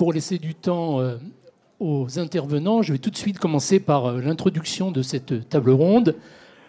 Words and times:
pour 0.00 0.14
laisser 0.14 0.38
du 0.38 0.54
temps 0.54 0.98
aux 1.78 2.18
intervenants, 2.18 2.80
je 2.80 2.94
vais 2.94 2.98
tout 2.98 3.10
de 3.10 3.18
suite 3.18 3.38
commencer 3.38 3.78
par 3.80 4.12
l'introduction 4.12 4.90
de 4.90 5.02
cette 5.02 5.50
table 5.50 5.72
ronde. 5.72 6.16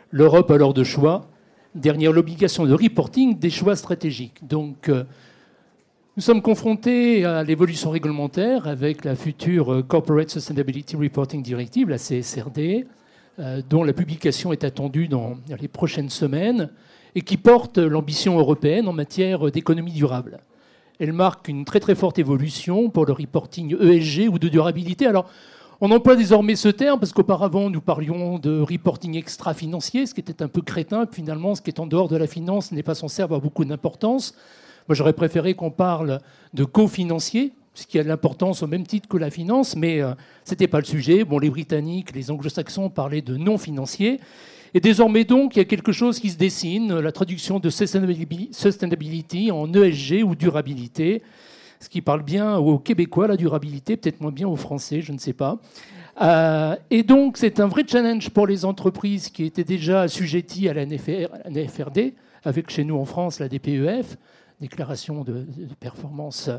L'Europe 0.09 0.51
a 0.51 0.57
l'heure 0.57 0.73
de 0.73 0.83
choix, 0.83 1.29
derrière 1.73 2.11
l'obligation 2.11 2.65
de 2.65 2.73
reporting 2.73 3.39
des 3.39 3.49
choix 3.49 3.77
stratégiques. 3.77 4.45
Donc, 4.45 4.89
nous 4.89 6.21
sommes 6.21 6.41
confrontés 6.41 7.23
à 7.23 7.41
l'évolution 7.43 7.89
réglementaire 7.91 8.67
avec 8.67 9.05
la 9.05 9.15
future 9.15 9.81
Corporate 9.87 10.29
Sustainability 10.29 10.97
Reporting 10.97 11.41
Directive, 11.41 11.87
la 11.87 11.99
CSRD, 11.99 12.85
euh, 13.39 13.61
dont 13.69 13.85
la 13.85 13.93
publication 13.93 14.51
est 14.51 14.65
attendue 14.65 15.07
dans 15.07 15.37
les 15.57 15.69
prochaines 15.69 16.09
semaines 16.09 16.69
et 17.15 17.21
qui 17.21 17.37
porte 17.37 17.77
l'ambition 17.77 18.37
européenne 18.37 18.89
en 18.89 18.93
matière 18.93 19.49
d'économie 19.51 19.93
durable. 19.93 20.41
Elle 21.01 21.13
marque 21.13 21.47
une 21.47 21.65
très 21.65 21.79
très 21.79 21.95
forte 21.95 22.19
évolution 22.19 22.91
pour 22.91 23.07
le 23.07 23.13
reporting 23.13 23.75
ESG 23.75 24.29
ou 24.29 24.37
de 24.37 24.47
durabilité. 24.49 25.07
Alors, 25.07 25.27
on 25.81 25.89
emploie 25.89 26.15
désormais 26.15 26.55
ce 26.55 26.69
terme 26.69 26.99
parce 26.99 27.11
qu'auparavant, 27.11 27.71
nous 27.71 27.81
parlions 27.81 28.37
de 28.37 28.61
reporting 28.61 29.17
extra-financier, 29.17 30.05
ce 30.05 30.13
qui 30.13 30.19
était 30.19 30.43
un 30.43 30.47
peu 30.47 30.61
crétin. 30.61 31.07
Finalement, 31.11 31.55
ce 31.55 31.63
qui 31.63 31.71
est 31.71 31.79
en 31.79 31.87
dehors 31.87 32.07
de 32.07 32.17
la 32.17 32.27
finance 32.27 32.71
n'est 32.71 32.83
pas 32.83 32.93
censé 32.93 33.23
avoir 33.23 33.41
beaucoup 33.41 33.65
d'importance. 33.65 34.35
Moi, 34.87 34.95
j'aurais 34.95 35.13
préféré 35.13 35.55
qu'on 35.55 35.71
parle 35.71 36.19
de 36.53 36.65
co-financier, 36.65 37.53
ce 37.73 37.87
qui 37.87 37.97
a 37.97 38.03
de 38.03 38.07
l'importance 38.07 38.61
au 38.61 38.67
même 38.67 38.85
titre 38.85 39.09
que 39.09 39.17
la 39.17 39.31
finance, 39.31 39.75
mais 39.75 40.03
euh, 40.03 40.13
ce 40.45 40.51
n'était 40.51 40.67
pas 40.67 40.81
le 40.81 40.85
sujet. 40.85 41.23
Bon, 41.23 41.39
les 41.39 41.49
Britanniques, 41.49 42.13
les 42.13 42.29
Anglo-Saxons 42.29 42.91
parlaient 42.91 43.23
de 43.23 43.37
non 43.37 43.57
financier. 43.57 44.19
Et 44.73 44.79
désormais, 44.79 45.25
donc, 45.25 45.55
il 45.55 45.59
y 45.59 45.61
a 45.61 45.65
quelque 45.65 45.91
chose 45.91 46.19
qui 46.19 46.29
se 46.29 46.37
dessine, 46.37 46.97
la 46.99 47.11
traduction 47.11 47.59
de 47.59 47.69
sustainability 47.69 49.51
en 49.51 49.71
ESG 49.73 50.23
ou 50.23 50.35
durabilité, 50.35 51.21
ce 51.79 51.89
qui 51.89 52.01
parle 52.01 52.23
bien 52.23 52.57
aux 52.57 52.79
Québécois, 52.79 53.27
la 53.27 53.37
durabilité, 53.37 53.97
peut-être 53.97 54.21
moins 54.21 54.31
bien 54.31 54.47
aux 54.47 54.55
Français, 54.55 55.01
je 55.01 55.11
ne 55.11 55.17
sais 55.17 55.33
pas. 55.33 55.59
Euh, 56.21 56.75
et 56.89 57.03
donc, 57.03 57.37
c'est 57.37 57.59
un 57.59 57.67
vrai 57.67 57.83
challenge 57.85 58.29
pour 58.29 58.47
les 58.47 58.63
entreprises 58.63 59.29
qui 59.29 59.43
étaient 59.43 59.63
déjà 59.63 60.01
assujetties 60.01 60.69
à 60.69 60.73
la, 60.73 60.85
NFRD, 60.85 62.13
avec 62.43 62.69
chez 62.69 62.83
nous 62.83 62.97
en 62.97 63.05
France 63.05 63.39
la 63.39 63.49
DPEF, 63.49 64.17
déclaration 64.61 65.23
de, 65.23 65.33
de 65.33 65.73
performance 65.79 66.49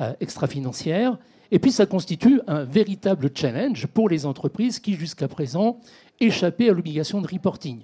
euh, 0.00 0.12
extra-financière. 0.20 1.18
Et 1.50 1.58
puis 1.58 1.70
ça 1.70 1.84
constitue 1.84 2.40
un 2.46 2.64
véritable 2.64 3.30
challenge 3.34 3.86
pour 3.86 4.08
les 4.08 4.24
entreprises 4.24 4.80
qui 4.80 4.94
jusqu'à 4.94 5.28
présent 5.28 5.78
échappaient 6.20 6.68
à 6.68 6.72
l'obligation 6.72 7.20
de 7.20 7.26
reporting. 7.26 7.80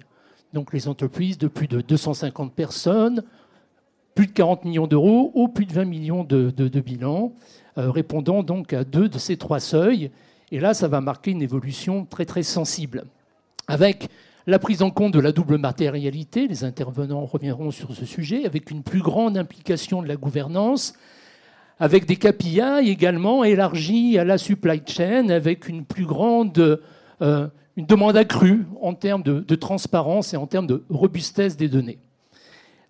Donc 0.53 0.73
les 0.73 0.87
entreprises 0.87 1.37
de 1.37 1.47
plus 1.47 1.67
de 1.67 1.81
250 1.81 2.53
personnes, 2.53 3.23
plus 4.15 4.27
de 4.27 4.31
40 4.31 4.65
millions 4.65 4.87
d'euros 4.87 5.31
ou 5.35 5.47
plus 5.47 5.65
de 5.65 5.73
20 5.73 5.85
millions 5.85 6.23
de, 6.23 6.49
de, 6.49 6.79
bilans, 6.79 7.33
euh, 7.77 7.91
répondant 7.91 8.43
donc 8.43 8.73
à 8.73 8.83
deux 8.83 9.07
de 9.07 9.17
ces 9.17 9.37
trois 9.37 9.59
seuils. 9.59 10.11
Et 10.51 10.59
là, 10.59 10.73
ça 10.73 10.87
va 10.87 11.01
marquer 11.01 11.31
une 11.31 11.41
évolution 11.41 12.05
très 12.05 12.25
très 12.25 12.43
sensible. 12.43 13.05
Avec 13.67 14.09
la 14.47 14.57
prise 14.57 14.81
en 14.81 14.89
compte 14.89 15.13
de 15.13 15.19
la 15.19 15.31
double 15.31 15.59
matérialité, 15.59 16.47
les 16.47 16.63
intervenants 16.63 17.25
reviendront 17.25 17.69
sur 17.69 17.93
ce 17.93 18.05
sujet, 18.05 18.45
avec 18.45 18.71
une 18.71 18.81
plus 18.81 19.01
grande 19.01 19.37
implication 19.37 20.01
de 20.01 20.07
la 20.07 20.15
gouvernance, 20.15 20.93
avec 21.79 22.05
des 22.05 22.15
KPI 22.15 22.89
également 22.89 23.43
élargis 23.43 24.17
à 24.17 24.23
la 24.23 24.37
supply 24.37 24.81
chain, 24.85 25.29
avec 25.29 25.69
une 25.69 25.85
plus 25.85 26.05
grande 26.05 26.81
euh, 27.21 27.47
une 27.79 27.85
demande 27.85 28.17
accrue 28.17 28.65
en 28.81 28.93
termes 28.93 29.23
de, 29.23 29.55
transparence 29.55 30.33
et 30.33 30.37
en 30.37 30.47
termes 30.47 30.67
de 30.67 30.83
robustesse 30.89 31.55
des 31.55 31.69
données. 31.69 31.97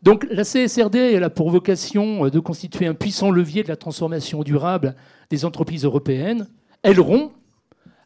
Donc 0.01 0.25
la 0.31 0.43
CSRD 0.43 1.21
a 1.21 1.29
pour 1.29 1.51
vocation 1.51 2.25
euh, 2.25 2.31
de 2.31 2.39
constituer 2.39 2.87
un 2.87 2.95
puissant 2.95 3.29
levier 3.29 3.61
de 3.61 3.67
la 3.67 3.75
transformation 3.75 4.41
durable 4.41 4.95
des 5.29 5.45
entreprises 5.45 5.85
européennes. 5.85 6.47
Elle 6.81 6.99
rompt 6.99 7.33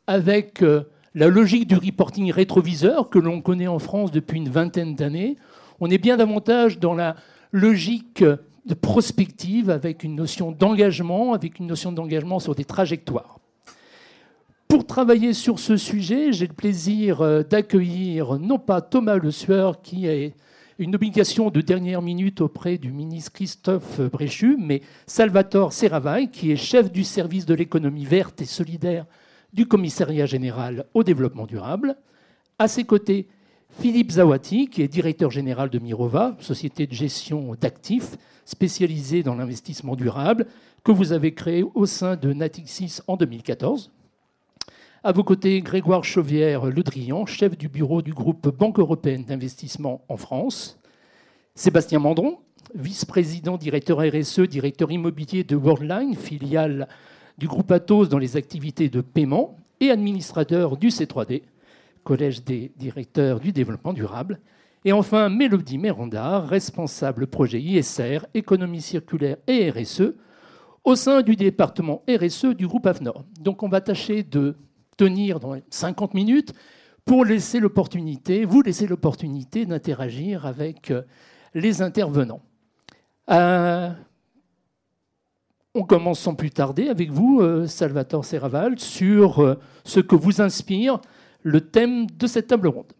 avec 0.08 0.61
euh, 0.61 0.84
la 1.16 1.30
logique 1.30 1.67
du 1.67 1.78
reporting 1.78 2.30
rétroviseur 2.34 3.09
que 3.09 3.20
l'on 3.20 3.39
connaît 3.39 3.67
en 3.67 3.80
France 3.80 4.11
depuis 4.11 4.39
une 4.39 4.50
vingtaine 4.50 4.94
d'années. 4.94 5.38
On 5.80 5.89
est 5.89 5.98
bien 5.98 6.17
davantage 6.17 6.80
dans 6.80 6.95
la 6.95 7.15
logique 7.54 8.26
de 8.26 8.73
prospective, 8.73 9.70
avec 9.70 10.04
une 10.04 10.15
notion 10.15 10.52
d'engagement, 10.52 11.32
avec 11.32 11.60
une 11.60 11.67
notion 11.67 11.94
d'engagement 11.94 12.39
sur 12.39 12.55
des 12.55 12.65
trajectoires. 12.65 13.39
Pour 14.73 14.88
travailler 14.88 15.34
sur 15.34 15.60
ce 15.60 15.78
sujet, 15.78 16.32
j'ai 16.32 16.48
le 16.48 16.54
plaisir 16.54 17.22
euh, 17.22 17.44
d'accueillir 17.44 18.39
non 18.39 18.58
pas 18.58 18.82
Thomas 18.82 19.17
Le 19.17 19.30
Sueur, 19.30 19.84
qui 19.84 20.10
a 20.10 20.32
une 20.80 20.95
obligation 20.95 21.52
de 21.52 21.61
dernière 21.61 22.02
minute 22.02 22.42
auprès 22.42 22.80
du 22.80 22.92
ministre 22.92 23.33
Christophe 23.33 24.02
Bréchu, 24.02 24.58
mais 24.60 24.82
Salvatore 25.06 25.73
Serravaille, 25.73 26.32
qui 26.32 26.52
est 26.52 26.56
chef 26.56 26.92
du 26.92 27.04
service 27.04 27.45
de 27.45 27.54
l'économie 27.54 28.06
verte 28.06 28.42
et 28.42 28.45
solidaire 28.45 29.06
du 29.54 29.67
commissariat 29.67 30.26
général 30.26 30.86
au 30.95 31.04
développement 31.04 31.45
durable. 31.45 31.95
À 32.58 32.67
ses 32.67 32.83
côtés, 32.83 33.28
Philippe 33.80 34.14
Zawati, 34.14 34.70
qui 34.70 34.82
est 34.82 34.88
directeur 34.88 35.30
général 35.30 35.70
de 35.70 35.78
Mirova, 35.78 36.36
société 36.39 36.88
de 36.88 36.94
gestion 36.94 37.56
d'actifs 37.62 38.17
spécialisée 38.44 39.22
dans 39.22 39.36
l'investissement 39.36 39.95
durable, 39.95 40.48
que 40.83 40.92
vous 40.92 41.12
avez 41.12 41.36
créé 41.36 41.64
au 41.76 41.86
sein 41.86 42.16
de 42.16 42.33
Natixis 42.33 43.02
en 43.06 43.17
2014. 43.17 43.92
À 45.05 45.11
vos 45.11 45.25
côtés, 45.25 45.59
Grégoire 45.59 46.05
Chauvière-Le 46.05 46.81
Drian, 46.81 47.25
chef 47.25 47.58
du 47.58 47.67
bureau 47.67 48.02
du 48.02 48.14
groupe 48.14 48.47
Banque 48.58 48.80
européenne 48.80 49.25
d'investissement 49.25 50.05
en 50.08 50.15
France. 50.15 50.80
Sébastien 51.55 51.99
Mandron, 51.99 52.39
vice-président, 52.73 53.58
directeur 53.58 53.97
RSE, 53.97 54.47
directeur 54.47 54.93
immobilier 54.93 55.43
de 55.43 55.58
Worldline, 55.58 56.15
filiale 56.15 56.87
du 57.37 57.49
groupe 57.49 57.69
Atos 57.73 58.08
dans 58.08 58.17
les 58.17 58.37
activités 58.37 58.87
de 58.87 59.02
paiement 59.02 59.58
et 59.81 59.89
administrateur 59.89 60.77
du 60.77 60.87
C3D. 60.87 61.41
Collège 62.05 62.45
des 62.45 62.71
directeurs 62.77 63.41
du 63.41 63.52
développement 63.52 63.91
durable. 63.91 64.39
Et 64.85 64.93
enfin, 64.93 65.27
Mélodie 65.27 65.80
Méranda, 65.80 66.39
responsable 66.39 67.27
projet 67.27 67.61
ISR, 67.61 68.20
économie 68.33 68.81
circulaire 68.81 69.35
et 69.47 69.70
RSE, 69.70 70.14
au 70.85 70.95
sein 70.95 71.23
du 71.23 71.35
département 71.35 72.03
RSE 72.08 72.55
du 72.55 72.67
groupe 72.67 72.87
AFNOR. 72.87 73.25
Donc 73.41 73.64
on 73.64 73.67
va 73.67 73.81
tâcher 73.81 74.23
de 74.23 74.55
tenir 74.95 75.39
dans 75.39 75.55
50 75.70 76.14
minutes 76.14 76.54
pour 77.05 77.26
laisser 77.26 77.59
l'opportunité, 77.59 78.45
vous 78.45 78.61
laisser 78.61 78.87
l'opportunité 78.87 79.65
d'interagir 79.65 80.45
avec 80.45 80.92
euh, 80.92 81.04
les 81.54 81.81
intervenants. 81.81 82.42
Euh, 83.30 83.89
on 85.73 85.83
commence 85.83 86.20
sans 86.20 86.36
plus 86.36 86.52
tarder 86.52 86.87
avec 86.87 87.11
vous, 87.11 87.42
euh, 87.42 87.67
Salvatore 87.67 88.26
Serraval, 88.26 88.80
sur 88.80 89.58
ce 89.83 89.99
que 89.99 90.15
vous 90.15 90.42
inspire 90.42 90.99
le 91.42 91.61
thème 91.61 92.08
de 92.08 92.27
cette 92.27 92.48
table 92.48 92.67
ronde. 92.67 92.93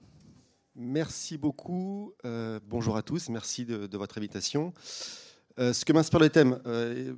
Merci 0.75 1.37
beaucoup. 1.37 2.13
Bonjour 2.67 2.97
à 2.97 3.03
tous. 3.03 3.29
Merci 3.29 3.63
de, 3.63 3.95
votre 3.95 4.17
invitation. 4.17 4.73
Ce 5.59 5.85
que 5.85 5.93
m'inspire 5.93 6.19
le 6.19 6.29
thème, 6.29 6.59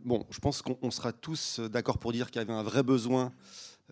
bon, 0.03 0.25
je 0.30 0.40
pense 0.40 0.62
qu'on 0.62 0.91
sera 0.91 1.14
tous 1.14 1.62
d'accord 1.62 1.97
pour 1.97 2.12
dire 2.12 2.30
qu'il 2.30 2.41
y 2.41 2.44
avait 2.44 2.53
un 2.53 2.64
vrai 2.64 2.84
besoin 2.84 3.31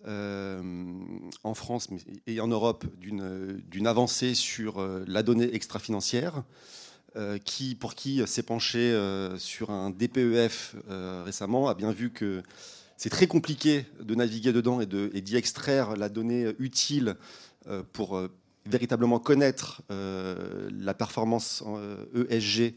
en 0.05 1.53
France 1.53 1.87
et 2.27 2.39
en 2.39 2.47
Europe 2.47 2.85
d'une 2.99 3.87
avancée 3.87 4.35
sur 4.35 4.85
la 5.07 5.23
donnée 5.23 5.53
extra-financière. 5.53 6.43
qui, 7.45 7.75
pour 7.75 7.95
qui 7.95 8.21
s'est 8.27 8.43
penché 8.43 8.97
sur 9.37 9.69
un 9.69 9.91
DPEF 9.91 10.75
récemment, 11.25 11.67
a 11.69 11.73
bien 11.73 11.91
vu 11.91 12.09
que 12.09 12.43
c'est 12.97 13.09
très 13.09 13.27
compliqué 13.27 13.85
de 14.01 14.15
naviguer 14.15 14.53
dedans 14.53 14.79
et 14.79 14.85
d'y 15.21 15.35
extraire 15.35 15.95
la 15.95 16.09
donnée 16.09 16.53
utile 16.59 17.17
euh, 17.67 17.81
pour 17.93 18.17
euh, 18.17 18.29
véritablement 18.65 19.19
connaître 19.19 19.81
euh, 19.91 20.69
la 20.71 20.93
performance 20.93 21.63
ESG 22.29 22.75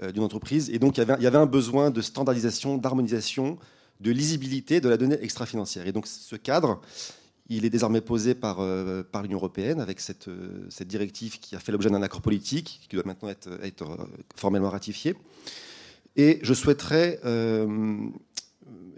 e 0.00 0.12
d'une 0.12 0.22
entreprise. 0.22 0.70
Et 0.70 0.78
donc, 0.78 0.96
il 0.96 1.00
y, 1.00 1.26
avait, 1.26 1.36
un 1.36 1.46
besoin 1.46 1.90
de 1.90 2.00
standardisation, 2.00 2.78
d'harmonisation, 2.78 3.58
de 4.00 4.10
lisibilité 4.10 4.80
de 4.80 4.88
la 4.88 4.96
donnée 4.96 5.18
extra-financière. 5.20 5.86
Et 5.86 5.92
donc, 5.92 6.06
ce 6.06 6.36
cadre, 6.36 6.80
il 7.48 7.64
est 7.64 7.70
désormais 7.70 8.00
posé 8.00 8.34
par, 8.34 8.56
par 9.10 9.22
l'Union 9.22 9.38
européenne 9.38 9.80
avec 9.80 10.00
cette, 10.00 10.28
cette, 10.68 10.88
directive 10.88 11.40
qui 11.40 11.56
a 11.56 11.58
fait 11.58 11.72
l'objet 11.72 11.90
d'un 11.90 12.02
accord 12.02 12.20
politique 12.20 12.80
qui 12.88 12.96
doit 12.96 13.04
maintenant 13.06 13.28
être, 13.28 13.48
être 13.62 14.08
formellement 14.36 14.70
ratifié. 14.70 15.14
Et 16.16 16.38
je 16.42 16.52
souhaiterais 16.52 17.20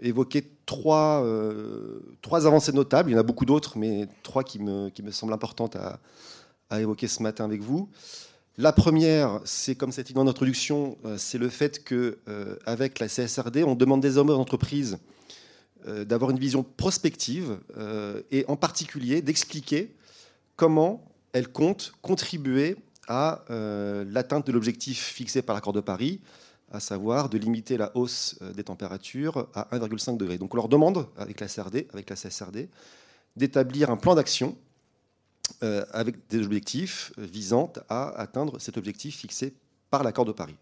évoquer 0.01 0.43
trois, 0.65 1.23
euh, 1.23 1.99
avancées 2.31 2.71
notables. 2.73 3.09
Il 3.09 3.13
y 3.13 3.15
en 3.15 3.19
a 3.19 3.23
beaucoup 3.23 3.45
d'autres, 3.45 3.77
mais 3.77 4.07
trois 4.23 4.43
qui 4.43 4.59
me, 4.59 4.91
semblent 5.11 5.33
importantes 5.33 5.75
à, 5.75 5.99
évoquer 6.79 7.07
ce 7.07 7.21
matin 7.21 7.45
avec 7.45 7.61
vous. 7.61 7.89
La 8.57 8.73
première, 8.73 9.39
c'est 9.45 9.75
comme 9.75 9.91
c'était 9.91 10.13
dit 10.13 10.19
en 10.19 10.27
introduction, 10.27 10.97
euh, 11.05 11.15
c'est 11.17 11.37
le 11.37 11.49
fait 11.49 11.83
que 11.83 12.17
euh, 12.27 12.57
avec 12.65 12.99
la 12.99 13.07
CSRD, 13.07 13.63
on 13.63 13.75
demande 13.75 14.01
désormais 14.01 14.33
aux 14.33 14.39
entreprises 14.39 14.97
d'avoir 15.87 16.29
une 16.29 16.37
vision 16.37 16.61
prospective 16.61 17.57
et 18.29 18.45
en 18.47 18.55
particulier 18.55 19.23
d'expliquer 19.23 19.95
comment 20.55 21.03
elles 21.33 21.47
comptent 21.47 21.93
contribuer 22.03 22.75
à 23.07 23.43
l'atteinte 23.49 24.45
de 24.45 24.51
l'objectif 24.51 25.03
fixé 25.03 25.41
par 25.41 25.55
l'accord 25.55 25.73
de 25.73 25.79
Paris, 25.79 26.21
à 26.71 26.79
savoir 26.79 27.29
de 27.29 27.39
limiter 27.39 27.77
la 27.77 27.97
hausse 27.97 28.37
des 28.55 28.63
températures 28.63 29.47
à 29.55 29.75
1,5 29.75 30.17
degré. 30.17 30.37
Donc 30.37 30.53
on 30.53 30.57
leur 30.57 30.69
demande, 30.69 31.07
avec 31.17 31.39
la 31.39 31.47
avec 31.93 32.11
la 32.11 32.15
CSRD, 32.15 32.69
d'établir 33.35 33.89
un 33.89 33.97
plan 33.97 34.13
d'action 34.13 34.55
avec 35.91 36.27
des 36.29 36.45
objectifs 36.45 37.11
visant 37.17 37.71
à 37.89 38.09
atteindre 38.19 38.59
cet 38.59 38.77
objectif 38.77 39.17
fixé 39.17 39.53
par 39.89 40.03
l'accord 40.03 40.25
de 40.25 40.31
Paris. 40.31 40.55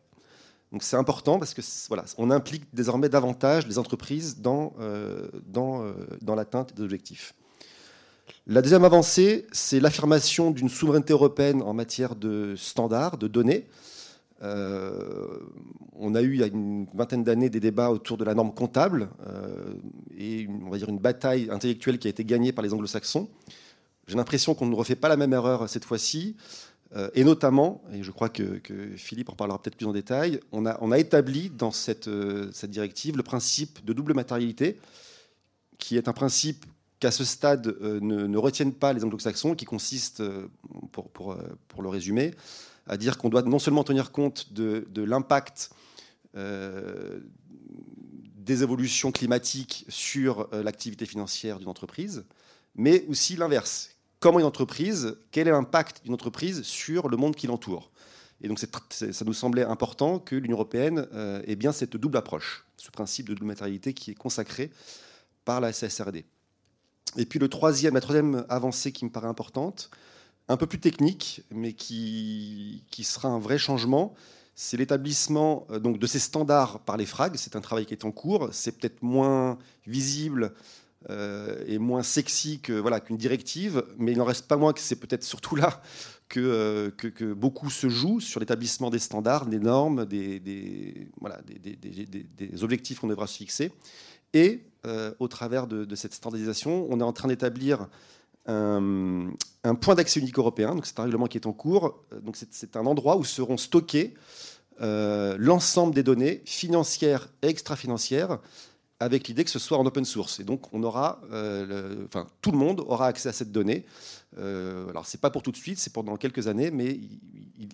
Donc 0.71 0.83
c'est 0.83 0.97
important 0.97 1.39
parce 1.39 1.53
que 1.53 1.61
voilà, 1.87 2.05
on 2.17 2.29
implique 2.29 2.63
désormais 2.73 3.09
davantage 3.09 3.65
les 3.67 3.79
entreprises 3.79 4.39
dans, 4.39 4.73
euh, 4.79 5.27
dans, 5.47 5.83
euh, 5.83 5.93
dans 6.21 6.35
l'atteinte 6.35 6.75
des 6.75 6.83
objectifs. 6.83 7.33
La 8.45 8.61
deuxième 8.61 8.85
avancée, 8.85 9.47
c'est 9.51 9.79
l'affirmation 9.79 10.51
d'une 10.51 10.69
souveraineté 10.69 11.13
européenne 11.13 11.63
en 11.63 11.73
matière 11.73 12.15
de 12.15 12.53
standards, 12.55 13.17
de 13.17 13.27
données. 13.27 13.67
Euh, 14.41 15.39
on 15.95 16.13
a 16.13 16.21
eu 16.21 16.35
il 16.35 16.39
y 16.39 16.43
a 16.43 16.47
une 16.47 16.85
vingtaine 16.93 17.23
d'années 17.23 17.49
des 17.49 17.59
débats 17.59 17.89
autour 17.89 18.17
de 18.17 18.23
la 18.23 18.35
norme 18.35 18.53
comptable 18.53 19.09
et 20.17 20.47
on 20.65 20.69
va 20.69 20.77
dire 20.77 20.87
une 20.87 20.99
bataille 20.99 21.49
intellectuelle 21.51 21.99
qui 21.99 22.07
a 22.07 22.09
été 22.11 22.23
gagnée 22.23 22.53
par 22.53 22.63
les 22.63 22.73
anglo-saxons. 22.73 23.27
J'ai 24.09 24.15
l'impression 24.15 24.55
qu'on 24.55 24.65
ne 24.65 24.73
refait 24.73 24.95
pas 24.95 25.07
la 25.07 25.17
même 25.17 25.33
erreur 25.33 25.69
cette 25.69 25.85
fois-ci. 25.85 26.35
Euh, 26.95 27.11
et 27.13 27.23
notamment, 27.23 27.83
et 27.93 28.01
je 28.01 28.09
crois 28.09 28.29
que, 28.29 28.59
Philippe 28.97 29.29
en 29.29 29.35
parlera 29.35 29.61
peut-être 29.61 29.75
plus 29.75 29.85
en 29.85 29.93
détail, 29.93 30.39
on 30.51 30.65
a, 30.65 30.97
établi 30.97 31.51
dans 31.51 31.69
cette, 31.69 32.07
euh, 32.07 32.49
cette, 32.51 32.71
directive 32.71 33.17
le 33.17 33.21
principe 33.21 33.85
de 33.85 33.93
double 33.93 34.15
matérialité, 34.15 34.79
qui 35.77 35.95
est 35.95 36.07
un 36.07 36.13
principe 36.13 36.65
qu'à 36.99 37.11
ce 37.11 37.23
stade 37.23 37.67
euh, 37.67 37.99
ne, 38.01 38.37
retiennent 38.37 38.73
pas 38.73 38.93
les 38.93 39.03
anglo-saxons, 39.03 39.53
qui 39.53 39.65
consiste, 39.65 40.23
pour, 40.91 41.37
le 41.79 41.89
résumer, 41.89 42.33
à 42.87 42.97
dire 42.97 43.19
qu'on 43.19 43.29
doit 43.29 43.43
non 43.43 43.59
seulement 43.59 43.83
tenir 43.83 44.11
compte 44.11 44.53
de 44.53 45.03
l'impact 45.03 45.69
des 46.33 47.21
évolutions 48.63 49.11
climatiques 49.11 49.85
sur 49.87 50.49
l'activité 50.51 51.05
financière 51.05 51.59
d'une 51.59 51.69
entreprise, 51.69 52.25
mais 52.73 53.05
aussi 53.07 53.35
l'inverse 53.35 53.91
comment 54.19 54.39
une 54.39 54.45
entreprise, 54.45 55.17
quel 55.31 55.47
est 55.47 55.51
l'impact 55.51 56.03
d'une 56.03 56.13
entreprise 56.13 56.63
sur 56.63 57.09
le 57.09 57.17
monde 57.17 57.35
qui 57.35 57.47
l'entoure. 57.47 57.91
Et 58.41 58.47
donc 58.47 58.59
ça 58.59 59.25
nous 59.25 59.33
semblait 59.33 59.63
important 59.63 60.19
que 60.19 60.35
l'Union 60.35 60.55
européenne 60.55 61.07
euh, 61.13 61.41
ait 61.45 61.55
bien 61.55 61.71
cette 61.71 61.97
double 61.97 62.17
approche, 62.17 62.65
ce 62.77 62.89
principe 62.89 63.27
de 63.27 63.33
double 63.33 63.47
matérialité 63.47 63.93
qui 63.93 64.11
est 64.11 64.15
consacré 64.15 64.71
par 65.43 65.59
la 65.59 65.73
CSRD. 65.73 66.25
Et 67.17 67.25
puis 67.25 67.39
le 67.39 67.49
troisième, 67.49 67.95
la 67.95 68.01
troisième 68.01 68.45
avancée 68.49 68.91
qui 68.91 69.03
me 69.03 69.09
paraît 69.09 69.27
importante, 69.27 69.89
un 70.47 70.57
peu 70.57 70.67
plus 70.67 70.79
technique, 70.79 71.43
mais 71.51 71.73
qui, 71.73 72.83
qui 72.91 73.03
sera 73.03 73.29
un 73.29 73.39
vrai 73.39 73.57
changement, 73.57 74.15
c'est 74.55 74.77
l'établissement 74.77 75.65
euh, 75.71 75.79
donc 75.79 75.99
de 75.99 76.07
ces 76.07 76.19
standards 76.19 76.79
par 76.81 76.97
les 76.97 77.05
FRAG. 77.05 77.35
C'est 77.37 77.55
un 77.55 77.61
travail 77.61 77.85
qui 77.85 77.93
est 77.93 78.03
en 78.03 78.11
cours. 78.11 78.49
C'est 78.51 78.77
peut-être 78.77 79.01
moins 79.01 79.57
visible 79.87 80.53
euh, 81.09 81.63
est 81.65 81.77
moins 81.77 82.03
sexy 82.03 82.59
que 82.59 82.73
voilà 82.73 82.99
qu'une 82.99 83.15
directive, 83.15 83.85
mais 83.97 84.11
il 84.11 84.17
n'en 84.17 84.25
reste 84.25 84.49
pas 84.49 84.57
moins 84.57 84.73
que 84.73 84.81
c'est 84.81 84.97
peut-être 84.97 85.23
surtout 85.23 85.55
là 85.55 85.81
que, 86.27 86.41
euh, 86.41 86.91
que, 86.91 87.33
beaucoup 87.33 87.69
se 87.69 87.87
joue 87.87 88.19
sur 88.19 88.41
l'établissement 88.41 88.89
des 88.89 88.99
standards, 88.99 89.45
des 89.45 89.59
normes, 89.59 90.05
des, 90.05 90.41
des 90.41 91.07
voilà, 91.21 91.39
des, 91.47 91.77
des, 91.77 92.63
objectifs 92.65 92.99
qu'on 92.99 93.07
devra 93.07 93.27
se 93.27 93.37
fixer. 93.37 93.71
Et 94.33 94.65
euh, 94.85 95.13
au 95.19 95.29
travers 95.29 95.67
de, 95.67 95.95
cette 95.95 96.13
standardisation, 96.13 96.85
on 96.89 96.99
est 96.99 97.03
en 97.03 97.13
train 97.13 97.29
d'établir 97.29 97.87
un, 98.45 99.29
un, 99.63 99.75
point 99.75 99.95
d'accès 99.95 100.19
unique 100.19 100.37
européen. 100.37 100.75
Donc 100.75 100.85
c'est 100.85 100.99
un 100.99 101.03
règlement 101.03 101.27
qui 101.27 101.37
est 101.37 101.47
en 101.47 101.53
cours. 101.53 102.03
Donc 102.23 102.35
c'est 102.35 102.75
un 102.75 102.85
endroit 102.85 103.15
où 103.15 103.23
seront 103.23 103.57
stockés 103.57 104.15
l'ensemble 104.81 105.95
des 105.95 106.03
données 106.03 106.41
financières 106.43 107.29
et 107.41 107.47
extra-financières 107.47 108.39
avec 108.99 109.27
l'idée 109.27 109.43
que 109.43 109.49
ce 109.49 109.59
soit 109.59 109.77
en 109.77 109.85
open 109.85 110.05
source. 110.05 110.39
Et 110.39 110.43
donc, 110.43 110.73
on 110.73 110.83
aura, 110.83 111.21
euh, 111.31 112.05
enfin, 112.05 112.27
tout 112.41 112.51
le 112.51 112.57
monde 112.57 112.81
aura 112.81 113.07
accès 113.07 113.29
à 113.29 113.33
cette 113.33 113.51
donnée. 113.51 113.85
Euh, 114.37 114.89
alors, 114.89 115.05
c'est 115.05 115.21
pas 115.21 115.29
pour 115.29 115.41
tout 115.41 115.51
de 115.51 115.57
suite, 115.57 115.79
c'est 115.79 115.93
pendant 115.93 116.17
quelques 116.17 116.47
années, 116.47 116.69
mais 116.71 116.99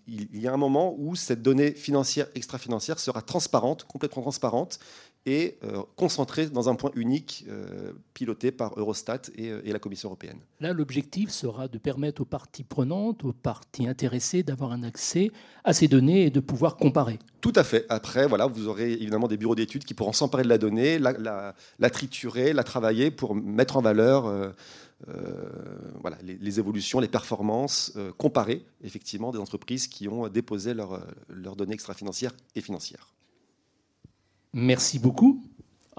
il, 0.07 0.39
y 0.39 0.47
a 0.47 0.53
un 0.53 0.57
moment 0.57 0.95
où 0.97 1.15
cette 1.15 1.41
donnée 1.41 1.71
financière, 1.71 2.27
extra-financière, 2.35 2.99
sera 2.99 3.21
transparente, 3.21 3.85
complètement 3.85 4.21
transparente, 4.21 4.79
et 5.25 5.57
euh, 5.63 5.81
concentrée 5.95 6.47
dans 6.47 6.69
un 6.69 6.75
point 6.75 6.91
unique, 6.95 7.45
euh, 7.49 7.93
piloté 8.13 8.51
par 8.51 8.77
Eurostat 8.77 9.21
et, 9.35 9.47
et, 9.47 9.73
la 9.73 9.79
Commission 9.79 10.09
européenne. 10.09 10.39
Là, 10.59 10.71
l'objectif 10.71 11.31
sera 11.31 11.67
de 11.67 11.77
permettre 11.77 12.21
aux 12.21 12.25
parties 12.25 12.63
prenantes, 12.63 13.23
aux 13.23 13.33
parties 13.33 13.87
intéressées, 13.87 14.43
d'avoir 14.43 14.71
un 14.71 14.83
accès 14.83 15.31
à 15.63 15.73
ces 15.73 15.87
données 15.87 16.25
et 16.25 16.29
de 16.29 16.39
pouvoir 16.39 16.77
comparer. 16.77 17.17
Tout 17.41 17.53
à 17.55 17.63
fait. 17.63 17.85
Après, 17.89 18.27
voilà, 18.27 18.45
vous 18.47 18.67
aurez 18.67 18.93
évidemment 18.93 19.27
des 19.27 19.37
bureaux 19.37 19.55
d'études 19.55 19.83
qui 19.83 19.93
pourront 19.93 20.13
s'emparer 20.13 20.43
de 20.43 20.49
la 20.49 20.57
donnée, 20.57 20.99
la, 20.99 21.11
la, 21.13 21.55
la, 21.79 21.89
triturer, 21.89 22.53
la 22.53 22.63
travailler 22.63 23.11
pour 23.11 23.35
mettre 23.35 23.77
en 23.77 23.81
valeur. 23.81 24.27
Euh, 24.27 24.49
euh, 25.09 25.49
voilà, 26.01 26.17
les, 26.23 26.59
évolutions, 26.59 26.99
les 26.99 27.07
performances 27.07 27.91
euh, 27.97 28.11
comparées 28.17 28.65
effectivement 28.81 29.31
des 29.31 29.39
entreprises 29.39 29.87
qui 29.87 30.07
ont 30.07 30.27
déposé 30.29 30.73
leurs 30.73 31.55
données 31.55 31.73
extra-financières 31.73 32.31
et 32.55 32.61
financières. 32.61 33.14
Merci 34.57 34.99
beaucoup. 34.99 35.43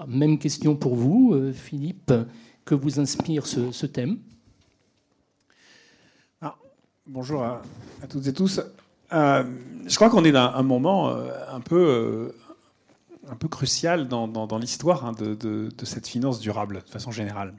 Même 0.07 0.39
question 0.39 0.75
pour 0.75 0.95
vous, 0.95 1.31
euh, 1.33 1.53
Philippe. 1.53 2.11
Que 2.65 2.73
vous 2.73 2.99
inspire 2.99 3.45
ce, 3.45 3.85
thème 3.85 4.17
ah, 6.41 6.57
Bonjour 7.05 7.43
à, 7.43 7.61
toutes 8.09 8.27
et 8.27 8.33
tous. 8.33 8.59
je 9.11 9.95
crois 9.95 10.09
qu'on 10.09 10.25
est 10.25 10.33
dans 10.33 10.53
un 10.53 10.63
moment 10.63 11.15
un 11.49 11.61
peu, 11.61 12.33
un 13.29 13.35
peu 13.35 13.47
crucial 13.47 14.07
dans, 14.07 14.57
l'histoire 14.59 15.05
hein, 15.05 15.13
de, 15.13 15.69
cette 15.83 16.07
finance 16.07 16.39
durable, 16.39 16.81
de 16.83 16.89
façon 16.89 17.11
générale. 17.11 17.53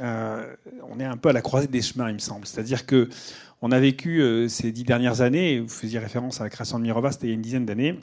Euh, 0.00 0.54
on 0.88 0.98
est 1.00 1.04
un 1.04 1.16
peu 1.16 1.28
à 1.30 1.32
la 1.32 1.42
croisée 1.42 1.66
des 1.66 1.82
chemins, 1.82 2.08
il 2.08 2.14
me 2.14 2.18
semble. 2.18 2.46
C'est-à-dire 2.46 2.86
que 2.86 3.08
on 3.60 3.72
a 3.72 3.80
vécu 3.80 4.20
euh, 4.20 4.48
ces 4.48 4.72
dix 4.72 4.84
dernières 4.84 5.20
années, 5.20 5.60
vous 5.60 5.68
faisiez 5.68 5.98
référence 5.98 6.40
à 6.40 6.44
la 6.44 6.50
création 6.50 6.78
de 6.78 6.84
Mirova, 6.84 7.12
c'était 7.12 7.26
il 7.26 7.30
y 7.30 7.32
a 7.32 7.34
une 7.34 7.42
dizaine 7.42 7.66
d'années, 7.66 7.98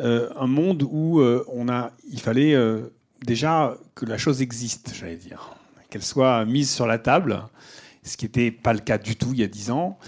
euh, 0.00 0.28
un 0.36 0.46
monde 0.46 0.82
où 0.82 1.20
on 1.20 1.68
a, 1.68 1.92
il 2.10 2.20
fallait 2.20 2.56
déjà 3.24 3.76
que 3.94 4.06
la 4.06 4.18
chose 4.18 4.42
existe, 4.42 4.94
j'allais 4.94 5.16
dire, 5.16 5.54
qu'elle 5.90 6.02
soit 6.02 6.44
mise 6.44 6.70
sur 6.70 6.86
la 6.86 6.98
table, 6.98 7.42
ce 8.02 8.16
qui 8.16 8.26
n'était 8.26 8.50
pas 8.50 8.72
le 8.72 8.80
cas 8.80 8.98
du 8.98 9.16
tout 9.16 9.30
il 9.32 9.40
y 9.40 9.44
a 9.44 9.48
dix 9.48 9.70
ans. 9.70 9.98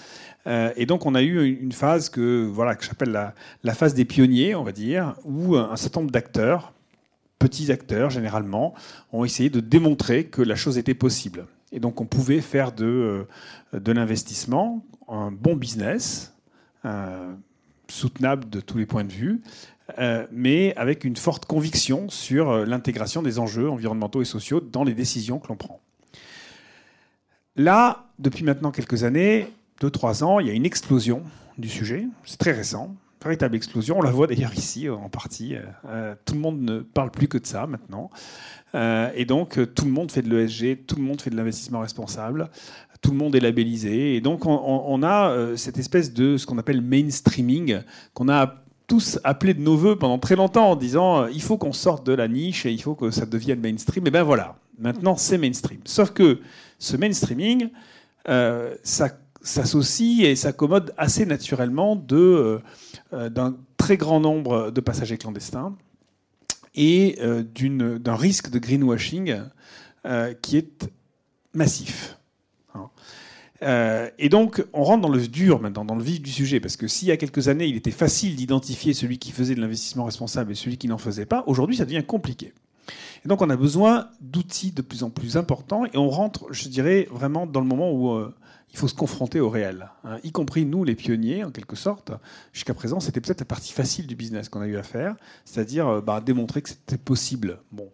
et 0.46 0.86
donc 0.86 1.06
on 1.06 1.14
a 1.14 1.22
eu 1.22 1.58
une 1.60 1.72
phase 1.72 2.08
que 2.08 2.46
voilà 2.46 2.74
que 2.74 2.84
j'appelle 2.84 3.32
la, 3.62 3.74
phase 3.74 3.94
des 3.94 4.04
pionniers, 4.04 4.54
on 4.54 4.64
va 4.64 4.72
dire, 4.72 5.14
où 5.24 5.56
un 5.56 5.76
certain 5.76 6.00
nombre 6.00 6.12
d'acteurs 6.12 6.72
petits 7.40 7.72
acteurs, 7.72 8.10
généralement, 8.10 8.74
ont 9.12 9.24
essayé 9.24 9.50
de 9.50 9.58
démontrer 9.58 10.26
que 10.26 10.42
la 10.42 10.54
chose 10.54 10.78
était 10.78 10.94
possible. 10.94 11.46
Et 11.72 11.80
donc 11.80 12.00
on 12.00 12.04
pouvait 12.04 12.40
faire 12.40 12.70
de, 12.70 13.26
euh, 13.74 13.92
l'investissement 13.92 14.84
un 15.08 15.32
bon 15.32 15.56
business, 15.56 16.32
euh, 16.84 17.32
soutenable 17.90 18.48
de 18.48 18.60
tous 18.60 18.78
les 18.78 18.86
points 18.86 19.04
de 19.04 19.12
vue, 19.12 19.42
euh, 19.98 20.26
mais 20.32 20.74
avec 20.76 21.04
une 21.04 21.16
forte 21.16 21.44
conviction 21.44 22.08
sur 22.08 22.64
l'intégration 22.66 23.22
des 23.22 23.38
enjeux 23.38 23.68
environnementaux 23.68 24.22
et 24.22 24.26
sociaux 24.26 24.60
dans 24.60 24.84
les 24.84 24.94
décisions 24.94 25.38
que 25.38 25.48
l'on 25.48 25.56
prend. 25.56 25.80
Là, 27.56 28.06
depuis 28.18 28.44
maintenant 28.44 28.70
quelques 28.70 29.04
années, 29.04 29.48
deux, 29.80 29.90
trois 29.90 30.24
ans, 30.24 30.40
il 30.40 30.46
y 30.46 30.50
a 30.50 30.54
une 30.54 30.66
explosion 30.66 31.22
du 31.58 31.68
sujet. 31.68 32.06
C'est 32.24 32.38
très 32.38 32.52
récent 32.52 32.94
véritable 33.22 33.56
explosion. 33.56 33.98
On 33.98 34.02
la 34.02 34.10
voit 34.10 34.26
d'ailleurs 34.26 34.54
ici 34.54 34.88
en 34.88 35.08
partie. 35.08 35.54
Euh, 35.86 36.14
tout 36.24 36.34
le 36.34 36.40
monde 36.40 36.60
ne 36.60 36.80
parle 36.80 37.10
plus 37.10 37.28
que 37.28 37.38
de 37.38 37.46
ça 37.46 37.66
maintenant. 37.66 38.10
Euh, 38.74 39.10
et 39.14 39.24
donc 39.24 39.58
tout 39.74 39.84
le 39.84 39.90
monde 39.90 40.10
fait 40.10 40.22
de 40.22 40.34
l'ESG, 40.34 40.86
tout 40.86 40.96
le 40.96 41.02
monde 41.02 41.20
fait 41.20 41.30
de 41.30 41.36
l'investissement 41.36 41.80
responsable, 41.80 42.48
tout 43.00 43.12
le 43.12 43.16
monde 43.16 43.34
est 43.34 43.40
labellisé. 43.40 44.14
Et 44.16 44.20
donc 44.20 44.46
on, 44.46 45.02
a 45.02 45.30
euh, 45.30 45.56
cette 45.56 45.78
espèce 45.78 46.12
de 46.12 46.36
ce 46.36 46.46
qu'on 46.46 46.58
appelle 46.58 46.82
mainstreaming 46.82 47.80
qu'on 48.14 48.28
a 48.28 48.62
tous 48.86 49.18
appelé 49.22 49.54
de 49.54 49.60
nos 49.60 49.76
voeux 49.76 49.96
pendant 49.96 50.18
très 50.18 50.36
longtemps 50.36 50.70
en 50.70 50.76
disant 50.76 51.26
il 51.28 51.42
faut 51.42 51.56
qu'on 51.56 51.72
sorte 51.72 52.04
de 52.04 52.12
la 52.12 52.28
niche 52.28 52.66
et 52.66 52.72
il 52.72 52.82
faut 52.82 52.94
que 52.94 53.10
ça 53.10 53.26
devienne 53.26 53.60
mainstream. 53.60 54.06
Et 54.06 54.10
ben 54.10 54.22
voilà, 54.22 54.56
maintenant 54.78 55.16
c'est 55.16 55.38
mainstream. 55.38 55.80
Sauf 55.84 56.10
que 56.10 56.40
ce 56.78 56.96
mainstreaming, 56.96 57.68
ça 58.26 59.08
s'associe 59.42 60.24
et 60.24 60.36
s'accommode 60.36 60.92
assez 60.96 61.26
naturellement 61.26 62.02
euh, 62.12 62.60
d'un 63.28 63.56
très 63.76 63.96
grand 63.96 64.20
nombre 64.20 64.70
de 64.70 64.80
passagers 64.80 65.18
clandestins 65.18 65.76
et 66.74 67.18
euh, 67.20 67.42
d'un 67.98 68.16
risque 68.16 68.50
de 68.50 68.58
greenwashing 68.58 69.40
euh, 70.06 70.34
qui 70.34 70.58
est 70.58 70.88
massif. 71.54 72.18
Hein. 73.62 74.08
et 74.18 74.28
donc, 74.28 74.64
on 74.72 74.84
rentre 74.84 75.02
dans 75.02 75.08
le 75.08 75.26
dur 75.26 75.60
maintenant, 75.60 75.84
dans 75.84 75.94
le 75.94 76.02
vif 76.02 76.20
du 76.20 76.30
sujet, 76.30 76.60
parce 76.60 76.76
que 76.76 76.88
s'il 76.88 77.08
y 77.08 77.12
a 77.12 77.16
quelques 77.16 77.48
années, 77.48 77.66
il 77.66 77.76
était 77.76 77.90
facile 77.90 78.36
d'identifier 78.36 78.94
celui 78.94 79.18
qui 79.18 79.32
faisait 79.32 79.54
de 79.54 79.60
l'investissement 79.60 80.04
responsable 80.04 80.52
et 80.52 80.54
celui 80.54 80.78
qui 80.78 80.88
n'en 80.88 80.98
faisait 80.98 81.26
pas, 81.26 81.44
aujourd'hui, 81.46 81.76
ça 81.76 81.84
devient 81.84 82.04
compliqué. 82.06 82.52
Et 83.24 83.28
donc, 83.28 83.42
on 83.42 83.50
a 83.50 83.56
besoin 83.56 84.08
d'outils 84.20 84.72
de 84.72 84.82
plus 84.82 85.02
en 85.02 85.10
plus 85.10 85.36
importants, 85.36 85.84
et 85.86 85.96
on 85.96 86.08
rentre, 86.08 86.46
je 86.50 86.68
dirais, 86.68 87.08
vraiment 87.10 87.46
dans 87.46 87.60
le 87.60 87.66
moment 87.66 87.92
où 87.92 88.18
il 88.72 88.78
faut 88.78 88.88
se 88.88 88.94
confronter 88.94 89.40
au 89.40 89.50
réel, 89.50 89.90
hein. 90.04 90.18
y 90.22 90.30
compris 90.30 90.64
nous, 90.64 90.84
les 90.84 90.94
pionniers, 90.94 91.42
en 91.44 91.50
quelque 91.50 91.76
sorte. 91.76 92.12
Jusqu'à 92.52 92.74
présent, 92.74 93.00
c'était 93.00 93.20
peut-être 93.20 93.40
la 93.40 93.46
partie 93.46 93.72
facile 93.72 94.06
du 94.06 94.14
business 94.14 94.48
qu'on 94.48 94.60
a 94.60 94.66
eu 94.66 94.76
à 94.76 94.82
faire, 94.82 95.16
c'est-à-dire 95.44 95.88
euh, 95.88 96.00
bah, 96.00 96.20
démontrer 96.20 96.62
que 96.62 96.68
c'était 96.68 96.98
possible. 96.98 97.58
Bon, 97.72 97.90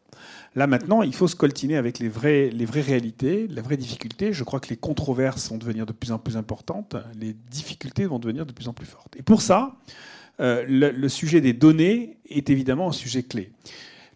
là 0.54 0.66
maintenant, 0.66 1.02
il 1.02 1.14
faut 1.14 1.28
se 1.28 1.36
coltiner 1.36 1.76
avec 1.76 1.98
les 1.98 2.08
vraies, 2.08 2.50
réalités, 2.74 3.46
les 3.48 3.62
vraies 3.62 3.78
difficultés. 3.78 4.32
Je 4.32 4.44
crois 4.44 4.60
que 4.60 4.68
les 4.68 4.76
controverses 4.76 5.48
vont 5.50 5.58
devenir 5.58 5.86
de 5.86 5.92
plus 5.92 6.12
en 6.12 6.18
plus 6.18 6.36
importantes, 6.36 6.96
les 7.18 7.32
difficultés 7.32 8.06
vont 8.06 8.18
devenir 8.18 8.44
de 8.44 8.52
plus 8.52 8.68
en 8.68 8.74
plus 8.74 8.86
fortes. 8.86 9.16
Et 9.16 9.22
pour 9.22 9.40
ça, 9.40 9.76
euh, 10.40 10.64
le, 10.68 11.08
sujet 11.08 11.40
des 11.40 11.54
données 11.54 12.18
est 12.28 12.50
évidemment 12.50 12.88
un 12.88 12.92
sujet 12.92 13.22
clé. 13.22 13.50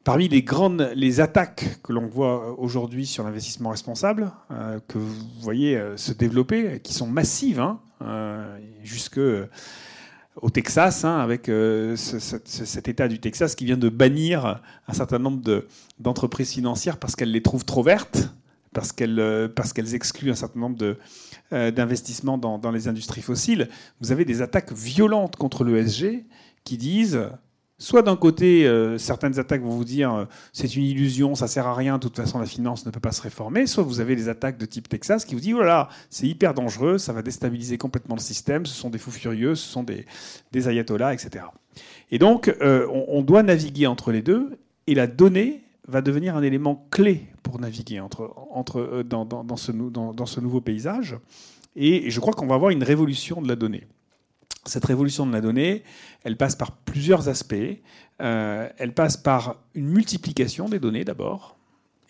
Parmi 0.03 0.29
les 0.29 0.43
grandes 0.43 0.95
attaques 1.19 1.79
que 1.83 1.93
l'on 1.93 2.07
voit 2.07 2.59
aujourd'hui 2.59 3.05
sur 3.05 3.23
l'investissement 3.23 3.69
responsable, 3.69 4.33
euh, 4.51 4.81
que 4.89 4.97
vous 4.97 5.15
voyez 5.41 5.77
euh, 5.77 5.99
se 5.99 6.13
développer, 6.13 6.81
qui 6.83 6.95
sont 6.95 7.07
massives, 7.07 7.61
hein, 7.61 7.81
euh, 8.01 8.59
jusque 8.83 9.21
au 10.37 10.49
Texas, 10.49 11.05
hein, 11.05 11.19
avec 11.19 11.51
cet 11.97 12.89
État 12.89 13.09
du 13.09 13.21
Texas 13.21 13.55
qui 13.55 13.67
vient 13.67 13.77
de 13.77 13.91
bannir 13.91 14.63
un 14.89 14.93
certain 14.95 15.19
nombre 15.19 15.67
d'entreprises 15.99 16.53
financières 16.53 16.97
parce 16.97 17.15
qu'elles 17.15 17.33
les 17.33 17.43
trouvent 17.43 17.67
trop 17.67 17.83
vertes, 17.83 18.31
parce 18.73 18.93
qu'elles 18.93 19.53
parce 19.55 19.75
qu'elles 19.75 19.95
excluent 19.95 20.31
un 20.31 20.37
certain 20.37 20.61
nombre 20.61 20.97
d'investissements 21.51 22.39
dans, 22.39 22.57
dans 22.57 22.71
les 22.71 22.89
industries 22.89 23.21
fossiles. 23.21 23.69
Vous 24.01 24.13
avez 24.13 24.25
des 24.25 24.41
attaques 24.41 24.73
violentes 24.73 25.37
contre 25.37 25.63
l'ESG 25.65 26.25
qui 26.65 26.79
disent 26.79 27.29
Soit 27.81 28.03
d'un 28.03 28.15
côté, 28.15 28.67
euh, 28.67 28.99
certaines 28.99 29.39
attaques 29.39 29.63
vont 29.63 29.71
vous 29.71 29.87
dire 29.87 30.13
euh, 30.13 30.25
c'est 30.53 30.77
une 30.77 30.85
illusion, 30.85 31.35
ça 31.35 31.49
sert 31.49 31.67
à 31.67 31.75
rien, 31.75 31.97
de 31.97 32.03
toute 32.03 32.15
façon 32.15 32.39
la 32.39 32.45
finance 32.45 32.85
ne 32.85 32.91
peut 32.91 33.01
pas 33.01 33.11
se 33.11 33.23
réformer. 33.23 33.67
Soit 33.67 33.85
vous 33.85 34.01
avez 34.01 34.15
des 34.17 34.29
attaques 34.29 34.59
de 34.59 34.67
type 34.67 34.87
Texas 34.87 35.25
qui 35.25 35.35
vous 35.35 35.41
disent 35.41 35.55
voilà, 35.55 35.89
oh 35.91 35.95
c'est 36.11 36.27
hyper 36.27 36.53
dangereux, 36.53 36.99
ça 36.99 37.15
va 37.15 37.23
déstabiliser 37.23 37.79
complètement 37.79 38.17
le 38.17 38.21
système, 38.21 38.67
ce 38.67 38.75
sont 38.75 38.91
des 38.91 38.99
fous 38.99 39.11
furieux, 39.11 39.55
ce 39.55 39.67
sont 39.67 39.83
des, 39.83 40.05
ayatollahs, 40.69 41.15
etc. 41.15 41.47
Et 42.11 42.19
donc, 42.19 42.55
euh, 42.61 42.87
on, 43.09 43.23
doit 43.23 43.43
naviguer 43.43 43.87
entre 43.87 44.13
les 44.13 44.21
deux, 44.21 44.59
et 44.87 44.95
la 44.95 45.07
donnée 45.07 45.63
va 45.89 46.03
devenir 46.03 46.37
un 46.37 46.43
élément 46.43 46.87
clé 46.91 47.29
pour 47.43 47.61
naviguer 47.61 47.99
entre, 47.99 48.35
entre, 48.51 49.03
dans 49.03 49.57
ce 50.27 50.41
nouveau 50.41 50.61
paysage. 50.61 51.17
Et 51.77 52.11
je 52.11 52.21
crois 52.21 52.35
qu'on 52.35 52.47
va 52.47 52.57
avoir 52.57 52.73
une 52.73 52.83
révolution 52.83 53.41
de 53.41 53.49
la 53.49 53.57
donnée. 53.57 53.87
Cette 54.67 54.85
révolution 54.85 55.27
de 55.27 55.33
la 55.33 55.41
donnée, 55.41 55.85
elle 56.23 56.37
passe 56.37 56.55
par 56.55 56.73
plusieurs 56.73 57.29
aspects. 57.29 57.55
Euh, 58.21 58.69
elle 58.77 58.93
passe 58.93 59.17
par 59.17 59.57
une 59.75 59.89
multiplication 59.89 60.69
des 60.69 60.79
données 60.79 61.05
d'abord. 61.05 61.57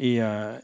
Et, 0.01 0.21
euh, 0.21 0.59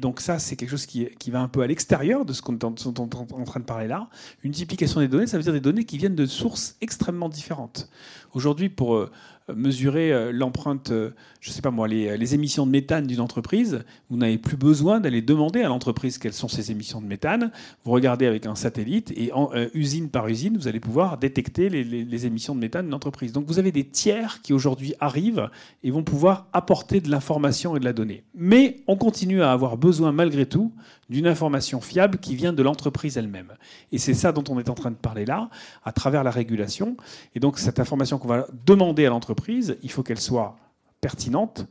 donc 0.00 0.20
ça, 0.20 0.38
c'est 0.38 0.56
quelque 0.56 0.70
chose 0.70 0.86
qui, 0.86 1.30
va 1.30 1.40
un 1.40 1.48
peu 1.48 1.60
à 1.60 1.66
l'extérieur 1.66 2.24
de 2.24 2.32
ce 2.32 2.40
qu'on 2.40 2.54
est 2.54 2.64
en, 2.64 2.70
en, 2.70 3.44
train 3.44 3.60
de 3.60 3.64
parler 3.64 3.88
là. 3.88 4.08
Une 4.44 4.50
multiplication 4.50 5.00
des 5.00 5.08
données, 5.08 5.26
ça 5.26 5.36
veut 5.36 5.42
dire 5.42 5.52
des 5.52 5.60
données 5.60 5.84
qui 5.84 5.98
viennent 5.98 6.14
de 6.14 6.24
sources 6.26 6.76
extrêmement 6.80 7.28
différentes. 7.28 7.90
Aujourd'hui, 8.32 8.68
pour 8.68 8.94
euh, 8.94 9.10
mesurer 9.54 10.12
euh, 10.12 10.32
l'empreinte, 10.32 10.90
euh, 10.90 11.10
je 11.40 11.50
ne 11.50 11.54
sais 11.54 11.62
pas 11.62 11.70
moi, 11.70 11.86
les, 11.86 12.34
émissions 12.34 12.66
de 12.66 12.72
méthane 12.72 13.06
d'une 13.06 13.20
entreprise, 13.20 13.84
vous 14.10 14.16
n'avez 14.16 14.38
plus 14.38 14.56
besoin 14.56 14.98
d'aller 14.98 15.22
demander 15.22 15.62
à 15.62 15.68
l'entreprise 15.68 16.18
quelles 16.18 16.32
sont 16.32 16.48
ces 16.48 16.72
émissions 16.72 17.00
de 17.00 17.06
méthane. 17.06 17.52
Vous 17.84 17.92
regardez 17.92 18.26
avec 18.26 18.46
un 18.46 18.56
satellite 18.56 19.12
et 19.16 19.32
en, 19.32 19.50
euh, 19.54 19.68
usine 19.74 20.08
par 20.08 20.26
usine, 20.26 20.56
vous 20.56 20.66
allez 20.66 20.80
pouvoir 20.80 21.18
détecter 21.18 21.68
les, 21.68 22.26
émissions 22.26 22.54
de 22.54 22.60
méthane 22.60 22.86
d'une 22.86 22.94
entreprise. 22.94 23.32
Donc 23.32 23.46
vous 23.46 23.58
avez 23.58 23.70
des 23.70 23.84
tiers 23.84 24.40
qui 24.42 24.52
aujourd'hui 24.52 24.94
arrivent 25.00 25.50
et 25.84 25.90
vont 25.90 26.02
pouvoir 26.02 26.46
apporter 26.52 27.00
de 27.00 27.10
l'information 27.10 27.76
et 27.76 27.80
de 27.80 27.84
la 27.84 27.92
donnée. 27.92 28.24
Mais 28.34 28.78
on 28.86 28.96
continue 28.96 29.42
à 29.42 29.52
avoir 29.52 29.76
besoin 29.76 30.12
malgré 30.12 30.46
tout 30.46 30.72
d'une 31.08 31.26
information 31.26 31.80
fiable 31.80 32.18
qui 32.18 32.34
vient 32.34 32.52
de 32.52 32.62
l'entreprise 32.62 33.16
elle-même. 33.16 33.52
Et 33.92 33.98
c'est 33.98 34.14
ça 34.14 34.32
dont 34.32 34.44
on 34.48 34.58
est 34.58 34.68
en 34.68 34.74
train 34.74 34.90
de 34.90 34.96
parler 34.96 35.24
là, 35.24 35.50
à 35.84 35.92
travers 35.92 36.24
la 36.24 36.30
régulation. 36.30 36.96
Et 37.34 37.40
donc 37.40 37.58
cette 37.58 37.80
information 37.80 38.18
qu'on 38.18 38.28
va 38.28 38.46
demander 38.64 39.06
à 39.06 39.10
l'entreprise, 39.10 39.76
il 39.82 39.90
faut 39.90 40.02
qu'elle 40.02 40.20
soit 40.20 40.56
pertinente 41.00 41.66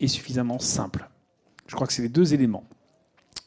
et 0.00 0.08
suffisamment 0.08 0.58
simple. 0.58 1.08
Je 1.66 1.74
crois 1.74 1.86
que 1.86 1.92
c'est 1.92 2.02
les 2.02 2.08
deux 2.08 2.34
éléments. 2.34 2.64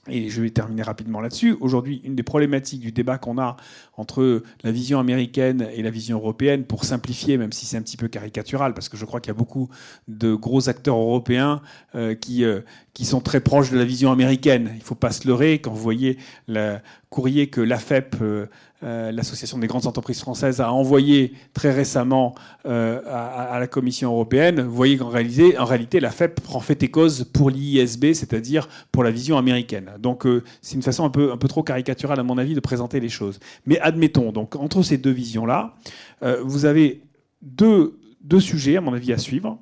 Et 0.09 0.29
je 0.29 0.41
vais 0.41 0.49
terminer 0.49 0.83
rapidement 0.83 1.21
là-dessus. 1.21 1.55
Aujourd'hui, 1.59 2.01
une 2.03 2.15
des 2.15 2.23
problématiques 2.23 2.81
du 2.81 2.91
débat 2.91 3.17
qu'on 3.17 3.37
a 3.37 3.57
entre 3.95 4.43
la 4.63 4.71
vision 4.71 4.99
américaine 4.99 5.67
et 5.73 5.81
la 5.81 5.89
vision 5.89 6.17
européenne, 6.17 6.63
pour 6.63 6.85
simplifier, 6.85 7.37
même 7.37 7.51
si 7.51 7.65
c'est 7.65 7.77
un 7.77 7.81
petit 7.81 7.97
peu 7.97 8.07
caricatural, 8.07 8.73
parce 8.73 8.89
que 8.89 8.97
je 8.97 9.05
crois 9.05 9.19
qu'il 9.19 9.29
y 9.29 9.35
a 9.35 9.37
beaucoup 9.37 9.69
de 10.07 10.33
gros 10.33 10.69
acteurs 10.69 10.97
européens 10.97 11.61
euh, 11.95 12.15
qui, 12.15 12.43
euh, 12.43 12.61
qui 12.93 13.05
sont 13.05 13.21
très 13.21 13.41
proches 13.41 13.71
de 13.71 13.77
la 13.77 13.85
vision 13.85 14.11
américaine. 14.11 14.69
Il 14.73 14.79
ne 14.79 14.83
faut 14.83 14.95
pas 14.95 15.11
se 15.11 15.27
leurrer 15.27 15.59
quand 15.59 15.71
vous 15.71 15.81
voyez 15.81 16.17
le 16.47 16.77
courrier 17.09 17.47
que 17.47 17.61
l'AFEP, 17.61 18.15
euh, 18.21 18.47
euh, 18.83 19.11
l'Association 19.11 19.57
des 19.57 19.67
grandes 19.67 19.87
entreprises 19.87 20.19
françaises, 20.19 20.61
a 20.61 20.71
envoyé 20.71 21.33
très 21.53 21.71
récemment 21.71 22.35
euh, 22.65 23.01
à, 23.07 23.59
la 23.59 23.67
Commission 23.67 24.11
européenne. 24.11 24.61
Vous 24.61 24.75
voyez 24.75 24.97
qu'en 24.97 25.09
réalité, 25.09 25.57
en 25.57 25.65
réalité, 25.65 25.99
l'AFEP 25.99 26.41
prend 26.41 26.59
fait 26.59 26.83
et 26.83 26.89
cause 26.89 27.23
pour 27.23 27.49
l'ISB, 27.49 28.13
c'est-à-dire 28.13 28.67
pour 28.91 29.03
la 29.03 29.11
vision 29.11 29.37
américaine. 29.37 29.91
Donc 29.99 30.25
c'est 30.61 30.75
une 30.75 30.83
façon 30.83 31.05
un 31.05 31.09
peu, 31.09 31.31
un 31.31 31.37
peu 31.37 31.47
trop 31.47 31.63
caricaturale, 31.63 32.19
à 32.19 32.23
mon 32.23 32.37
avis, 32.37 32.53
de 32.53 32.59
présenter 32.59 32.99
les 32.99 33.09
choses. 33.09 33.39
Mais 33.65 33.79
admettons, 33.79 34.31
donc 34.31 34.55
entre 34.55 34.83
ces 34.83 34.97
deux 34.97 35.11
visions-là, 35.11 35.73
vous 36.43 36.65
avez 36.65 37.01
deux, 37.41 37.97
deux 38.21 38.39
sujets, 38.39 38.77
à 38.77 38.81
mon 38.81 38.93
avis, 38.93 39.13
à 39.13 39.17
suivre. 39.17 39.57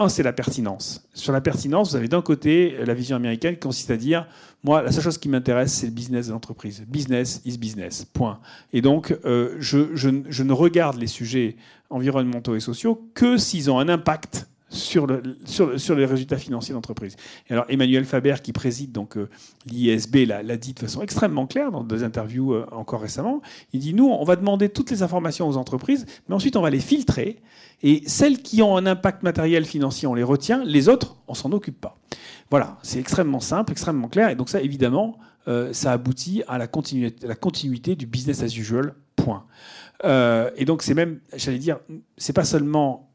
Un, 0.00 0.08
c'est 0.08 0.22
la 0.22 0.32
pertinence. 0.32 1.04
Sur 1.12 1.32
la 1.32 1.40
pertinence, 1.40 1.90
vous 1.90 1.96
avez 1.96 2.06
d'un 2.06 2.22
côté 2.22 2.76
la 2.84 2.94
vision 2.94 3.16
américaine 3.16 3.54
qui 3.54 3.60
consiste 3.60 3.90
à 3.90 3.96
dire, 3.96 4.28
moi, 4.62 4.80
la 4.82 4.92
seule 4.92 5.02
chose 5.02 5.18
qui 5.18 5.28
m'intéresse, 5.28 5.72
c'est 5.72 5.86
le 5.86 5.92
business 5.92 6.28
de 6.28 6.32
l'entreprise. 6.32 6.84
Business 6.86 7.40
is 7.44 7.58
business. 7.58 8.04
Point. 8.04 8.38
Et 8.72 8.80
donc, 8.80 9.16
euh, 9.24 9.56
je, 9.58 9.96
je, 9.96 10.42
ne 10.42 10.52
regarde 10.52 10.98
les 10.98 11.08
sujets 11.08 11.56
environnementaux 11.90 12.54
et 12.54 12.60
sociaux 12.60 13.08
que 13.14 13.38
s'ils 13.38 13.70
ont 13.72 13.80
un 13.80 13.88
impact 13.88 14.48
sur, 14.70 15.06
le, 15.06 15.22
sur, 15.44 15.80
sur, 15.80 15.94
les 15.94 16.04
résultats 16.04 16.36
financiers 16.36 16.74
d'entreprise. 16.74 17.16
Et 17.48 17.52
alors 17.52 17.64
Emmanuel 17.68 18.04
Faber, 18.04 18.36
qui 18.42 18.52
préside 18.52 18.92
donc 18.92 19.16
euh, 19.16 19.28
l'ISB, 19.66 20.26
l'a 20.26 20.56
dit 20.56 20.74
de 20.74 20.78
façon 20.78 21.02
extrêmement 21.02 21.46
claire 21.46 21.70
dans 21.70 21.82
deux 21.82 22.04
interviews 22.04 22.52
euh, 22.52 22.66
encore 22.72 23.00
récemment. 23.00 23.40
Il 23.72 23.80
dit 23.80 23.94
nous, 23.94 24.08
on 24.08 24.24
va 24.24 24.36
demander 24.36 24.68
toutes 24.68 24.90
les 24.90 25.02
informations 25.02 25.48
aux 25.48 25.56
entreprises, 25.56 26.06
mais 26.28 26.34
ensuite 26.34 26.56
on 26.56 26.60
va 26.60 26.70
les 26.70 26.80
filtrer 26.80 27.40
et 27.82 28.02
celles 28.06 28.42
qui 28.42 28.60
ont 28.60 28.76
un 28.76 28.86
impact 28.86 29.22
matériel 29.22 29.64
financier, 29.64 30.06
on 30.06 30.14
les 30.14 30.22
retient. 30.22 30.64
Les 30.64 30.88
autres, 30.88 31.16
on 31.28 31.34
s'en 31.34 31.52
occupe 31.52 31.80
pas. 31.80 31.96
Voilà, 32.50 32.78
c'est 32.82 32.98
extrêmement 32.98 33.40
simple, 33.40 33.72
extrêmement 33.72 34.08
clair. 34.08 34.28
Et 34.30 34.34
donc 34.34 34.48
ça, 34.48 34.60
évidemment, 34.60 35.18
euh, 35.46 35.72
ça 35.72 35.92
aboutit 35.92 36.42
à 36.48 36.58
la 36.58 36.66
continuité, 36.66 37.26
la 37.26 37.36
continuité, 37.36 37.96
du 37.96 38.06
business 38.06 38.42
as 38.42 38.56
usual. 38.56 38.94
Point. 39.16 39.44
Et 40.56 40.64
donc 40.64 40.82
c'est 40.82 40.94
même, 40.94 41.18
j'allais 41.36 41.58
dire, 41.58 41.78
c'est 42.16 42.32
pas 42.32 42.44
seulement 42.44 43.08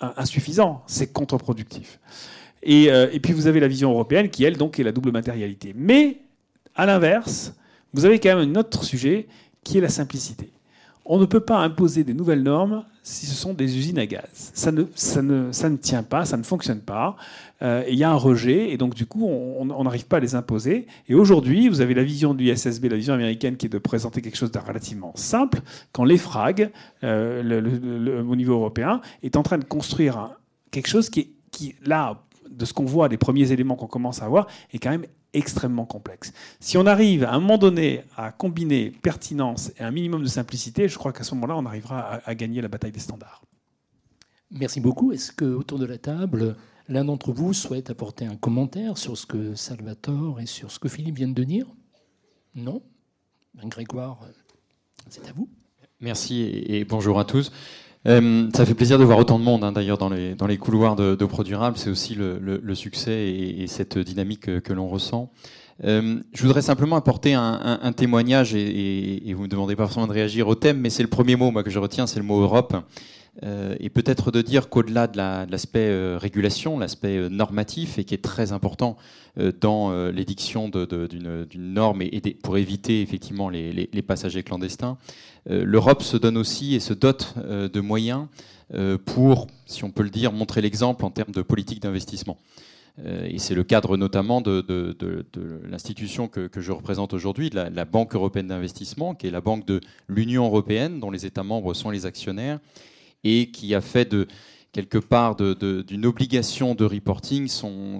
insuffisant, 0.00 0.82
c'est 0.86 1.12
contre-productif. 1.12 1.98
Et, 2.62 2.90
euh, 2.90 3.08
et, 3.12 3.20
puis 3.20 3.32
vous 3.32 3.46
avez 3.46 3.60
la 3.60 3.68
vision 3.68 3.92
européenne 3.92 4.28
qui, 4.28 4.44
elle, 4.44 4.56
donc, 4.56 4.78
est 4.78 4.82
la 4.82 4.92
double 4.92 5.12
matérialité. 5.12 5.72
Mais, 5.76 6.18
à 6.74 6.86
l'inverse, 6.86 7.54
vous 7.92 8.04
avez 8.04 8.18
quand 8.18 8.36
même 8.36 8.50
un 8.50 8.58
autre 8.58 8.84
sujet 8.84 9.28
qui 9.62 9.78
est 9.78 9.80
la 9.80 9.88
simplicité 9.88 10.50
on 11.08 11.18
ne 11.18 11.24
peut 11.24 11.40
pas 11.40 11.58
imposer 11.58 12.04
des 12.04 12.14
nouvelles 12.14 12.42
normes 12.42 12.84
si 13.02 13.26
ce 13.26 13.34
sont 13.34 13.54
des 13.54 13.78
usines 13.78 13.98
à 13.98 14.06
gaz. 14.06 14.24
Ça 14.32 14.72
ne, 14.72 14.84
ça 14.96 15.22
ne, 15.22 15.52
ça 15.52 15.70
ne 15.70 15.76
tient 15.76 16.02
pas, 16.02 16.24
ça 16.24 16.36
ne 16.36 16.42
fonctionne 16.42 16.80
pas. 16.80 17.16
Euh, 17.62 17.84
il 17.88 17.94
y 17.94 18.02
a 18.02 18.10
un 18.10 18.16
rejet, 18.16 18.70
et 18.70 18.76
donc 18.76 18.94
du 18.94 19.06
coup, 19.06 19.24
on 19.24 19.84
n'arrive 19.84 20.06
pas 20.06 20.16
à 20.16 20.20
les 20.20 20.34
imposer. 20.34 20.86
Et 21.08 21.14
aujourd'hui, 21.14 21.68
vous 21.68 21.80
avez 21.80 21.94
la 21.94 22.02
vision 22.02 22.34
du 22.34 22.54
SSB, 22.54 22.88
la 22.88 22.96
vision 22.96 23.14
américaine, 23.14 23.56
qui 23.56 23.66
est 23.66 23.70
de 23.70 23.78
présenter 23.78 24.22
quelque 24.22 24.36
chose 24.36 24.50
de 24.50 24.58
relativement 24.58 25.12
simple, 25.14 25.60
quand 25.92 26.04
l'EFRAG, 26.04 26.72
euh, 27.04 28.22
au 28.28 28.34
niveau 28.34 28.54
européen, 28.54 29.00
est 29.22 29.36
en 29.36 29.44
train 29.44 29.58
de 29.58 29.64
construire 29.64 30.30
quelque 30.72 30.88
chose 30.88 31.08
qui, 31.08 31.30
qui 31.52 31.76
là, 31.84 32.24
de 32.50 32.64
ce 32.64 32.74
qu'on 32.74 32.84
voit, 32.84 33.08
des 33.08 33.18
premiers 33.18 33.52
éléments 33.52 33.76
qu'on 33.76 33.86
commence 33.86 34.20
à 34.20 34.28
voir, 34.28 34.48
est 34.72 34.78
quand 34.78 34.90
même 34.90 35.06
extrêmement 35.36 35.84
complexe. 35.84 36.32
Si 36.60 36.78
on 36.78 36.86
arrive 36.86 37.24
à 37.24 37.32
un 37.32 37.40
moment 37.40 37.58
donné 37.58 38.02
à 38.16 38.32
combiner 38.32 38.90
pertinence 38.90 39.70
et 39.78 39.82
un 39.82 39.90
minimum 39.90 40.22
de 40.22 40.28
simplicité, 40.28 40.88
je 40.88 40.96
crois 40.96 41.12
qu'à 41.12 41.24
ce 41.24 41.34
moment-là, 41.34 41.56
on 41.56 41.66
arrivera 41.66 42.20
à, 42.24 42.34
gagner 42.34 42.60
la 42.60 42.68
bataille 42.68 42.92
des 42.92 43.00
standards. 43.00 43.42
Merci 44.50 44.80
beaucoup. 44.80 45.12
Est-ce 45.12 45.32
que 45.32 45.44
autour 45.44 45.78
de 45.78 45.86
la 45.86 45.98
table, 45.98 46.56
l'un 46.88 47.04
d'entre 47.04 47.32
vous 47.32 47.52
souhaite 47.52 47.90
apporter 47.90 48.24
un 48.24 48.36
commentaire 48.36 48.96
sur 48.96 49.18
ce 49.18 49.26
que 49.26 49.54
Salvatore 49.54 50.40
et 50.40 50.46
sur 50.46 50.70
ce 50.70 50.78
que 50.78 50.88
Philippe 50.88 51.16
viennent 51.16 51.34
de 51.34 51.44
dire? 51.44 51.66
Non? 52.54 52.82
Ben, 53.54 53.68
Grégoire, 53.68 54.20
c'est 55.10 55.28
à 55.28 55.32
vous. 55.32 55.48
Merci 56.00 56.42
et 56.42 56.84
bonjour 56.84 57.18
à 57.18 57.24
tous. 57.24 57.52
Euh, 58.06 58.48
ça 58.54 58.64
fait 58.64 58.74
plaisir 58.74 58.98
de 58.98 59.04
voir 59.04 59.18
autant 59.18 59.38
de 59.38 59.44
monde, 59.44 59.64
hein, 59.64 59.72
d'ailleurs, 59.72 59.98
dans 59.98 60.08
les, 60.08 60.34
les 60.48 60.58
couloirs 60.58 60.96
de, 60.96 61.14
de. 61.14 61.26
C'est 61.74 61.90
aussi 61.90 62.14
le, 62.14 62.74
succès 62.74 63.28
et, 63.28 63.66
cette 63.66 63.98
dynamique 63.98 64.60
que, 64.60 64.72
l'on 64.72 64.88
ressent. 64.88 65.30
Euh, 65.84 66.20
je 66.32 66.42
voudrais 66.42 66.62
simplement 66.62 66.96
apporter 66.96 67.34
un, 67.34 67.92
témoignage, 67.92 68.54
et, 68.54 69.32
vous 69.34 69.42
me 69.42 69.48
demandez 69.48 69.76
pas 69.76 69.84
forcément 69.84 70.06
de 70.06 70.12
réagir 70.12 70.46
au 70.46 70.54
thème, 70.54 70.78
mais 70.80 70.90
c'est 70.90 71.02
le 71.02 71.08
premier 71.08 71.36
mot 71.36 71.50
moi, 71.50 71.64
que 71.64 71.70
je 71.70 71.78
retiens, 71.78 72.06
c'est 72.06 72.20
le 72.20 72.24
mot 72.24 72.40
Europe. 72.40 72.76
et 73.42 73.90
peut-être 73.90 74.30
de 74.30 74.40
dire 74.40 74.68
qu'au-delà 74.68 75.08
de 75.08 75.50
l'aspect 75.50 76.16
régulation, 76.16 76.78
l'aspect 76.78 77.28
normatif, 77.28 77.98
et 77.98 78.04
qui 78.04 78.14
est 78.14 78.22
très 78.22 78.52
important 78.52 78.96
dans 79.60 80.10
l'édiction 80.10 80.68
d'une 80.68 81.48
norme 81.56 82.02
et, 82.02 82.20
pour 82.42 82.56
éviter 82.56 83.02
effectivement 83.02 83.48
les, 83.48 84.02
passagers 84.06 84.44
clandestins, 84.44 84.96
l'Europe 85.48 86.02
se 86.02 86.16
donne 86.16 86.36
aussi 86.36 86.74
et 86.74 86.80
se 86.80 86.92
dote 86.92 87.34
de 87.38 87.80
moyens 87.80 88.26
pour, 89.04 89.46
si 89.66 89.84
on 89.84 89.90
peut 89.90 90.02
le 90.02 90.10
dire, 90.10 90.32
montrer 90.32 90.60
l'exemple 90.60 91.04
en 91.04 91.10
termes 91.10 91.32
de 91.32 91.42
politique 91.42 91.80
d'investissement. 91.80 92.38
Euh, 93.04 93.26
et 93.28 93.38
c'est 93.38 93.54
le 93.54 93.64
cadre 93.64 93.96
notamment 93.96 94.40
de, 94.40 94.64
l'institution 95.68 96.28
que, 96.28 96.48
je 96.56 96.72
représente 96.72 97.12
aujourd'hui, 97.12 97.50
la, 97.50 97.84
Banque 97.84 98.14
européenne 98.14 98.48
d'investissement, 98.48 99.14
qui 99.14 99.26
est 99.26 99.30
la 99.30 99.40
banque 99.40 99.66
de 99.66 99.80
l'Union 100.08 100.46
européenne, 100.46 101.00
dont 101.00 101.10
les 101.10 101.26
États 101.26 101.42
membres 101.42 101.74
sont 101.74 101.90
les 101.90 102.06
actionnaires, 102.06 102.58
et 103.24 103.50
qui 103.50 103.74
a 103.74 103.80
fait 103.80 104.10
de 104.10 104.26
quelque 104.72 104.98
part 104.98 105.36
d'une 105.36 106.06
obligation 106.06 106.74
de 106.74 106.84
reporting 106.84 107.48
son, 107.48 107.98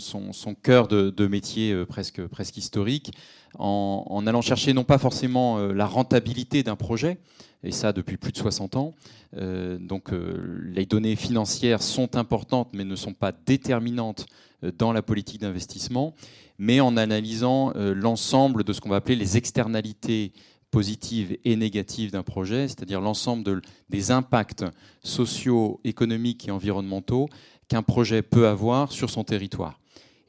cœur 0.63 0.89
de, 0.89 1.27
métier 1.27 1.73
euh, 1.73 1.87
presque 1.87 2.57
historique, 2.57 3.13
en, 3.59 4.27
allant 4.27 4.43
chercher 4.43 4.73
non 4.73 4.85
pas 4.85 4.99
forcément 4.99 5.59
euh, 5.59 5.73
la 5.73 5.87
rentabilité 5.87 6.63
d'un 6.63 6.77
projet, 6.77 7.19
et 7.63 7.73
ça 7.73 7.93
depuis 7.93 8.17
plus 8.17 8.33
de 8.33 8.37
60 8.37 8.77
ans. 8.77 8.95
donc 9.81 10.13
les 10.63 10.87
données 10.87 11.17
financières 11.17 11.83
sont 11.83 12.17
importantes 12.17 12.69
mais 12.75 12.85
ne 12.85 12.95
sont 12.95 13.15
pas 13.15 13.33
déterminantes 13.33 14.27
euh, 14.65 14.73
dans 14.77 14.93
la 14.93 15.03
politique 15.03 15.41
d'investissement, 15.41 16.15
mais 16.59 16.81
en 16.81 16.97
analysant 16.97 17.73
euh, 17.77 17.95
l'ensemble 17.95 18.65
de 18.65 18.73
ce 18.73 18.81
qu'on 18.81 18.89
va 18.89 18.97
appeler 18.97 19.17
les 19.17 19.37
externalités 19.37 20.33
positives 20.71 21.37
et 21.45 21.57
négatives 21.57 22.11
d'un 22.11 22.23
projet, 22.23 22.69
c'est-à-dire 22.69 23.01
l'ensemble 23.01 23.61
des 23.91 24.11
impacts 24.11 24.65
sociaux, 25.03 25.81
économiques 25.85 26.49
et 26.49 26.51
environnementaux 26.51 27.29
qu'un 27.69 27.83
projet 27.83 28.23
peut 28.23 28.49
avoir 28.49 28.93
sur 28.93 29.11
son 29.11 29.25
territoire. 29.25 29.79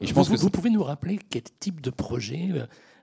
Et 0.00 0.06
je 0.06 0.14
pense 0.14 0.28
vous, 0.28 0.36
que 0.36 0.40
vous 0.40 0.50
pouvez 0.50 0.70
nous 0.70 0.82
rappeler 0.82 1.18
quel 1.30 1.42
type 1.58 1.80
de 1.80 1.90
projet 1.90 2.50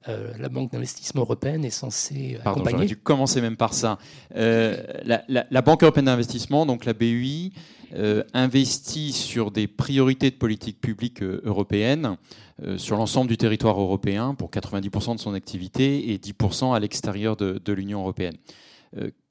euh, 0.07 0.33
la 0.37 0.49
Banque 0.49 0.71
d'investissement 0.71 1.21
européenne 1.21 1.65
est 1.65 1.69
censée 1.69 2.37
Pardon, 2.43 2.61
accompagner 2.61 2.77
J'aurais 2.77 2.87
dû 2.87 2.97
commencer 2.97 3.41
même 3.41 3.57
par 3.57 3.73
ça. 3.73 3.97
la, 4.33 5.23
la, 5.27 5.61
Banque 5.61 5.83
européenne 5.83 6.05
d'investissement, 6.05 6.65
donc 6.65 6.85
la 6.85 6.93
BEI, 6.93 7.51
euh, 7.93 8.23
investit 8.33 9.13
sur 9.13 9.51
des 9.51 9.67
priorités 9.67 10.29
de 10.29 10.35
politique 10.35 10.81
publique 10.81 11.21
euh, 11.21 11.39
européenne 11.45 12.17
euh, 12.61 12.77
sur 12.77 12.97
l'ensemble 12.97 13.29
du 13.29 13.37
territoire 13.37 13.79
européen 13.79 14.33
pour 14.33 14.49
90% 14.49 15.15
de 15.15 15.19
son 15.19 15.33
activité 15.33 16.11
et 16.11 16.17
10% 16.17 16.75
à 16.75 16.79
l'extérieur 16.79 17.37
de, 17.37 17.61
de 17.63 17.73
l'Union 17.73 18.01
européenne. 18.01 18.35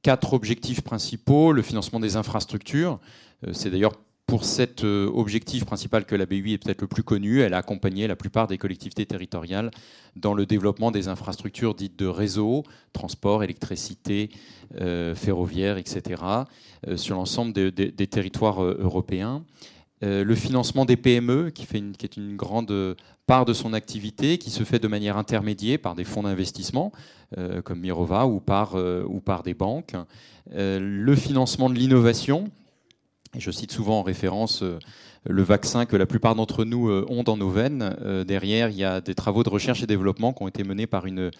Quatre 0.02 0.35
objectifs 0.35 0.83
principaux, 0.83 1.52
le 1.52 1.62
financement 1.62 1.99
des 1.99 2.16
infrastructures, 2.16 3.00
c'est 3.52 3.71
d'ailleurs 3.71 3.94
pour 4.26 4.45
cet 4.45 4.85
euh, 4.85 5.11
objectif 5.14 5.64
principal 5.64 6.07
que 6.07 6.14
la 6.14 6.26
BUI 6.26 6.54
est 6.54 6.59
peut-être 6.59 6.81
le 6.81 6.88
plus 6.88 7.02
connu, 7.02 7.40
elle 7.40 7.54
a 7.54 7.59
accompagné 7.59 8.07
la 8.07 8.16
plupart 8.16 8.47
des 8.47 8.59
collectivités 8.59 9.04
territoriales 9.04 9.71
dans 10.16 10.35
le 10.35 10.47
développement 10.47 10.90
des 10.90 11.09
infrastructures 11.09 11.75
dites 11.75 11.99
de 11.99 12.07
réseau, 12.07 12.64
transport, 12.93 13.45
électricité, 13.45 14.31
euh, 14.81 15.14
ferroviaire, 15.14 15.76
etc., 15.76 16.23
euh, 16.88 16.97
sur 16.97 17.16
l'ensemble 17.16 17.52
des 17.52 18.07
territoires 18.07 18.62
européens. 18.62 19.45
le 20.02 20.35
financement 20.35 20.85
des 20.85 20.97
PME, 20.97 21.50
qui, 21.50 21.64
fait 21.64 21.83
qui 21.97 22.04
est 22.04 22.16
une 22.16 22.37
grande 22.37 22.97
part 23.26 23.45
de 23.45 23.52
son 23.52 23.73
activité, 23.73 24.38
qui 24.38 24.50
se 24.50 24.64
fait 24.64 24.78
de 24.78 24.88
manière 24.88 25.16
intermédiaire 25.16 25.78
par 25.78 25.95
des 25.95 26.04
fonds 26.04 26.25
d'investissement, 26.25 26.93
comme 27.64 27.81
Mirova, 27.81 28.26
ou 28.26 28.40
par 28.40 29.43
des 29.43 29.54
banques. 29.54 29.95
le 30.52 31.14
financement 31.16 31.71
de 31.71 31.75
l'innovation, 31.75 32.50
je 33.38 33.50
cite 33.50 33.72
souvent 33.72 34.00
en 34.00 34.02
référence 34.02 34.62
euh, 34.62 34.78
le 35.24 35.42
vaccin 35.42 35.86
que 35.86 35.96
la 35.96 36.06
plupart 36.06 36.34
d'entre 36.34 36.64
nous 36.64 36.88
euh, 36.88 37.06
ont 37.08 37.22
dans 37.22 37.36
nos 37.36 37.50
veines. 37.50 37.96
Euh, 38.02 38.24
derrière, 38.24 38.68
il 38.68 38.76
y 38.76 38.84
a 38.84 39.00
des 39.00 39.14
travaux 39.14 39.42
de 39.42 39.48
recherche 39.48 39.82
et 39.82 39.86
développement 39.86 40.32
qui 40.32 40.42
ont 40.42 40.48
été 40.48 40.64
menés 40.64 40.86
par 40.86 41.06
une 41.06 41.30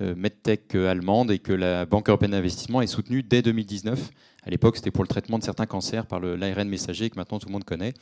medtech 0.00 0.74
allemande 0.74 1.30
et 1.30 1.38
que 1.38 1.52
la 1.52 1.86
Banque 1.86 2.08
européenne 2.08 2.32
d'investissement 2.32 2.82
est 2.82 2.88
soutenue 2.88 3.22
dès 3.22 3.40
2019. 3.40 4.10
À 4.44 4.50
l'époque, 4.50 4.74
c'était 4.76 4.90
pour 4.90 5.04
le 5.04 5.08
traitement 5.08 5.38
de 5.38 5.44
certains 5.44 5.66
cancers 5.66 6.06
par 6.06 6.18
l'ARN 6.18 6.68
messager 6.68 7.08
que 7.08 7.16
maintenant 7.16 7.38
tout 7.38 7.46
le 7.46 7.52
monde 7.52 7.62
connaît. 7.62 7.94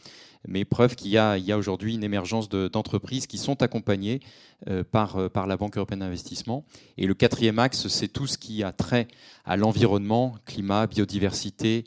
Mais 0.49 0.65
preuve 0.65 0.95
qu'il 0.95 1.11
y 1.11 1.19
a, 1.19 1.37
aujourd'hui 1.59 1.95
une 1.95 2.05
émergence 2.05 2.49
d'entreprises 2.49 3.27
qui 3.27 3.37
sont 3.37 3.63
accompagnées 3.63 4.21
par, 4.93 5.19
la 5.47 5.57
Banque 5.59 5.77
européenne 5.77 5.99
d'investissement. 5.99 6.65
Et 6.97 7.07
le 7.07 7.13
quatrième 7.13 7.59
axe, 7.59 7.89
c'est 7.89 8.09
tout 8.09 8.27
ce 8.27 8.39
qui 8.39 8.63
a 8.63 8.73
trait 8.73 9.07
à 9.45 9.59
l'environnement, 9.59 10.37
climat, 10.47 10.87
biodiversité, 10.87 11.85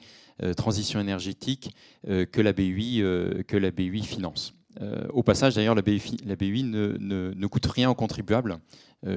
transition 0.51 0.99
énergétique 0.99 1.75
euh, 2.07 2.25
que 2.25 2.41
la 2.41 2.53
BUI, 2.53 3.01
euh, 3.01 3.43
que 3.43 3.55
la 3.55 3.71
BUI 3.71 4.03
finance. 4.03 4.53
au 5.13 5.23
passage, 5.23 5.53
d'ailleurs, 5.55 5.75
la 5.75 5.81
BUI, 5.83 6.17
BUI 6.37 6.63
ne, 6.63 6.97
ne, 6.97 7.47
coûte 7.47 7.67
rien 7.67 7.89
aux 7.89 7.95
contribuables, 7.95 8.57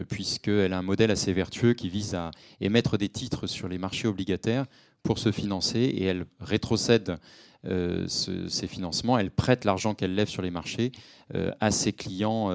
puisqu'elle 0.08 0.72
a 0.74 0.78
un 0.78 0.82
modèle 0.82 1.10
assez 1.10 1.32
vertueux 1.32 1.72
qui 1.72 1.88
vise 1.88 2.14
à 2.14 2.30
émettre 2.60 2.98
des 2.98 3.08
titres 3.08 3.46
sur 3.46 3.66
les 3.66 3.78
marchés 3.78 4.06
obligataires 4.06 4.66
pour 5.02 5.18
se 5.18 5.32
financer, 5.32 5.80
et 5.80 6.04
elle 6.04 6.26
rétrocède 6.40 7.16
ces 7.64 8.66
financements, 8.66 9.16
elle 9.16 9.30
prête 9.30 9.64
l'argent 9.64 9.94
qu'elle 9.94 10.14
lève 10.14 10.28
sur 10.28 10.42
les 10.42 10.50
marchés 10.50 10.92
à 11.60 11.70
ses 11.70 11.94
clients 11.94 12.50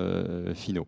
finaux. 0.54 0.88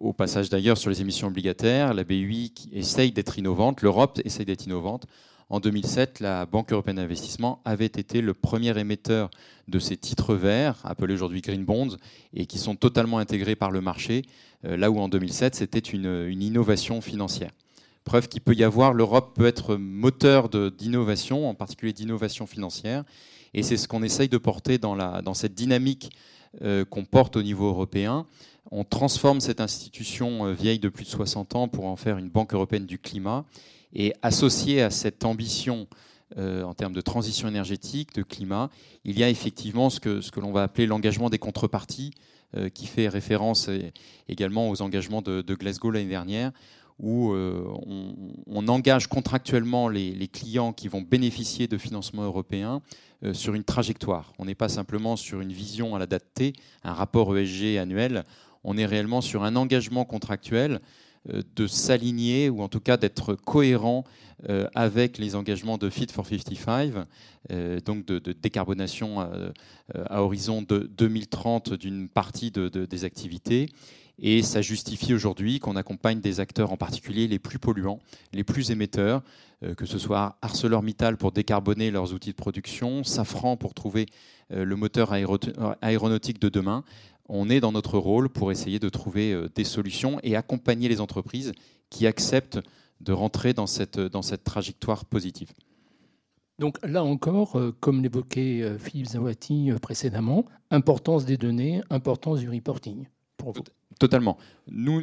au 0.00 0.14
passage 0.14 0.48
d'ailleurs 0.48 0.78
sur 0.78 0.88
les 0.88 1.02
émissions 1.02 1.28
obligataires, 1.28 1.92
la 1.92 2.04
BUI 2.04 2.54
essaye 2.72 3.12
d'être 3.12 3.38
innovante, 3.38 3.82
l'Europe 3.82 4.20
essaye 4.24 4.46
d'être 4.46 4.64
innovante 4.64 5.06
en 5.54 5.60
2007, 5.60 6.18
la 6.18 6.46
Banque 6.46 6.72
européenne 6.72 6.96
d'investissement 6.96 7.60
avait 7.64 7.86
été 7.86 8.20
le 8.20 8.34
premier 8.34 8.76
émetteur 8.76 9.30
de 9.68 9.78
ces 9.78 9.96
titres 9.96 10.34
verts, 10.34 10.80
appelés 10.82 11.14
aujourd'hui 11.14 11.42
Green 11.42 11.64
Bonds, 11.64 11.96
et 12.32 12.46
qui 12.46 12.58
sont 12.58 12.74
totalement 12.74 13.18
intégrés 13.18 13.54
par 13.54 13.70
le 13.70 13.80
marché, 13.80 14.22
euh, 14.64 14.76
là 14.76 14.90
où 14.90 14.98
en 14.98 15.08
2007, 15.08 15.54
c'était 15.54 15.78
une, 15.78 16.42
innovation 16.42 17.00
financière. 17.00 17.52
Preuve 18.02 18.26
qu'il 18.26 18.40
peut 18.40 18.54
y 18.54 18.64
avoir, 18.64 18.94
l'Europe 18.94 19.36
peut 19.36 19.46
être 19.46 19.76
moteur 19.76 20.48
d'innovation, 20.48 21.48
en 21.48 21.54
particulier 21.54 21.92
d'innovation 21.92 22.48
financière, 22.48 23.04
et 23.54 23.62
c'est 23.62 23.76
ce 23.76 23.86
qu'on 23.86 24.02
essaye 24.02 24.28
de 24.28 24.38
porter 24.38 24.78
dans, 24.78 25.34
cette 25.34 25.54
dynamique 25.54 26.10
euh, 26.62 26.84
qu'on 26.84 27.04
porte 27.04 27.36
au 27.36 27.44
niveau 27.44 27.68
européen. 27.68 28.26
On 28.72 28.82
transforme 28.82 29.40
cette 29.40 29.60
institution 29.60 30.46
euh, 30.46 30.52
vieille 30.52 30.80
de 30.80 30.88
plus 30.88 31.04
de 31.04 31.10
60 31.10 31.54
ans 31.54 31.68
pour 31.68 31.84
en 31.84 31.94
faire 31.94 32.18
une 32.18 32.28
banque 32.28 32.54
européenne 32.54 32.86
du 32.86 32.98
climat 32.98 33.44
et 33.94 34.12
associé 34.22 34.82
à 34.82 34.90
cette 34.90 35.24
ambition 35.24 35.86
euh, 36.36 36.62
en 36.62 36.74
termes 36.74 36.94
de 36.94 37.00
transition 37.00 37.48
énergétique, 37.48 38.14
de 38.14 38.22
climat, 38.22 38.70
il 39.04 39.18
y 39.18 39.22
a 39.22 39.30
effectivement 39.30 39.90
ce 39.90 40.00
que, 40.00 40.40
l'on 40.40 40.52
va 40.52 40.64
appeler 40.64 40.86
l'engagement 40.86 41.30
des 41.30 41.38
contreparties, 41.38 42.12
euh, 42.56 42.68
qui 42.68 42.86
fait 42.86 43.08
référence 43.08 43.68
également 44.28 44.68
aux 44.68 44.82
engagements 44.82 45.22
de, 45.22 45.42
Glasgow 45.54 45.90
l'année 45.90 46.08
dernière, 46.08 46.52
où 47.00 47.32
euh, 47.32 47.64
on, 48.46 48.68
engage 48.68 49.08
contractuellement 49.08 49.88
les, 49.88 50.12
les, 50.12 50.28
clients 50.28 50.72
qui 50.72 50.88
vont 50.88 51.02
bénéficier 51.02 51.66
de 51.66 51.76
financements 51.76 52.22
européens 52.22 52.82
sur 53.32 53.54
une 53.54 53.64
trajectoire. 53.64 54.32
On 54.38 54.44
n'est 54.44 54.54
pas 54.54 54.68
simplement 54.68 55.16
sur 55.16 55.40
une 55.40 55.52
vision 55.52 55.94
à 55.94 55.98
la 55.98 56.06
date 56.06 56.26
T, 56.34 56.52
un 56.84 56.92
rapport 56.92 57.36
ESG 57.36 57.78
annuel, 57.78 58.24
on 58.64 58.78
est 58.78 58.86
réellement 58.86 59.20
sur 59.20 59.44
un 59.44 59.56
engagement 59.56 60.04
contractuel 60.04 60.74
euh, 60.74 60.78
de 61.26 61.66
s'aligner 61.66 62.50
ou 62.50 62.62
en 62.62 62.68
tout 62.68 62.80
cas 62.80 62.96
d'être 62.96 63.34
cohérent 63.34 64.04
euh, 64.50 64.68
avec 64.74 65.16
les 65.16 65.36
engagements 65.36 65.78
de 65.78 65.88
Fit 65.88 66.08
for 66.12 66.26
55, 66.26 66.92
euh, 67.50 67.80
donc 67.80 68.04
de, 68.04 68.32
décarbonation 68.32 69.20
à, 69.20 70.22
horizon 70.22 70.60
de 70.60 70.90
2030 70.96 71.74
d'une 71.74 72.08
partie 72.08 72.50
des 72.50 73.04
activités. 73.04 73.70
Et 74.18 74.42
ça 74.42 74.60
justifie 74.60 75.14
aujourd'hui 75.14 75.60
qu'on 75.60 75.76
accompagne 75.76 76.20
des 76.20 76.40
acteurs 76.40 76.72
en 76.72 76.76
particulier 76.76 77.26
les 77.26 77.38
plus 77.38 77.58
polluants, 77.58 78.00
les 78.32 78.44
plus 78.44 78.70
émetteurs, 78.70 79.22
que 79.76 79.86
ce 79.86 79.98
soit 79.98 80.36
ArcelorMittal 80.40 81.16
pour 81.16 81.32
décarboner 81.32 81.90
leurs 81.90 82.12
outils 82.12 82.30
de 82.30 82.36
production, 82.36 83.02
Safran 83.02 83.56
pour 83.56 83.74
trouver 83.74 84.06
le 84.50 84.76
moteur 84.76 85.12
aéronautique 85.82 86.40
de 86.40 86.48
demain, 86.48 86.84
on 87.28 87.48
est 87.48 87.60
dans 87.60 87.72
notre 87.72 87.98
rôle 87.98 88.28
pour 88.28 88.52
essayer 88.52 88.78
de 88.78 88.88
trouver 88.88 89.32
euh, 89.32 89.48
des 89.54 89.64
solutions 89.64 90.18
et 90.22 90.36
accompagner 90.36 90.88
les 90.88 91.00
entreprises 91.00 91.52
qui 91.90 92.06
acceptent 92.06 92.60
de 93.00 93.12
rentrer 93.12 93.52
dans 93.52 93.66
cette, 93.66 94.00
cette 94.22 94.44
trajectoire 94.44 95.04
positive. 95.04 95.52
Donc 96.58 96.78
là 96.86 97.02
encore, 97.02 97.58
euh, 97.58 97.74
comme 97.80 98.02
l'évoquait 98.02 98.62
euh, 98.62 98.78
Philippe 98.78 99.08
Zawati 99.08 99.70
précédemment, 99.82 100.44
importance 100.70 101.24
des 101.24 101.36
données, 101.36 101.82
importance 101.90 102.40
du 102.40 102.48
reporting. 102.48 103.06
Pour 103.36 103.52
vous. 103.52 103.64
Totalement. 103.98 104.38
Nous, 104.68 105.02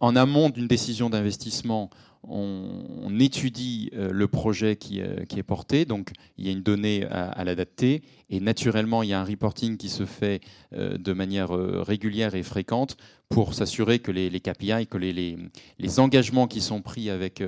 en 0.00 0.16
amont 0.16 0.50
d'une 0.50 0.66
décision 0.66 1.10
d'investissement, 1.10 1.90
on, 2.28 3.18
étudie 3.18 3.90
euh, 3.94 4.10
le 4.10 4.28
projet 4.28 4.78
euh, 4.92 5.24
qui, 5.24 5.38
est 5.38 5.42
porté, 5.42 5.84
donc 5.84 6.12
il 6.38 6.46
y 6.46 6.48
a 6.48 6.52
une 6.52 6.62
donnée 6.62 7.04
à, 7.04 7.44
l'adapter, 7.44 8.02
et 8.30 8.40
naturellement 8.40 9.02
il 9.02 9.10
y 9.10 9.12
a 9.12 9.20
un 9.20 9.24
reporting 9.24 9.76
qui 9.76 9.88
se 9.88 10.06
fait 10.06 10.40
euh, 10.72 10.96
de 10.98 11.12
manière 11.12 11.50
régulière 11.50 12.34
et 12.34 12.42
fréquente 12.42 12.96
pour 13.28 13.54
s'assurer 13.54 13.98
que 13.98 14.10
les, 14.10 14.28
KPI, 14.40 14.86
que 14.86 14.98
les, 14.98 15.98
engagements 15.98 16.46
qui 16.46 16.60
sont 16.60 16.82
pris 16.82 17.10
avec, 17.10 17.42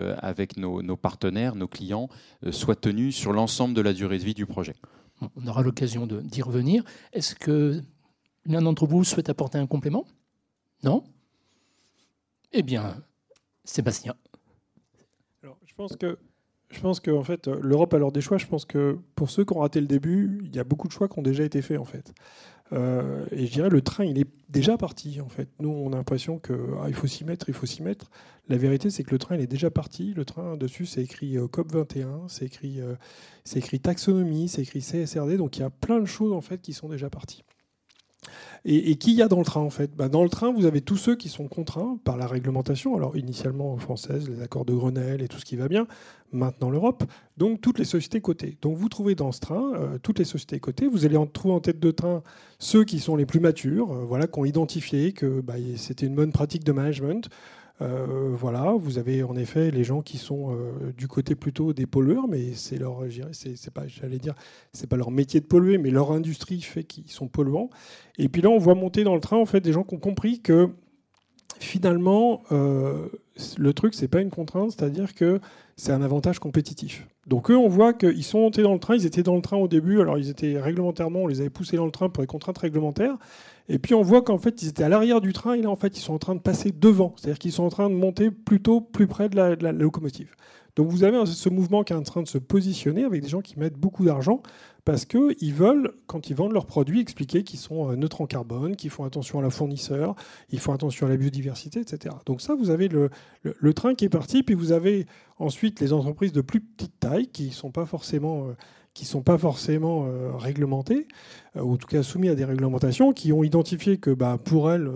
nos, 0.56 0.96
partenaires, 0.96 1.56
nos 1.56 1.68
clients, 1.68 2.08
soient 2.50 2.76
tenus 2.76 3.14
sur 3.14 3.32
l'ensemble 3.32 3.74
de 3.74 3.80
la 3.80 3.92
durée 3.92 4.18
de 4.18 4.24
vie 4.24 4.34
du 4.34 4.46
projet. 4.46 4.74
On 5.36 5.46
aura 5.46 5.62
l'occasion 5.62 6.06
d'y 6.06 6.42
revenir. 6.42 6.84
Est-ce 7.12 7.34
que 7.34 7.82
l'un 8.46 8.62
d'entre 8.62 8.86
vous 8.86 9.04
souhaite 9.04 9.28
apporter 9.28 9.58
un 9.58 9.66
complément? 9.66 10.04
Non? 10.82 11.04
Eh 12.52 12.62
bien, 12.62 13.02
Sébastien 13.64 14.14
je 15.74 15.82
pense 15.82 15.96
que 15.96 16.18
je 16.70 16.80
pense 16.80 16.98
que 16.98 17.10
en 17.10 17.22
fait, 17.22 17.46
l'Europe 17.46 17.94
a 17.94 17.98
l'heure 17.98 18.10
des 18.10 18.20
choix. 18.20 18.38
Je 18.38 18.46
pense 18.46 18.64
que 18.64 18.98
pour 19.14 19.30
ceux 19.30 19.44
qui 19.44 19.52
ont 19.54 19.60
raté 19.60 19.80
le 19.80 19.86
début, 19.86 20.40
il 20.44 20.54
y 20.54 20.58
a 20.58 20.64
beaucoup 20.64 20.88
de 20.88 20.92
choix 20.92 21.08
qui 21.08 21.18
ont 21.18 21.22
déjà 21.22 21.44
été 21.44 21.62
faits 21.62 21.78
en 21.78 21.84
fait. 21.84 22.12
Euh, 22.72 23.26
et 23.30 23.46
je 23.46 23.52
dirais 23.52 23.68
le 23.68 23.80
train, 23.82 24.04
il 24.04 24.18
est 24.18 24.28
déjà 24.48 24.76
parti 24.76 25.20
en 25.20 25.28
fait. 25.28 25.48
Nous, 25.60 25.68
on 25.68 25.92
a 25.92 25.96
l'impression 25.96 26.38
que 26.38 26.74
ah, 26.80 26.86
il 26.88 26.94
faut 26.94 27.06
s'y 27.06 27.24
mettre, 27.24 27.48
il 27.48 27.54
faut 27.54 27.66
s'y 27.66 27.82
mettre. 27.82 28.10
La 28.48 28.56
vérité, 28.56 28.90
c'est 28.90 29.04
que 29.04 29.10
le 29.10 29.18
train, 29.18 29.36
il 29.36 29.42
est 29.42 29.46
déjà 29.46 29.70
parti. 29.70 30.14
Le 30.14 30.24
train 30.24 30.56
dessus, 30.56 30.86
c'est 30.86 31.02
écrit 31.02 31.36
euh, 31.36 31.46
COP 31.46 31.72
21, 31.72 32.28
c'est 32.28 32.46
écrit, 32.46 32.80
euh, 32.80 32.94
c'est 33.44 33.58
écrit 33.58 33.78
taxonomie, 33.78 34.48
c'est 34.48 34.62
écrit 34.62 34.80
CSRD. 34.80 35.36
Donc 35.36 35.56
il 35.58 35.60
y 35.60 35.64
a 35.64 35.70
plein 35.70 36.00
de 36.00 36.06
choses 36.06 36.32
en 36.32 36.40
fait 36.40 36.60
qui 36.60 36.72
sont 36.72 36.88
déjà 36.88 37.10
parties. 37.10 37.44
Et, 38.64 38.96
qui 38.96 39.12
y 39.12 39.22
a 39.22 39.28
dans 39.28 39.38
le 39.38 39.44
train 39.44 39.60
en 39.60 39.70
fait? 39.70 39.94
Bah, 39.94 40.08
Dans 40.08 40.22
le 40.22 40.30
train, 40.30 40.52
vous 40.52 40.64
avez 40.64 40.80
tous 40.80 40.96
ceux 40.96 41.16
qui 41.16 41.28
sont 41.28 41.48
contraints 41.48 41.98
par 42.04 42.16
la 42.16 42.26
réglementation, 42.26 42.96
alors 42.96 43.16
initialement 43.16 43.76
française, 43.76 44.28
les 44.28 44.42
accords 44.42 44.64
de 44.64 44.72
Grenelle 44.72 45.20
et 45.20 45.28
tout 45.28 45.38
ce 45.38 45.44
qui 45.44 45.56
va 45.56 45.68
bien, 45.68 45.86
maintenant 46.32 46.70
l'Europe, 46.70 47.04
donc 47.36 47.60
toutes 47.60 47.78
les 47.78 47.84
sociétés 47.84 48.20
cotées. 48.20 48.56
Donc 48.62 48.76
vous 48.76 48.88
trouvez 48.88 49.14
dans 49.14 49.32
ce 49.32 49.40
train 49.40 49.74
euh, 49.74 49.98
toutes 50.02 50.18
les 50.18 50.24
sociétés 50.24 50.60
cotées, 50.60 50.86
vous 50.86 51.04
allez 51.04 51.16
en 51.16 51.26
trouver 51.26 51.54
en 51.54 51.60
tête 51.60 51.78
de 51.78 51.90
train 51.90 52.22
ceux 52.58 52.84
qui 52.84 53.00
sont 53.00 53.16
les 53.16 53.26
plus 53.26 53.40
matures, 53.40 53.92
euh, 53.92 54.04
voilà, 54.04 54.26
qui 54.26 54.38
ont 54.38 54.44
identifié 54.44 55.12
que 55.12 55.40
bah, 55.40 55.54
c'était 55.76 56.06
une 56.06 56.14
bonne 56.14 56.32
pratique 56.32 56.64
de 56.64 56.72
management. 56.72 57.28
Euh, 57.80 58.30
voilà, 58.32 58.72
vous 58.78 58.98
avez 58.98 59.24
en 59.24 59.34
effet 59.36 59.72
les 59.72 59.82
gens 59.82 60.00
qui 60.00 60.16
sont 60.16 60.54
euh, 60.54 60.92
du 60.96 61.08
côté 61.08 61.34
plutôt 61.34 61.72
des 61.72 61.86
pollueurs, 61.86 62.28
mais 62.28 62.52
c'est 62.54 62.78
leur, 62.78 63.00
c'est 63.32 63.72
pas, 63.72 63.86
j'allais 63.88 64.18
dire, 64.18 64.34
c'est 64.72 64.88
pas 64.88 64.96
leur 64.96 65.10
métier 65.10 65.40
de 65.40 65.46
polluer, 65.46 65.78
mais 65.78 65.90
leur 65.90 66.12
industrie 66.12 66.60
fait 66.60 66.84
qu'ils 66.84 67.10
sont 67.10 67.26
polluants. 67.26 67.70
Et 68.16 68.28
puis 68.28 68.42
là, 68.42 68.50
on 68.50 68.58
voit 68.58 68.76
monter 68.76 69.02
dans 69.02 69.14
le 69.14 69.20
train 69.20 69.38
en 69.38 69.46
fait 69.46 69.60
des 69.60 69.72
gens 69.72 69.82
qui 69.82 69.94
ont 69.94 69.98
compris 69.98 70.40
que 70.40 70.70
finalement, 71.58 72.42
euh, 72.52 73.08
le 73.58 73.72
truc, 73.72 73.94
c'est 73.94 74.08
pas 74.08 74.20
une 74.20 74.30
contrainte, 74.30 74.70
c'est-à-dire 74.70 75.14
que 75.14 75.40
c'est 75.76 75.92
un 75.92 76.02
avantage 76.02 76.38
compétitif. 76.38 77.06
Donc 77.26 77.50
eux, 77.50 77.56
on 77.56 77.68
voit 77.68 77.94
qu'ils 77.94 78.24
sont 78.24 78.40
montés 78.40 78.62
dans 78.62 78.74
le 78.74 78.78
train, 78.78 78.96
ils 78.96 79.06
étaient 79.06 79.22
dans 79.22 79.36
le 79.36 79.42
train 79.42 79.56
au 79.56 79.68
début, 79.68 80.00
alors 80.00 80.18
ils 80.18 80.28
étaient 80.28 80.58
réglementairement, 80.60 81.20
on 81.20 81.26
les 81.26 81.40
avait 81.40 81.50
poussés 81.50 81.76
dans 81.76 81.86
le 81.86 81.90
train 81.90 82.08
pour 82.08 82.22
les 82.22 82.26
contraintes 82.26 82.58
réglementaires, 82.58 83.16
et 83.68 83.78
puis 83.78 83.94
on 83.94 84.02
voit 84.02 84.22
qu'en 84.22 84.38
fait, 84.38 84.62
ils 84.62 84.68
étaient 84.68 84.84
à 84.84 84.88
l'arrière 84.88 85.20
du 85.20 85.32
train 85.32 85.54
et 85.54 85.62
là, 85.62 85.70
en 85.70 85.76
fait, 85.76 85.96
ils 85.96 86.00
sont 86.00 86.12
en 86.12 86.18
train 86.18 86.34
de 86.34 86.40
passer 86.40 86.70
devant. 86.70 87.14
C'est-à-dire 87.16 87.38
qu'ils 87.38 87.52
sont 87.52 87.64
en 87.64 87.70
train 87.70 87.88
de 87.88 87.94
monter 87.94 88.30
plutôt 88.30 88.80
plus 88.80 89.06
près 89.06 89.28
de 89.28 89.36
la, 89.36 89.72
locomotive. 89.72 90.34
Donc 90.76 90.88
vous 90.88 91.04
avez 91.04 91.24
ce 91.24 91.48
mouvement 91.48 91.82
qui 91.84 91.92
est 91.92 91.96
en 91.96 92.02
train 92.02 92.22
de 92.22 92.28
se 92.28 92.38
positionner 92.38 93.04
avec 93.04 93.22
des 93.22 93.28
gens 93.28 93.40
qui 93.40 93.58
mettent 93.58 93.78
beaucoup 93.78 94.04
d'argent 94.04 94.42
parce 94.84 95.06
qu'ils 95.06 95.54
veulent, 95.54 95.92
quand 96.06 96.28
ils 96.28 96.36
vendent 96.36 96.52
leurs 96.52 96.66
produits, 96.66 97.00
expliquer 97.00 97.42
qu'ils 97.42 97.58
sont 97.58 97.90
euh, 97.90 97.96
neutres 97.96 98.20
en 98.20 98.26
carbone, 98.26 98.76
qu'ils 98.76 98.90
font 98.90 99.04
attention 99.04 99.38
à 99.38 99.42
la 99.42 99.50
fournisseur, 99.50 100.14
ils 100.50 100.60
font 100.60 100.72
attention 100.72 101.06
à 101.06 101.10
la 101.10 101.16
biodiversité, 101.16 101.80
etc. 101.80 102.14
Donc 102.26 102.40
ça, 102.40 102.54
vous 102.54 102.70
avez 102.70 102.88
le, 102.88 103.10
train 103.74 103.94
qui 103.94 104.04
est 104.04 104.10
parti, 104.10 104.42
puis 104.42 104.54
vous 104.54 104.72
avez 104.72 105.06
ensuite 105.38 105.80
les 105.80 105.92
entreprises 105.92 106.32
de 106.32 106.42
plus 106.42 106.60
petite 106.60 106.98
taille 107.00 107.28
qui 107.28 107.46
ne 107.46 107.52
sont 107.52 107.70
pas 107.70 107.86
forcément... 107.86 108.48
Euh, 108.48 108.52
euh, 109.00 110.36
réglementés, 110.36 111.08
euh, 111.56 111.62
ou 111.62 111.72
en 111.72 111.76
tout 111.76 111.88
cas 111.88 112.04
soumis 112.04 112.28
à 112.28 112.36
des 112.36 112.44
réglementations, 112.44 113.12
qui 113.12 113.32
ont 113.32 113.42
identifié 113.42 113.98
que 113.98 114.10
bah, 114.10 114.38
pour 114.42 114.70
elles, 114.70 114.88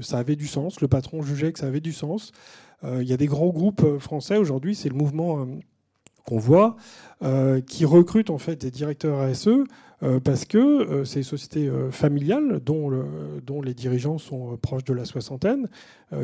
ça 0.00 0.18
avait 0.18 0.34
du 0.34 0.48
sens, 0.48 0.80
le 0.80 0.88
patron 0.88 1.22
jugeait 1.22 1.52
que 1.52 1.60
ça 1.60 1.66
avait 1.66 1.80
du 1.80 1.92
sens. 1.92 2.32
Il 2.82 3.04
y 3.04 3.12
a 3.12 3.16
des 3.16 3.26
grands 3.26 3.50
groupes 3.50 3.98
français 3.98 4.38
aujourd'hui, 4.38 4.74
c'est 4.74 4.88
le 4.88 4.96
mouvement 4.96 5.46
qu'on 6.28 6.38
voit, 6.38 6.76
qui 7.66 7.84
recrutent 7.84 8.30
en 8.30 8.38
fait 8.38 8.56
des 8.56 8.70
directeurs 8.70 9.28
RSE 9.28 9.64
parce 10.22 10.44
que 10.44 11.02
c'est 11.04 11.20
une 11.20 11.24
société 11.24 11.68
familiale 11.90 12.60
dont, 12.64 12.90
dont, 13.44 13.60
les 13.60 13.74
dirigeants 13.74 14.18
sont 14.18 14.56
proches 14.58 14.84
de 14.84 14.94
la 14.94 15.04
soixantaine, 15.04 15.68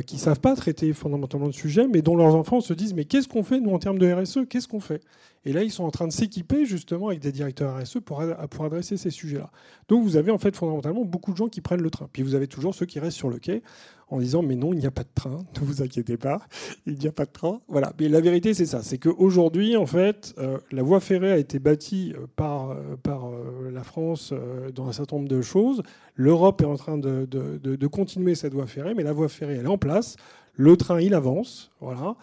qui 0.07 0.15
ne 0.15 0.21
savent 0.21 0.39
pas 0.39 0.55
traiter 0.55 0.93
fondamentalement 0.93 1.47
le 1.47 1.53
sujet, 1.53 1.89
mais 1.89 2.01
dont 2.01 2.15
leurs 2.15 2.37
enfants 2.37 2.61
se 2.61 2.73
disent 2.75 2.95
mais 2.95 3.07
qu'est-ce 3.07 3.27
qu'on 3.27 3.43
fait 3.43 3.59
nous 3.59 3.73
en 3.73 3.81
termes 3.81 3.99
de 3.99 4.13
RSE 4.13 4.41
Qu'est-ce 4.49 4.69
qu'on 4.69 4.79
fait? 4.79 5.01
Et 5.45 5.53
là, 5.53 5.63
ils 5.63 5.71
sont 5.71 5.85
en 5.85 5.91
train 5.91 6.07
de 6.07 6.13
s'équiper 6.13 6.65
justement 6.65 7.09
avec 7.09 7.21
des 7.21 7.33
directeurs 7.33 7.79
RSE 7.79 7.99
pour, 8.05 8.23
pour 8.51 8.65
adresser 8.65 8.97
ces 8.97 9.11
sujets-là. 9.11 9.51
Donc 9.89 10.03
vous 10.03 10.17
avez 10.17 10.31
en 10.31 10.39
fait 10.39 10.57
fondamentalement 10.57 11.05
beaucoup 11.05 11.33
de 11.33 11.37
gens 11.37 11.49
qui 11.49 11.61
prennent 11.61 11.83
le 11.83 11.91
train. 11.91 12.09
Puis 12.13 12.23
vous 12.23 12.35
avez 12.35 12.47
toujours 12.47 12.75
ceux 12.75 12.87
qui 12.87 12.99
restent 12.99 13.19
sur 13.19 13.29
le 13.29 13.39
quai 13.39 13.63
en 14.09 14.21
disant 14.21 14.43
mais 14.43 14.55
non, 14.55 14.73
il 14.73 14.79
n'y 14.79 14.87
a 14.87 14.91
pas 14.91 15.03
de 15.03 15.09
train, 15.15 15.45
ne 15.61 15.67
vous 15.67 15.83
inquiétez 15.83 16.17
pas, 16.17 16.41
il 16.87 16.99
n'y 16.99 17.07
a 17.07 17.13
pas 17.13 17.27
de 17.27 17.31
train. 17.31 17.61
Voilà. 17.69 17.93
Mais 18.01 18.09
la 18.09 18.21
vérité, 18.21 18.55
c'est 18.55 18.67
ça. 18.67 18.83
C'est 18.83 18.99
qu'aujourd'hui, 18.99 19.77
en 19.77 19.87
fait, 19.87 20.35
euh, 20.39 20.59
la 20.73 20.83
voie 20.83 21.01
ferrée 21.01 21.33
a 21.33 21.37
été 21.37 21.59
bâtie 21.59 22.15
euh, 22.17 22.27
par, 22.37 22.71
euh, 22.71 22.97
par 23.03 23.31
la 23.71 23.85
France 23.85 24.33
dans 24.75 24.89
un 24.89 24.93
certain 24.93 25.17
nombre 25.17 25.29
de 25.29 25.43
choses. 25.43 25.83
L'Europe 26.15 26.63
est 26.63 26.67
en 26.67 26.77
train 26.77 26.97
de, 26.97 27.27
de, 27.31 27.59
de, 27.59 27.87
continuer 27.87 28.35
cette 28.35 28.55
voie 28.55 28.67
ferrée, 28.67 28.95
mais 28.95 29.03
la 29.03 29.13
voie 29.13 29.29
ferrée, 29.29 29.57
elle 29.57 29.67
est 29.67 29.69
en 29.69 29.79
place. 29.79 30.17
Le 30.55 30.77
train, 30.77 31.01
il 31.01 31.15
avance. 31.15 31.73
Voilà. 31.81 32.15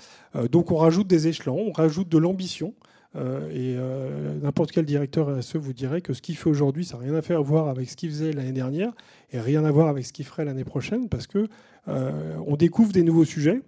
donc 0.50 0.72
on 0.72 0.78
rajoute 0.78 1.08
des 1.08 1.28
échelons, 1.28 1.66
on 1.68 1.72
rajoute 1.72 2.10
de 2.10 2.18
l'ambition. 2.18 2.74
Euh, 3.16 3.50
et 3.50 3.76
euh, 3.78 4.40
n'importe 4.42 4.72
quel 4.72 4.86
directeur 4.86 5.38
RSE 5.38 5.58
vous 5.58 5.74
dirait 5.74 6.02
que 6.02 6.14
ce 6.14 6.22
qu'il 6.22 6.38
fait 6.38 6.50
aujourd'hui, 6.50 6.86
ça 6.86 6.98
n'a 6.98 7.04
rien 7.04 7.16
à 7.16 7.22
faire 7.22 7.44
voir 7.44 7.68
avec 7.68 7.90
ce 7.90 7.96
qu'il 7.96 8.10
faisait 8.10 8.32
l'année 8.32 8.54
dernière 8.54 8.94
et 9.32 9.40
rien 9.40 9.66
à 9.66 9.72
voir 9.72 9.90
avec 9.90 10.06
ce 10.06 10.14
qu'il 10.14 10.26
ferait 10.26 10.46
l'année 10.46 10.64
prochaine 10.64 11.10
parce 11.10 11.28
que 11.28 11.48
euh, 11.88 12.38
on 12.48 12.56
découvre 12.56 12.94
des 12.94 13.04
nouveaux 13.04 13.26
sujets. 13.26 13.62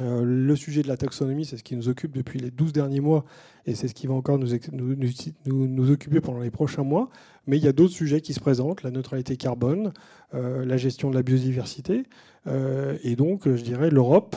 le 0.00 0.56
sujet 0.56 0.82
de 0.82 0.88
la 0.88 0.96
taxonomie, 0.96 1.44
c'est 1.44 1.56
ce 1.56 1.62
qui 1.62 1.76
nous 1.76 1.88
occupe 1.88 2.12
depuis 2.12 2.40
les 2.40 2.50
12 2.50 2.72
derniers 2.72 3.00
mois 3.00 3.24
et 3.66 3.74
c'est 3.74 3.88
ce 3.88 3.94
qui 3.94 4.06
va 4.06 4.14
encore 4.14 4.38
nous, 4.38 4.48
nous, 4.72 5.68
nous, 5.68 5.90
occuper 5.90 6.20
pendant 6.20 6.40
les 6.40 6.50
prochains 6.50 6.82
mois. 6.82 7.08
Mais 7.46 7.56
il 7.56 7.64
y 7.64 7.68
a 7.68 7.72
d'autres 7.72 7.94
sujets 7.94 8.20
qui 8.20 8.34
se 8.34 8.40
présentent, 8.40 8.82
la 8.82 8.90
neutralité 8.90 9.36
carbone, 9.36 9.92
la 10.32 10.76
gestion 10.76 11.10
de 11.10 11.14
la 11.14 11.22
biodiversité. 11.22 12.02
et 12.46 13.16
donc, 13.16 13.48
je 13.48 13.62
dirais, 13.62 13.90
l'Europe, 13.90 14.36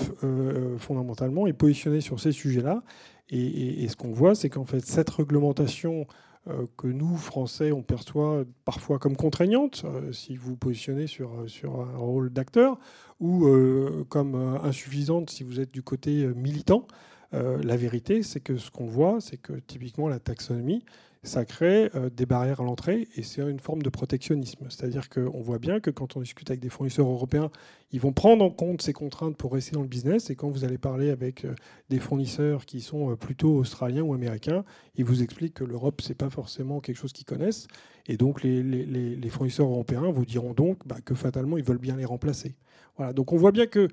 fondamentalement, 0.77 1.45
est 1.45 1.53
positionnée 1.53 2.01
sur 2.01 2.19
ces 2.19 2.31
sujets-là. 2.31 2.83
Et, 3.31 3.87
ce 3.87 3.95
qu'on 3.95 4.11
voit, 4.11 4.33
c'est 4.35 4.49
qu'en 4.49 4.65
fait, 4.65 4.83
cette 4.85 5.09
réglementation 5.09 6.07
euh, 6.47 6.65
que 6.77 6.87
nous, 6.87 7.15
Français, 7.15 7.71
on 7.71 7.83
perçoit 7.83 8.43
parfois 8.65 8.97
comme 8.97 9.15
contraignante, 9.15 9.83
euh, 9.85 10.11
si 10.11 10.35
vous 10.35 10.55
positionnez 10.55 11.05
sur, 11.05 11.31
sur 11.47 11.79
un 11.81 11.97
rôle 11.97 12.31
d'acteur, 12.31 12.79
ou 13.19 13.45
euh, 13.45 14.05
comme 14.09 14.35
insuffisante 14.63 15.29
si 15.29 15.43
vous 15.43 15.59
êtes 15.59 15.71
du 15.71 15.83
côté 15.83 16.27
militant, 16.35 16.87
la 17.31 17.77
vérité, 17.77 18.23
c'est 18.23 18.39
que 18.39 18.57
ce 18.57 18.71
qu'on 18.71 18.87
voit, 18.87 19.21
c'est 19.21 19.37
que 19.37 19.53
typiquement 19.53 20.07
la 20.07 20.17
taxonomie, 20.17 20.83
ça 21.23 21.43
crée 21.43 21.89
euh, 21.95 22.09
des 22.09 22.25
barrières 22.25 22.61
à 22.61 22.63
l'entrée 22.63 23.07
et 23.15 23.23
c'est 23.23 23.41
une 23.41 23.59
forme 23.59 23.81
de 23.81 23.89
protectionnisme. 23.89 24.65
C'est-à-dire 24.69 25.09
qu'on 25.09 25.41
voit 25.41 25.59
bien 25.59 25.81
que 25.81 25.89
quand 25.89 26.15
on 26.15 26.21
discute 26.21 26.49
avec 26.49 26.61
des 26.61 26.69
fournisseurs 26.69 27.07
européens, 27.07 27.51
ils 27.91 27.99
vont 27.99 28.13
prendre 28.13 28.43
en 28.43 28.49
compte 28.49 28.81
ces 28.81 28.93
contraintes 28.93 29.35
pour 29.35 29.51
rester 29.51 29.73
dans 29.73 29.81
le 29.81 29.87
business. 29.87 30.29
Et 30.29 30.35
quand 30.35 30.49
vous 30.49 30.63
allez 30.63 30.77
parler 30.77 31.09
avec 31.09 31.43
euh, 31.43 31.55
des 31.89 31.99
fournisseurs 31.99 32.65
qui 32.65 32.79
sont 32.79 33.11
euh, 33.11 33.15
plutôt 33.15 33.57
australiens 33.57 34.03
ou 34.03 34.13
américains, 34.13 34.63
ils 34.95 35.03
vous 35.03 35.21
expliquent 35.21 35.55
que 35.55 35.65
l'Europe, 35.65 36.01
c'est 36.01 36.17
pas 36.17 36.29
forcément 36.29 36.79
quelque 36.79 36.97
chose 36.97 37.11
qu'ils 37.11 37.25
connaissent. 37.25 37.67
Et 38.07 38.15
donc 38.15 38.41
les, 38.41 38.63
les, 38.63 39.29
fournisseurs 39.29 39.67
européens 39.67 40.09
vous 40.09 40.25
diront 40.25 40.53
donc 40.53 40.87
bah, 40.87 40.97
que 41.03 41.13
fatalement, 41.13 41.57
ils 41.57 41.63
veulent 41.63 41.77
bien 41.77 41.95
les 41.95 42.05
remplacer. 42.05 42.55
Voilà. 42.97 43.13
Donc 43.13 43.33
on 43.33 43.37
voit 43.37 43.51
bien 43.51 43.67
que 43.67 43.87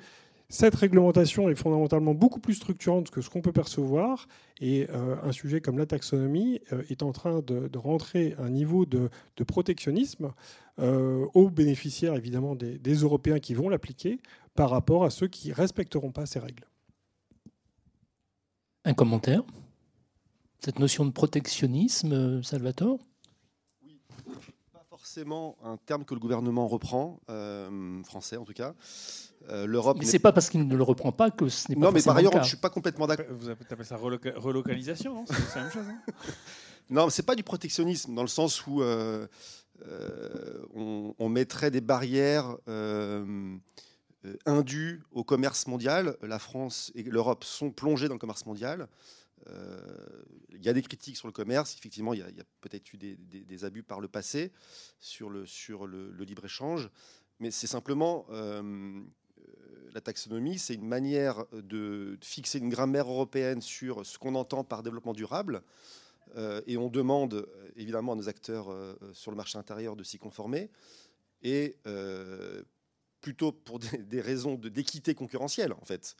cette 0.48 0.76
réglementation 0.76 1.48
est 1.48 1.56
fondamentalement 1.56 2.14
beaucoup 2.14 2.38
plus 2.38 2.54
structurante 2.54 3.10
que 3.10 3.20
ce 3.20 3.28
qu'on 3.28 3.40
peut 3.40 3.52
percevoir 3.52 4.28
et 4.60 4.86
euh, 4.90 5.16
un 5.24 5.32
sujet 5.32 5.60
comme 5.60 5.76
la 5.76 5.86
taxonomie 5.86 6.60
euh, 6.72 6.82
est 6.88 7.02
en 7.02 7.10
train 7.10 7.40
de, 7.40 7.76
rentrer 7.76 8.36
un 8.38 8.50
niveau 8.50 8.86
de, 8.86 9.10
protectionnisme 9.44 10.32
euh, 10.78 11.26
aux 11.34 11.50
bénéficiaires 11.50 12.14
évidemment 12.14 12.54
des, 12.54 12.78
des 12.78 12.94
Européens 12.94 13.40
qui 13.40 13.54
vont 13.54 13.68
l'appliquer 13.68 14.20
par 14.54 14.70
rapport 14.70 15.04
à 15.04 15.10
ceux 15.10 15.26
qui 15.26 15.48
ne 15.48 15.54
respecteront 15.54 16.12
pas 16.12 16.26
ces 16.26 16.38
règles. 16.38 16.64
Un 18.84 18.94
commentaire? 18.94 19.42
Cette 20.60 20.78
notion 20.78 21.04
de 21.04 21.10
protectionnisme, 21.10 22.42
Salvatore? 22.42 23.00
Forcément 25.16 25.56
un 25.64 25.78
terme 25.78 26.04
que 26.04 26.12
le 26.12 26.20
gouvernement 26.20 26.68
reprend, 26.68 27.20
français 28.04 28.36
en 28.36 28.44
tout 28.44 28.52
cas. 28.52 28.74
Euh, 29.48 29.66
L'Europe. 29.66 29.96
Mais 29.98 30.04
c'est 30.04 30.18
pas 30.18 30.32
parce 30.32 30.50
qu'il 30.50 30.66
ne 30.66 30.76
le 30.76 30.82
reprend 30.82 31.12
pas 31.12 31.30
que 31.30 31.48
ce 31.48 31.68
n'est 31.68 31.76
pas. 31.76 31.86
Non, 31.86 31.92
mais 31.92 32.02
par 32.02 32.16
ailleurs, 32.16 32.42
je 32.42 32.48
suis 32.48 32.56
pas 32.58 32.68
complètement 32.68 33.06
d'accord. 33.06 33.26
Vous 33.30 33.48
appelez 33.48 33.84
ça 33.84 33.96
relocalisation, 33.96 35.14
non? 35.14 35.24
C'est 35.26 35.56
la 35.56 35.62
même 35.62 35.72
chose. 35.72 35.86
Hein? 35.88 36.00
Non, 36.88 37.10
c'est 37.10 37.24
pas 37.24 37.34
du 37.34 37.42
protectionnisme 37.42 38.14
dans 38.14 38.22
le 38.22 38.28
sens 38.28 38.66
où. 38.66 38.82
Euh, 38.82 39.26
on, 40.74 41.28
mettrait 41.28 41.70
des 41.70 41.80
barrières 41.80 42.56
indues 44.46 45.02
au 45.10 45.24
commerce 45.24 45.66
mondial. 45.66 46.16
La 46.22 46.38
France 46.38 46.92
et 46.94 47.02
l'Europe 47.02 47.44
sont 47.44 47.70
plongées 47.70 48.08
dans 48.08 48.14
le 48.14 48.20
commerce 48.20 48.46
mondial. 48.46 48.88
Il 50.50 50.64
y 50.64 50.68
a 50.68 50.72
des 50.72 50.82
critiques 50.82 51.16
sur 51.16 51.28
le 51.28 51.32
commerce. 51.32 51.74
Effectivement, 51.76 52.14
il 52.14 52.20
y 52.20 52.22
a, 52.22 52.44
peut-être 52.60 52.92
eu 52.92 52.96
des, 52.98 53.64
abus 53.64 53.82
par 53.82 54.00
le 54.00 54.08
passé 54.08 54.52
sur 54.98 55.30
le, 55.30 55.44
libre-échange. 56.24 56.90
Mais 57.38 57.50
c'est 57.50 57.66
simplement 57.66 58.26
la 59.92 60.00
taxonomie, 60.00 60.58
c'est 60.58 60.74
une 60.74 60.86
manière 60.86 61.46
de 61.52 62.18
fixer 62.20 62.58
une 62.58 62.68
grammaire 62.68 63.08
européenne 63.08 63.62
sur 63.62 64.04
ce 64.04 64.18
qu'on 64.18 64.34
entend 64.34 64.64
par 64.64 64.82
développement 64.82 65.14
durable. 65.14 65.62
Euh, 66.36 66.60
et 66.66 66.76
on 66.76 66.88
demande 66.88 67.34
euh, 67.34 67.72
évidemment 67.76 68.12
à 68.12 68.16
nos 68.16 68.28
acteurs 68.28 68.70
euh, 68.70 68.94
sur 69.12 69.30
le 69.30 69.36
marché 69.36 69.58
intérieur 69.58 69.96
de 69.96 70.02
s'y 70.02 70.18
conformer. 70.18 70.70
Et 71.42 71.76
plutôt 73.20 73.52
pour 73.52 73.78
des, 73.78 74.20
raisons 74.20 74.54
d'équité 74.54 75.14
concurrentielle, 75.14 75.72
en 75.72 75.84
fait. 75.84 76.16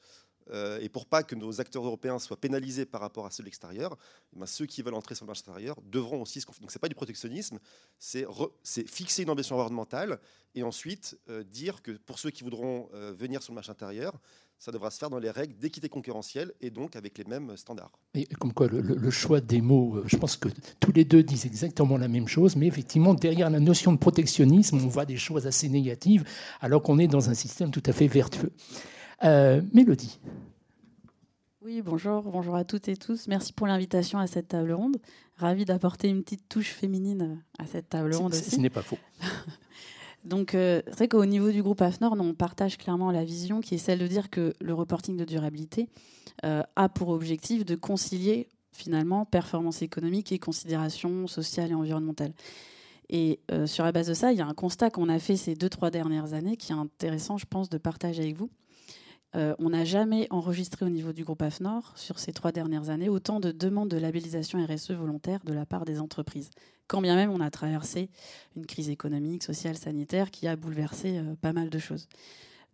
Et 0.81 0.89
pour 0.89 1.07
pas 1.07 1.23
que 1.23 1.35
nos 1.35 1.61
acteurs 1.61 1.85
européens 1.85 2.19
soient 2.19 2.37
pénalisés 2.37 2.87
par 2.87 3.01
rapport 3.01 3.27
à 3.27 3.31
ceux 3.31 3.43
de 3.43 3.47
l'extérieur, 3.47 3.97
eh 4.35 4.39
ben, 4.39 4.47
ceux 4.47 4.67
qui 4.67 4.83
veulent 4.83 4.95
entrer 4.95 5.15
sur 5.15 5.25
le 5.25 5.29
marché 5.29 5.43
intérieur 5.49 5.77
devront 5.83 6.23
aussi. 6.23 6.43
Donc 6.61 6.71
c'est 6.71 6.79
pas 6.79 6.89
du 6.89 6.95
protectionnisme, 6.95 7.59
c'est 7.99 8.27
fixer 8.89 9.23
une 9.23 9.31
ambition 9.31 9.57
environnementale 9.57 10.21
et 10.55 10.63
ensuite 10.63 11.19
dire 11.51 11.83
que 11.83 11.93
pour 11.93 12.19
ceux 12.19 12.31
qui 12.31 12.45
voudront 12.45 12.89
venir 12.93 13.43
sur 13.43 13.53
le 13.53 13.57
marché 13.57 13.71
intérieur, 13.71 14.19
ça 14.59 14.73
devra 14.73 14.91
se 14.91 14.99
faire 14.99 15.11
dans 15.11 15.19
les 15.19 15.31
règles 15.31 15.57
d'équité 15.59 15.89
concurrentielle 15.89 16.53
et 16.61 16.71
donc 16.71 16.97
avec 16.97 17.19
les 17.19 17.25
mêmes 17.25 17.57
standards. 17.57 17.93
Et 18.15 18.27
comme 18.27 18.53
quoi, 18.53 18.69
le, 18.69 19.11
choix 19.11 19.41
des 19.41 19.61
mots, 19.61 19.97
euh, 19.97 20.05
je 20.07 20.17
pense 20.17 20.37
que 20.37 20.49
tous 20.81 20.93
les 20.93 21.05
deux 21.05 21.23
disent 21.23 21.47
exactement 21.47 21.99
la 21.99 22.09
même 22.09 22.29
chose, 22.29 22.57
mais 22.57 22.67
effectivement, 22.67 23.15
derrière 23.15 23.51
la 23.51 23.61
notion 23.61 23.93
de 23.93 23.99
protectionnisme, 23.99 24.79
on 24.83 24.89
voit 24.89 25.05
des 25.05 25.19
choses 25.19 25.47
assez 25.47 25.69
négatives, 25.69 26.25
alors 26.61 26.83
qu'on 26.83 26.99
est 26.99 27.09
dans 27.09 27.29
un 27.29 27.35
système 27.35 27.71
tout 27.71 27.83
à 27.87 27.93
fait 27.93 28.07
vertueux. 28.07 28.53
Euh, 29.25 29.63
Mélodie. 29.73 30.19
Oui, 31.63 31.83
bonjour, 31.83 32.23
bonjour 32.23 32.55
à 32.55 32.65
toutes 32.65 32.89
et 32.89 32.97
tous. 32.97 33.27
Merci 33.27 33.53
pour 33.53 33.67
l'invitation 33.67 34.19
à 34.19 34.27
cette 34.27 34.49
table 34.49 34.73
ronde. 34.73 34.99
Ravi 35.37 35.65
d'apporter 35.65 36.09
une 36.09 36.23
petite 36.23 36.49
touche 36.49 36.71
féminine 36.71 37.43
à 37.59 37.67
cette 37.67 37.89
table 37.89 38.15
ronde 38.15 38.35
aussi. 38.35 38.51
Ce 38.51 38.61
n'est 38.61 38.71
pas 38.71 38.83
faux. 38.83 38.99
Donc, 40.25 40.55
euh, 40.55 40.83
c'est 40.87 40.97
vrai 40.97 41.09
qu'au 41.09 41.25
niveau 41.25 41.51
du 41.51 41.63
groupe 41.63 41.81
AFNOR, 41.83 42.17
on 42.19 42.35
partage 42.35 42.79
clairement 42.79 43.11
la 43.11 43.25
vision 43.25 43.61
qui 43.61 43.77
est 43.77 43.79
celle 43.79 44.01
de 44.01 44.07
dire 44.07 44.29
que 44.29 44.55
le 44.61 44.75
reporting 44.75 45.17
de 45.17 45.25
durabilité 45.25 45.89
euh, 46.45 46.63
a 46.75 46.89
pour 46.89 47.09
objectif 47.09 47.65
de 47.65 47.75
concilier 47.75 48.49
finalement 48.73 49.25
performance 49.25 49.83
économique 49.83 50.33
et 50.33 50.39
considération 50.39 51.27
sociale 51.27 51.71
et 51.71 51.75
environnementale. 51.75 52.33
Et 53.09 53.41
euh, 53.53 53.67
sur 53.67 53.85
la 53.85 53.93
base 53.93 54.09
de 54.09 54.15
ça, 54.15 54.33
il 54.33 54.39
y 54.39 54.41
a 54.41 54.47
un 54.47 54.55
constat 54.55 54.91
qu'on 54.91 55.09
a 55.09 55.19
fait 55.19 55.37
ces 55.37 55.55
deux, 55.55 55.69
trois 55.69 55.91
dernières 55.91 56.33
années 56.33 56.57
qui 56.57 56.73
est 56.73 56.77
intéressant, 56.77 57.39
je 57.39 57.47
pense, 57.47 57.71
de 57.71 57.79
partager 57.79 58.23
avec 58.23 58.37
vous. 58.37 58.51
On 59.35 59.69
n'a 59.69 59.85
jamais 59.85 60.27
enregistré 60.31 60.87
au 60.87 60.89
niveau 60.89 61.13
du 61.13 61.23
groupe 61.23 61.43
AFNOR, 61.43 61.93
sur 61.95 62.19
ces 62.19 62.33
trois 62.33 62.53
dernières 62.53 62.89
années, 62.89 63.11
autant 63.11 63.39
de 63.39 63.53
demandes 63.53 63.91
de 63.91 63.99
labellisation 63.99 64.65
RSE 64.65 64.93
volontaire 64.93 65.41
de 65.45 65.53
la 65.53 65.67
part 65.67 65.85
des 65.85 66.01
entreprises 66.01 66.51
quand 66.89 67.01
bien 67.01 67.17
même 67.17 67.31
on 67.31 67.41
a 67.41 67.51
traversé 67.51 68.11
une 68.57 68.67
crise 68.67 68.89
économique, 68.89 69.43
sociale, 69.43 69.77
sanitaire 69.77 70.31
qui 70.31 70.47
a 70.47 70.57
bouleversé 70.57 71.19
euh, 71.19 71.35
pas 71.41 71.53
mal 71.53 71.71
de 71.71 71.79
choses. 71.79 72.09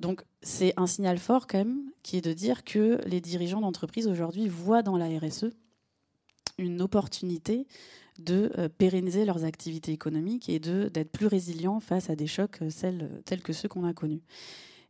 Donc 0.01 0.25
c'est 0.43 0.75
un 0.77 0.87
signal 0.87 1.19
fort 1.19 1.47
quand 1.47 1.59
même 1.59 1.83
qui 2.03 2.17
est 2.17 2.23
de 2.23 2.33
dire 2.33 2.65
que 2.65 3.01
les 3.07 3.21
dirigeants 3.21 3.61
d'entreprise 3.61 4.09
aujourd'hui 4.09 4.49
voient 4.49 4.83
dans 4.83 4.97
la 4.97 5.07
RSE 5.07 5.47
une 6.59 6.83
opportunité 6.83 7.67
de 8.19 8.53
euh, 8.59 8.69
pérenniser 8.69 9.25
leurs 9.25 9.45
activités 9.45 9.93
économiques 9.93 10.49
et 10.49 10.59
d'être 10.59 11.13
plus 11.13 11.27
résilients 11.27 11.81
face 11.81 12.11
à 12.11 12.17
des 12.17 12.27
chocs 12.27 12.61
euh, 12.63 13.09
tels 13.25 13.43
que 13.43 13.53
ceux 13.53 13.69
qu'on 13.69 13.85
a 13.85 13.95
connus. 13.95 14.23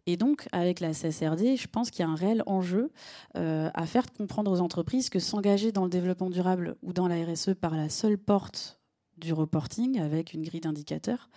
Et 0.06 0.16
donc, 0.16 0.48
avec 0.52 0.80
la 0.80 0.92
CSRD, 0.92 1.56
je 1.56 1.68
pense 1.68 1.90
qu'il 1.90 2.00
y 2.00 2.08
a 2.08 2.10
un 2.10 2.16
réel 2.16 2.42
enjeu 2.46 2.90
à 3.34 3.86
faire 3.86 4.12
comprendre 4.12 4.50
aux 4.50 4.60
entreprises 4.60 5.10
que 5.10 5.20
s'engager 5.20 5.70
dans 5.70 5.84
le 5.84 5.90
développement 5.90 6.28
durable 6.28 6.76
ou 6.82 6.92
dans 6.92 7.06
la 7.06 7.24
RSE 7.24 7.54
par 7.60 7.76
la 7.76 7.88
seule 7.88 8.18
porte 8.18 8.80
du 9.16 9.32
reporting 9.32 10.00
avec 10.00 10.34
une 10.34 10.42
grille 10.42 10.60
d'indicateurs 10.60 11.30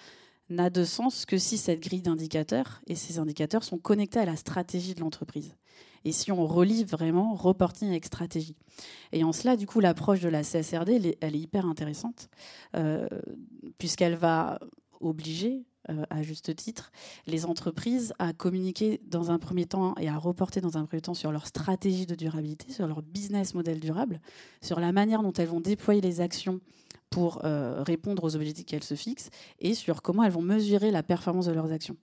n'a 0.49 0.69
de 0.69 0.83
sens 0.83 1.25
que 1.25 1.37
si 1.37 1.57
cette 1.57 1.79
grille 1.79 2.01
d'indicateurs 2.01 2.81
et 2.87 2.95
ces 2.95 3.19
indicateurs 3.19 3.63
sont 3.63 3.77
connectés 3.77 4.19
à 4.19 4.25
la 4.25 4.35
stratégie 4.35 4.93
de 4.93 4.99
l'entreprise. 4.99 5.55
Et 6.03 6.11
si 6.11 6.31
on 6.31 6.45
relie 6.45 6.83
vraiment 6.83 7.33
reporting 7.33 7.89
avec 7.89 8.05
stratégie. 8.05 8.55
Et 9.11 9.23
en 9.23 9.31
cela, 9.31 9.55
du 9.55 9.65
coup, 9.65 9.79
l'approche 9.79 10.21
de 10.21 10.29
la 10.29 10.43
CSRD, 10.43 11.17
elle 11.19 11.35
est, 11.35 11.39
hyper 11.39 11.65
intéressante, 11.65 12.29
euh, 12.75 13.07
puisqu'elle 13.79 14.15
va 14.15 14.59
obliger, 14.99 15.65
euh, 15.89 16.03
à 16.09 16.21
juste 16.21 16.55
titre, 16.55 16.91
les 17.27 17.45
entreprises 17.45 18.13
à 18.19 18.33
communiquer 18.33 19.01
dans 19.07 19.31
un 19.31 19.39
premier 19.39 19.65
temps 19.65 19.95
et 19.99 20.09
à 20.09 20.17
reporter 20.17 20.61
dans 20.61 20.77
un 20.77 20.85
premier 20.85 21.01
temps 21.01 21.13
sur 21.13 21.31
leur 21.31 21.47
stratégie 21.47 22.05
de 22.05 22.15
durabilité, 22.15 22.71
sur 22.71 22.87
leur 22.87 23.01
business 23.01 23.53
model 23.53 23.79
durable, 23.79 24.19
sur 24.61 24.79
la 24.79 24.91
manière 24.91 25.21
dont 25.21 25.33
elles 25.33 25.47
vont 25.47 25.61
déployer 25.61 26.01
les 26.01 26.21
actions 26.21 26.59
pour 27.09 27.45
euh, 27.45 27.83
répondre 27.83 28.23
aux 28.23 28.35
objectifs 28.35 28.65
qu'elles 28.65 28.83
se 28.83 28.95
fixent 28.95 29.29
et 29.59 29.73
sur 29.73 30.01
comment 30.01 30.23
elles 30.23 30.31
vont 30.31 30.41
mesurer 30.41 30.91
la 30.91 31.03
performance 31.03 31.45
de 31.45 31.53
leurs 31.53 31.71
actions. 31.71 31.97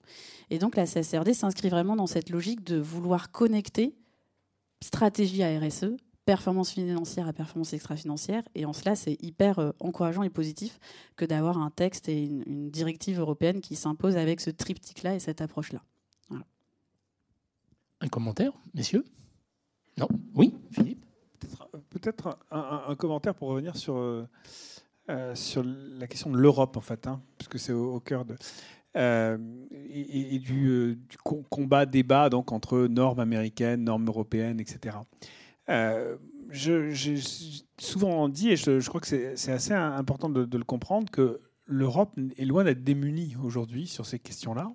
Et 0.49 0.59
donc 0.59 0.75
la 0.75 0.85
CSRD 0.85 1.33
s'inscrit 1.33 1.69
vraiment 1.69 1.95
dans 1.95 2.07
cette 2.07 2.29
logique 2.29 2.63
de 2.63 2.77
vouloir 2.77 3.31
connecter 3.31 3.95
stratégie 4.81 5.43
à 5.43 5.59
RSE, 5.59 5.95
performance 6.25 6.71
financière 6.71 7.27
à 7.27 7.33
performance 7.33 7.73
extra-financière. 7.73 8.43
Et 8.55 8.65
en 8.65 8.73
cela, 8.73 8.95
c'est 8.95 9.21
hyper 9.21 9.59
euh, 9.59 9.71
encourageant 9.79 10.23
et 10.23 10.29
positif 10.29 10.79
que 11.15 11.25
d'avoir 11.25 11.57
un 11.57 11.69
texte 11.69 12.09
et 12.09 12.23
une, 12.23 12.69
directive 12.69 13.19
européenne 13.19 13.61
qui 13.61 13.75
s'impose 13.75 14.17
avec 14.17 14.41
ce 14.41 14.49
triptyque-là 14.49 15.15
et 15.15 15.19
cette 15.19 15.41
approche-là. 15.41 15.81
Un 18.01 18.07
commentaire, 18.09 18.51
messieurs? 18.73 19.05
Non? 19.97 20.09
Oui, 20.35 20.53
Philippe? 20.71 21.05
Peut-être 21.89 22.37
un, 22.51 22.95
commentaire 22.95 23.33
pour 23.33 23.49
revenir 23.49 23.77
sur 23.77 23.95
euh, 23.95 24.27
euh, 25.09 25.35
sur 25.35 25.63
la 25.65 26.07
question 26.07 26.29
de 26.29 26.37
l'Europe, 26.37 26.77
en 26.77 26.81
fait, 26.81 27.07
hein, 27.07 27.21
puisque 27.37 27.59
c'est 27.59 27.73
au, 27.73 27.99
cœur 27.99 28.23
de. 28.23 28.35
Euh, 28.95 29.37
et, 29.89 30.39
du, 30.39 30.67
euh, 30.69 30.97
combat, 31.49 31.85
débat 31.85 32.29
donc, 32.29 32.53
entre 32.53 32.87
normes 32.87 33.19
américaines, 33.19 33.83
normes 33.83 34.07
européennes, 34.07 34.61
etc. 34.61 34.97
J'ai 35.67 37.19
souvent 37.79 38.29
dit, 38.29 38.49
et 38.51 38.55
je, 38.55 38.87
crois 38.87 39.01
que 39.01 39.07
c'est 39.07 39.51
assez 39.51 39.73
important 39.73 40.29
de, 40.29 40.45
de, 40.45 40.57
le 40.57 40.63
comprendre, 40.63 41.09
que 41.11 41.41
l'Europe 41.65 42.17
est 42.37 42.45
loin 42.45 42.63
d'être 42.63 42.83
démunie 42.83 43.35
aujourd'hui 43.43 43.87
sur 43.87 44.05
ces 44.05 44.19
questions-là, 44.19 44.73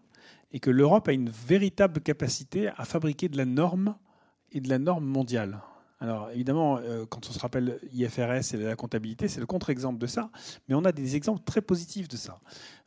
et 0.53 0.61
que 0.61 0.71
l'Europe 0.71 1.09
a 1.09 1.13
une 1.13 1.31
véritable 1.31 2.01
capacité 2.01 2.69
à 2.69 2.85
fabriquer 2.85 3.29
de 3.29 3.37
la 3.37 3.45
norme 3.45 3.97
et 4.51 4.61
de 4.61 4.69
la 4.69 4.79
norme 4.79 5.05
mondiale. 5.05 5.61
Alors 6.01 6.31
évidemment, 6.31 6.79
euh, 6.79 7.07
quand 7.07 7.29
on 7.29 7.33
se 7.33 7.39
rappelle 7.39 7.79
IFRS 7.93 8.55
et 8.55 8.59
la 8.59 8.77
comptabilité, 8.77 9.27
c'est 9.27 9.41
le 9.41 9.47
contre-exemple 9.47 9.99
de 9.99 10.07
ça, 10.07 10.31
mais 10.69 10.75
on 10.75 10.85
a 10.85 10.93
des 10.93 11.17
exemples 11.17 11.43
très 11.45 11.61
positifs 11.61 12.09
de 12.09 12.17
ça. 12.17 12.41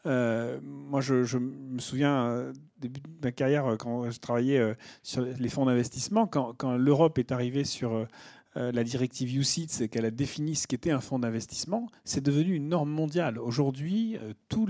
Euh, 0.06 0.60
moi, 0.63 1.02
je, 1.02 1.38
me 1.38 1.80
souviens, 1.80 2.26
euh, 2.28 2.54
début 2.80 3.02
de 3.02 3.08
ma 3.21 3.32
carrière, 3.32 3.76
quand 3.78 4.10
je 4.10 4.19
travaillais 4.19 4.76
sur 5.04 5.21
les 5.24 5.50
fonds 5.50 5.65
d'investissement, 5.65 6.26
quand, 6.26 6.54
quand 6.58 6.78
l'Europe 6.78 7.17
est 7.17 7.32
arrivée 7.32 7.65
sur 7.65 8.08
euh, 8.57 8.71
la 8.73 8.83
directive 8.83 9.33
UCITS, 9.37 9.87
qu'elle 9.89 10.03
a 10.03 10.11
défini 10.11 10.55
ce 10.55 10.67
qu'était 10.67 10.91
un 10.91 10.99
fonds 10.99 11.19
d'investissement, 11.19 11.87
c'est 12.03 12.21
devenu 12.21 12.55
une 12.55 12.67
norme 12.67 12.89
mondiale. 12.89 13.39
Aujourd'hui, 13.39 14.17
euh, 14.17 14.33
toutes 14.49 14.69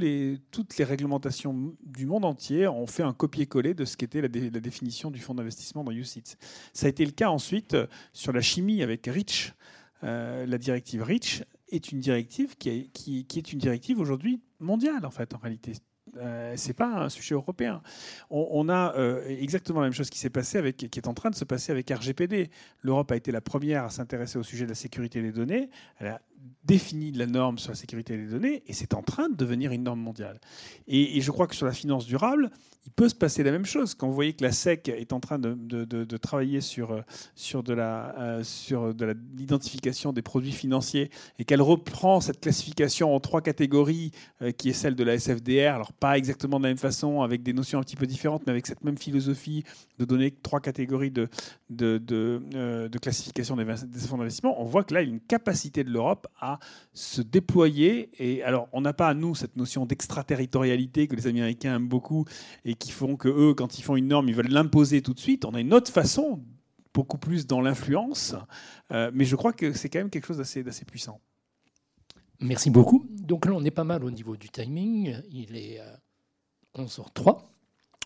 les 0.77 0.83
réglementations 0.83 1.75
du 1.83 2.05
monde 2.05 2.25
entier 2.25 2.67
ont 2.67 2.85
fait 2.85 3.01
un 3.01 3.13
copier-coller 3.13 3.73
de 3.73 3.85
ce 3.85 3.97
qu'était 3.97 4.21
la, 4.21 4.27
définition 4.27 5.09
du 5.09 5.19
fonds 5.19 5.33
d'investissement 5.33 5.83
dans 5.83 5.91
UCITS. 5.91 6.37
Ça 6.73 6.85
a 6.85 6.89
été 6.89 7.03
le 7.05 7.11
cas 7.11 7.29
ensuite 7.29 7.73
euh, 7.73 7.87
sur 8.13 8.33
la 8.33 8.41
chimie 8.41 8.83
avec 8.83 9.07
REACH. 9.07 9.53
la 10.03 10.57
directive 10.57 11.01
REACH 11.01 11.43
est 11.69 11.91
une 11.91 11.99
directive 11.99 12.57
qui 12.57 12.69
est 12.69 13.53
une 13.53 13.59
directive 13.59 13.99
aujourd'hui 13.99 14.41
mondiale, 14.59 15.05
en 15.05 15.11
fait, 15.11 15.33
en 15.33 15.37
réalité. 15.37 15.73
Euh, 16.17 16.53
c'est 16.57 16.73
pas 16.73 16.87
un 16.87 17.09
sujet 17.09 17.35
européen. 17.35 17.81
On, 18.29 18.67
a 18.69 18.93
euh, 18.95 19.23
exactement 19.27 19.79
la 19.79 19.87
même 19.87 19.93
chose 19.93 20.09
qui 20.09 20.19
s'est 20.19 20.29
passé 20.29 20.57
avec, 20.57 20.77
qui 20.77 20.99
est 20.99 21.07
en 21.07 21.13
train 21.13 21.29
de 21.29 21.35
se 21.35 21.45
passer 21.45 21.71
avec 21.71 21.89
RGPD. 21.89 22.49
L'Europe 22.81 23.11
a 23.11 23.15
été 23.15 23.31
la 23.31 23.41
première 23.41 23.85
à 23.85 23.89
s'intéresser 23.89 24.37
au 24.37 24.43
sujet 24.43 24.65
de 24.65 24.69
la 24.69 24.75
sécurité 24.75 25.21
des 25.21 25.31
données. 25.31 25.69
Elle 25.99 26.07
a 26.07 26.21
défini 26.63 27.11
la 27.11 27.25
norme 27.25 27.57
sur 27.57 27.71
la 27.71 27.75
sécurité 27.75 28.15
des 28.15 28.27
données 28.27 28.63
et 28.67 28.73
c'est 28.73 28.93
en 28.93 29.01
train 29.01 29.29
de 29.29 29.35
devenir 29.35 29.71
une 29.71 29.83
norme 29.83 29.99
mondiale. 29.99 30.39
Et, 30.87 31.19
je 31.21 31.31
crois 31.31 31.47
que 31.47 31.55
sur 31.55 31.65
la 31.65 31.73
finance 31.73 32.05
durable, 32.05 32.51
il 32.85 32.91
peut 32.91 33.09
se 33.09 33.15
passer 33.15 33.43
la 33.43 33.51
même 33.51 33.65
chose. 33.65 33.93
Quand 33.93 34.07
vous 34.07 34.13
voyez 34.13 34.33
que 34.33 34.43
la 34.43 34.51
SEC 34.51 34.89
est 34.89 35.13
en 35.13 35.19
train 35.19 35.37
de, 35.37 35.53
de, 35.53 36.17
travailler 36.17 36.61
sur, 36.61 36.89
de 36.93 37.73
la 37.73 38.15
euh, 38.17 38.43
sur 38.43 38.93
de 38.93 39.15
l'identification 39.35 40.13
des 40.13 40.21
produits 40.21 40.51
financiers 40.51 41.09
et 41.37 41.45
qu'elle 41.45 41.61
reprend 41.61 42.21
cette 42.21 42.39
classification 42.39 43.13
en 43.13 43.19
trois 43.19 43.41
catégories 43.41 44.11
euh, 44.41 44.51
qui 44.51 44.69
est 44.69 44.73
celle 44.73 44.95
de 44.95 45.03
la 45.03 45.17
SFDR, 45.17 45.75
alors 45.75 45.93
pas 45.93 46.17
exactement 46.17 46.57
de 46.57 46.63
la 46.63 46.69
même 46.69 46.77
façon, 46.77 47.21
avec 47.21 47.43
des 47.43 47.53
notions 47.53 47.79
un 47.79 47.83
petit 47.83 47.95
peu 47.95 48.07
différentes, 48.07 48.43
mais 48.45 48.51
avec 48.51 48.65
cette 48.65 48.83
même 48.83 48.97
philosophie 48.97 49.63
de 49.99 50.05
donner 50.05 50.31
trois 50.31 50.59
catégories 50.59 51.11
de, 51.11 51.27
de, 51.69 51.97
de, 51.97 52.41
euh, 52.55 52.89
classification 52.89 53.55
des, 53.55 53.65
des 53.65 53.99
fonds 53.99 54.17
d'investissement, 54.17 54.59
on 54.61 54.65
voit 54.65 54.83
que 54.83 54.93
là, 54.93 55.01
il 55.01 55.09
y 55.09 55.11
a 55.11 55.13
une 55.13 55.21
capacité 55.21 55.83
de 55.83 55.89
l'Europe 55.89 56.27
à 56.39 56.59
se 56.93 57.21
déployer. 57.21 58.09
Et 58.19 58.43
alors, 58.43 58.67
on 58.73 58.81
n'a 58.81 58.93
pas 58.93 59.07
à 59.07 59.13
nous 59.13 59.35
cette 59.35 59.55
notion 59.55 59.85
d'extraterritorialité 59.85 61.07
que 61.07 61.15
les 61.15 61.27
Américains 61.27 61.75
aiment 61.75 61.87
beaucoup 61.87 62.25
et 62.65 62.75
qui 62.75 62.91
font 62.91 63.15
que 63.15 63.29
eux, 63.29 63.53
quand 63.53 63.77
ils 63.77 63.83
font 63.83 63.95
une 63.95 64.07
norme, 64.07 64.29
ils 64.29 64.35
veulent 64.35 64.49
l'imposer 64.49 65.01
tout 65.01 65.13
de 65.13 65.19
suite. 65.19 65.45
On 65.45 65.53
a 65.53 65.59
une 65.59 65.73
autre 65.73 65.91
façon, 65.91 66.43
beaucoup 66.93 67.17
plus 67.17 67.47
dans 67.47 67.61
l'influence, 67.61 68.35
euh, 68.91 69.11
mais 69.13 69.25
je 69.25 69.35
crois 69.35 69.53
que 69.53 69.73
c'est 69.73 69.89
quand 69.89 69.99
même 69.99 70.09
quelque 70.09 70.27
chose 70.27 70.37
d'assez 70.37 70.85
puissant. 70.85 71.19
Merci 72.39 72.71
beaucoup. 72.71 73.05
Donc 73.09 73.45
là, 73.45 73.53
on 73.53 73.63
est 73.63 73.71
pas 73.71 73.83
mal 73.83 74.03
au 74.03 74.09
niveau 74.09 74.35
du 74.35 74.49
timing. 74.49 75.15
Il 75.29 75.55
est 75.55 75.79
11h03. 76.75 77.51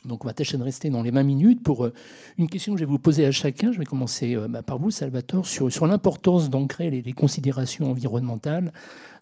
Euh, 0.05 0.07
donc 0.07 0.23
on 0.23 0.27
va 0.27 0.33
tâcher 0.33 0.57
de 0.57 0.63
rester 0.63 0.89
dans 0.89 1.01
les 1.01 1.11
20 1.11 1.23
minutes 1.23 1.63
pour 1.63 1.85
euh, 1.85 1.93
une 2.37 2.49
question 2.49 2.73
que 2.73 2.79
je 2.79 2.85
vais 2.85 2.91
vous 2.91 2.99
poser 2.99 3.25
à 3.25 3.31
chacun. 3.31 3.71
Je 3.71 3.79
vais 3.79 3.85
commencer 3.85 4.35
bah, 4.49 4.61
par 4.61 4.77
vous, 4.77 4.91
Salvatore, 4.91 5.45
sur, 5.45 5.71
sur 5.71 5.87
l'importance 5.87 6.49
d'ancrer 6.49 6.89
les, 6.89 7.13
considérations 7.13 7.91
environnementales 7.91 8.73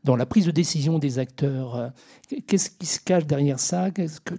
dans 0.03 0.15
la 0.15 0.25
prise 0.25 0.45
de 0.45 0.51
décision 0.51 0.99
des 0.99 1.19
acteurs. 1.19 1.91
Qu'est-ce 2.47 2.69
qui 2.71 2.85
se 2.85 2.99
cache 2.99 3.25
derrière 3.25 3.59
ça? 3.59 3.91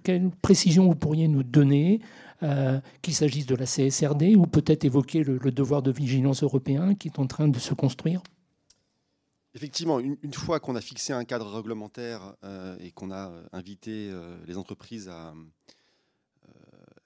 Quelle 0.03 0.29
précision 0.41 0.85
vous 0.85 0.95
pourriez 0.95 1.27
nous 1.27 1.43
donner 1.43 2.01
euh, 2.43 2.81
qu'il 3.01 3.15
s'agisse 3.15 3.45
de 3.45 3.55
la 3.55 3.65
CSRD 3.65 4.35
ou 4.35 4.45
peut-être 4.45 4.83
évoquer 4.83 5.23
le, 5.23 5.39
devoir 5.39 5.81
de 5.81 5.91
vigilance 5.91 6.43
européen 6.43 6.93
qui 6.93 7.07
est 7.07 7.17
en 7.17 7.27
train 7.27 7.47
de 7.47 7.57
se 7.57 7.73
construire? 7.73 8.21
Effectivement, 9.53 9.99
une, 10.01 10.33
fois 10.33 10.59
qu'on 10.59 10.75
a 10.75 10.81
fixé 10.81 11.13
un 11.13 11.23
cadre 11.23 11.47
réglementaire 11.47 12.35
euh, 12.43 12.75
et 12.81 12.91
qu'on 12.91 13.09
a 13.09 13.29
euh, 13.29 13.43
invité 13.53 14.11
les 14.45 14.57
entreprises 14.57 15.07
à 15.07 15.33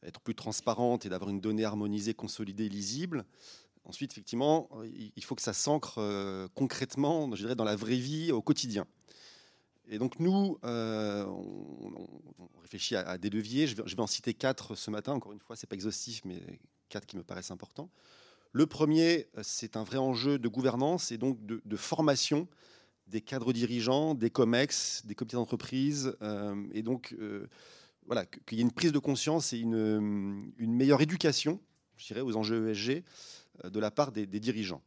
être 0.03 0.21
plus 0.21 0.35
transparentes 0.35 1.05
et 1.05 1.09
d'avoir 1.09 1.29
une 1.29 1.41
donnée 1.41 1.65
harmonisée, 1.65 2.13
consolidée, 2.13 2.69
lisible, 2.69 3.25
ensuite, 3.83 4.11
effectivement, 4.11 4.69
il 5.15 5.23
faut 5.23 5.35
que 5.35 5.41
ça 5.41 5.53
s'ancre 5.53 5.99
concrètement, 6.53 7.33
je 7.35 7.41
dirais, 7.41 7.55
dans 7.55 7.63
la 7.63 7.75
vraie 7.75 7.95
vie 7.95 8.31
au 8.31 8.41
quotidien. 8.41 8.85
Et 9.89 9.97
donc 9.97 10.19
nous, 10.19 10.59
euh, 10.63 11.25
on, 11.25 12.59
réfléchit 12.61 12.95
à, 12.95 13.17
des 13.17 13.31
leviers. 13.31 13.65
Je 13.65 13.75
vais, 13.75 13.99
en 13.99 14.07
citer 14.07 14.35
quatre 14.35 14.75
ce 14.75 14.91
matin. 14.91 15.13
Encore 15.13 15.33
une 15.33 15.39
fois, 15.39 15.55
c'est 15.55 15.67
pas 15.67 15.75
exhaustif, 15.75 16.21
mais 16.25 16.39
quatre 16.89 17.07
qui 17.07 17.17
me 17.17 17.23
paraissent 17.23 17.51
importants. 17.51 17.89
Le 18.51 18.67
premier, 18.67 19.27
c'est 19.41 19.75
un 19.75 19.83
vrai 19.83 19.97
enjeu 19.97 20.37
de 20.37 20.47
gouvernance 20.47 21.11
et 21.11 21.17
donc 21.17 21.43
de, 21.43 21.75
formation 21.75 22.47
des 23.07 23.21
cadres 23.21 23.53
dirigeants, 23.53 24.13
des 24.13 24.29
COMEX, 24.29 25.03
des 25.05 25.15
comités 25.15 25.37
d'entreprise, 25.37 26.15
euh, 26.21 26.55
et 26.73 26.83
donc 26.83 27.15
euh, 27.19 27.47
voilà 28.09 28.25
qu'il 28.25 28.57
y 28.57 28.61
ait 28.61 28.63
une 28.63 28.71
prise 28.71 28.91
de 28.91 28.99
conscience 28.99 29.53
et 29.53 29.59
une, 29.59 30.51
meilleure 30.59 31.01
éducation, 31.01 31.61
je 31.95 32.07
dirais, 32.07 32.21
aux 32.21 32.35
enjeux 32.35 32.69
ESG 32.69 33.03
de 33.63 33.79
la 33.79 33.91
part 33.91 34.11
des 34.11 34.25
dirigeants. 34.25 34.81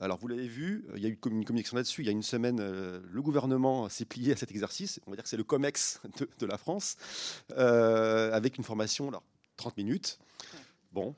Alors, 0.00 0.18
vous 0.18 0.28
l'avez 0.28 0.46
vu, 0.46 0.86
euh, 0.88 0.92
il 0.96 1.02
y 1.02 1.06
a 1.06 1.08
eu 1.10 1.18
une 1.26 1.44
communication 1.44 1.76
là-dessus. 1.76 2.02
Il 2.02 2.06
y 2.06 2.08
a 2.08 2.12
une 2.12 2.22
semaine, 2.22 2.58
euh, 2.60 3.00
le 3.10 3.22
gouvernement 3.22 3.88
s'est 3.90 4.06
plié 4.06 4.32
à 4.32 4.36
cet 4.36 4.50
exercice. 4.50 4.98
On 5.06 5.10
va 5.10 5.16
dire 5.16 5.24
que 5.24 5.28
c'est 5.28 5.36
le 5.36 5.44
COMEX 5.44 6.00
de, 6.38 6.46
la 6.46 6.56
France, 6.56 6.96
euh, 7.52 8.32
avec 8.32 8.56
une 8.56 8.64
formation, 8.64 9.08
alors, 9.08 9.22
30 9.56 9.76
minutes. 9.76 10.18
Bon, 10.92 11.14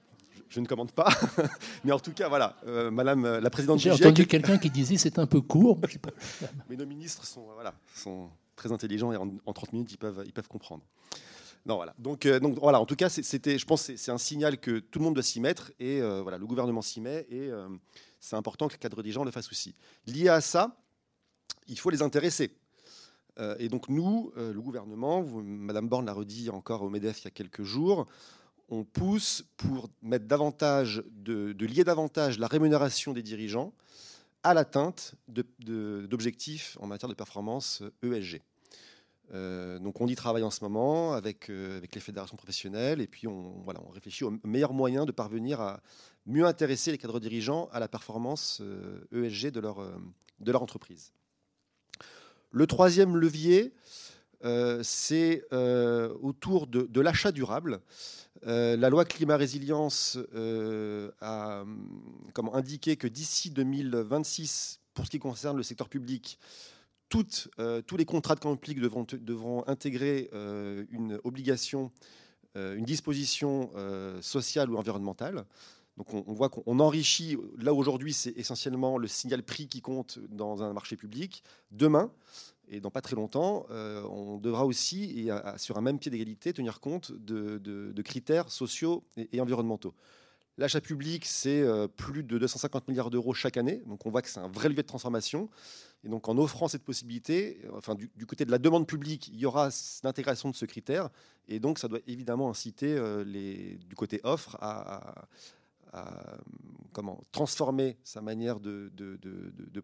je, 0.48 0.58
ne 0.58 0.66
commande 0.66 0.90
pas. 0.90 1.08
Mais 1.84 1.92
en 1.92 2.00
tout 2.00 2.12
cas, 2.12 2.28
voilà, 2.28 2.56
Madame 2.90 3.38
la 3.38 3.50
présidente 3.50 3.78
J'ai 3.78 3.92
entendu 3.92 4.26
quelqu'un 4.26 4.58
qui 4.58 4.68
disait 4.68 4.98
c'est 4.98 5.18
un 5.18 5.26
peu 5.26 5.40
court. 5.40 5.78
Mais 6.68 6.76
nos 6.76 6.86
ministres 6.86 7.24
sont, 7.24 7.46
voilà, 7.54 7.74
sont 7.94 8.28
très 8.56 8.72
intelligents 8.72 9.12
et 9.12 9.16
en, 9.16 9.52
30 9.52 9.72
minutes, 9.72 9.92
ils 9.92 9.98
peuvent, 9.98 10.24
ils 10.26 10.32
peuvent 10.32 10.48
comprendre. 10.48 10.82
Non, 11.64 11.76
voilà. 11.76 11.94
Donc, 11.98 12.26
donc 12.26 12.58
voilà. 12.58 12.80
En 12.80 12.86
tout 12.86 12.96
cas, 12.96 13.08
c'était, 13.08 13.58
je 13.58 13.66
pense, 13.66 13.92
c'est 13.94 14.10
un 14.10 14.18
signal 14.18 14.58
que 14.58 14.80
tout 14.80 14.98
le 14.98 15.04
monde 15.04 15.14
doit 15.14 15.22
s'y 15.22 15.40
mettre 15.40 15.72
et 15.78 16.00
voilà, 16.00 16.38
le 16.38 16.46
gouvernement 16.46 16.82
s'y 16.82 17.00
met 17.00 17.26
et 17.30 17.50
c'est 18.18 18.36
important 18.36 18.68
que 18.68 18.74
le 18.74 18.78
cadre 18.78 19.02
dirigeant 19.02 19.24
le 19.24 19.30
fasse 19.30 19.50
aussi. 19.50 19.74
Lié 20.06 20.28
à 20.28 20.40
ça, 20.40 20.76
il 21.68 21.78
faut 21.78 21.90
les 21.90 22.02
intéresser. 22.02 22.56
Euh, 23.38 23.56
et 23.58 23.68
donc 23.68 23.88
nous, 23.88 24.32
euh, 24.36 24.52
le 24.52 24.60
gouvernement, 24.60 25.22
Madame 25.22 25.88
Borne 25.88 26.06
l'a 26.06 26.12
redit 26.12 26.50
encore 26.50 26.82
au 26.82 26.90
MEDEF 26.90 27.22
il 27.22 27.24
y 27.24 27.28
a 27.28 27.30
quelques 27.30 27.62
jours, 27.62 28.06
on 28.68 28.84
pousse 28.84 29.44
pour 29.56 29.88
mettre 30.02 30.26
davantage 30.26 31.02
de, 31.10 31.54
lier 31.58 31.84
davantage 31.84 32.38
la 32.38 32.46
rémunération 32.46 33.12
des 33.12 33.22
dirigeants 33.22 33.72
à 34.42 34.54
l'atteinte 34.54 35.14
d'objectifs 35.28 36.76
en 36.80 36.86
matière 36.86 37.08
de 37.08 37.14
performance 37.14 37.82
ESG. 38.02 38.40
Euh, 39.32 39.78
donc 39.78 40.00
on 40.00 40.06
y 40.08 40.14
travaille 40.14 40.42
en 40.42 40.50
ce 40.50 40.62
moment 40.62 41.14
avec, 41.14 41.48
avec 41.48 41.94
les 41.94 42.00
fédérations 42.00 42.36
professionnelles 42.36 43.00
et 43.00 43.06
puis 43.06 43.26
on, 43.26 43.62
voilà, 43.64 43.80
on 43.86 43.90
réfléchit 43.90 44.24
aux 44.24 44.34
meilleurs 44.44 44.74
moyens 44.74 45.06
de 45.06 45.12
parvenir 45.12 45.60
à, 45.60 45.80
mieux 46.26 46.46
intéresser 46.46 46.92
les 46.92 46.98
cadres 46.98 47.20
dirigeants 47.20 47.68
à 47.72 47.80
la 47.80 47.88
performance 47.88 48.62
ESG 49.12 49.46
euh, 49.46 49.48
e 49.48 49.50
de 49.50 49.60
leur, 49.60 49.80
euh, 49.80 49.92
de 50.40 50.52
entreprise. 50.52 51.12
Le 52.50 52.66
troisième 52.66 53.16
levier, 53.16 53.72
euh, 54.44 54.82
c'est 54.82 55.44
autour 55.52 56.66
de, 56.66 57.00
l'achat 57.00 57.32
durable. 57.32 57.80
la 58.42 58.90
loi 58.90 59.04
climat 59.04 59.36
résilience 59.36 60.18
a 61.20 61.64
comment, 62.34 62.54
indiqué 62.54 62.96
que 62.96 63.06
d'ici 63.06 63.50
2026, 63.50 64.80
pour 64.94 65.06
ce 65.06 65.10
qui 65.10 65.18
concerne 65.18 65.56
le 65.56 65.62
secteur 65.62 65.88
public, 65.88 66.38
toutes, 67.12 67.50
tous 67.86 67.96
les 67.98 68.06
contrats 68.06 68.34
de 68.34 68.40
publique 68.40 68.80
devront, 68.80 69.64
intégrer 69.66 70.30
une 70.90 71.20
obligation, 71.24 71.92
une 72.54 72.86
disposition 72.86 73.70
sociale 74.22 74.70
ou 74.70 74.78
environnementale. 74.78 75.44
Donc 75.98 76.14
on, 76.14 76.32
voit 76.32 76.48
qu'on 76.48 76.80
enrichit, 76.80 77.36
là 77.58 77.74
aujourd'hui 77.74 78.14
c'est 78.14 78.32
essentiellement 78.38 78.96
le 78.96 79.06
signal 79.08 79.42
prix 79.42 79.68
qui 79.68 79.82
compte 79.82 80.18
dans 80.30 80.62
un 80.62 80.72
marché 80.72 80.96
public. 80.96 81.44
Demain, 81.70 82.10
et 82.68 82.80
dans 82.80 82.90
pas 82.90 83.02
très 83.02 83.14
longtemps, 83.14 83.66
euh, 83.70 84.02
on 84.04 84.38
devra 84.38 84.64
aussi, 84.64 85.28
et 85.28 85.30
sur 85.58 85.76
un 85.76 85.82
même 85.82 85.98
pied 85.98 86.10
d'égalité, 86.10 86.54
tenir 86.54 86.80
compte 86.80 87.12
de, 87.12 88.02
critères 88.02 88.50
sociaux 88.50 89.04
et, 89.16 89.40
environnementaux. 89.40 89.94
L'achat 90.58 90.80
public, 90.80 91.24
c'est 91.26 91.62
euh, 91.62 91.88
plus 91.88 92.22
de 92.22 92.38
250 92.38 92.88
milliards 92.88 93.10
d'euros 93.10 93.34
chaque 93.34 93.56
année, 93.56 93.82
donc 93.86 94.06
on 94.06 94.10
voit 94.10 94.22
que 94.22 94.28
c'est 94.28 94.40
un 94.40 94.48
vrai 94.48 94.68
levier 94.68 94.82
de 94.82 94.88
transformation. 94.88 95.50
Et 96.04 96.08
donc 96.08 96.28
en 96.28 96.36
offrant 96.38 96.68
cette 96.68 96.82
possibilité, 96.82 97.60
enfin 97.72 97.94
du, 97.94 98.26
côté 98.26 98.44
de 98.44 98.50
la 98.50 98.58
demande 98.58 98.86
publique, 98.86 99.28
il 99.28 99.38
y 99.38 99.46
aura 99.46 99.68
l'intégration 100.02 100.50
de 100.50 100.54
ce 100.54 100.64
critère, 100.64 101.10
et 101.48 101.60
donc 101.60 101.78
ça 101.78 101.88
doit 101.88 102.00
évidemment 102.06 102.50
inciter 102.50 102.94
euh, 102.96 103.24
du 103.24 103.94
côté 103.94 104.20
offre 104.24 104.56
à 104.60 105.28
à 105.92 106.38
comment, 106.92 107.22
transformer 107.32 107.98
sa 108.02 108.22
manière 108.22 108.60
de, 108.60 108.90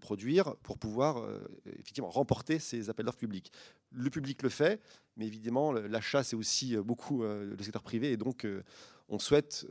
produire 0.00 0.56
pour 0.56 0.78
pouvoir 0.78 1.18
euh, 1.18 1.38
effectivement 1.66 2.10
remporter 2.10 2.58
ces 2.58 2.88
appels 2.88 3.06
d'offres 3.06 3.18
publics. 3.18 3.52
Le 3.92 4.10
public 4.10 4.42
le 4.42 4.48
fait, 4.48 4.80
mais 5.16 5.26
évidemment, 5.26 5.72
l'achat, 5.72 6.22
c'est 6.22 6.36
aussi 6.36 6.76
euh, 6.76 6.82
beaucoup 6.82 7.22
euh, 7.22 7.54
le 7.56 7.62
secteur 7.62 7.82
privé. 7.82 8.12
Et 8.12 8.16
donc, 8.16 8.46
on 9.08 9.18
souhaite 9.18 9.66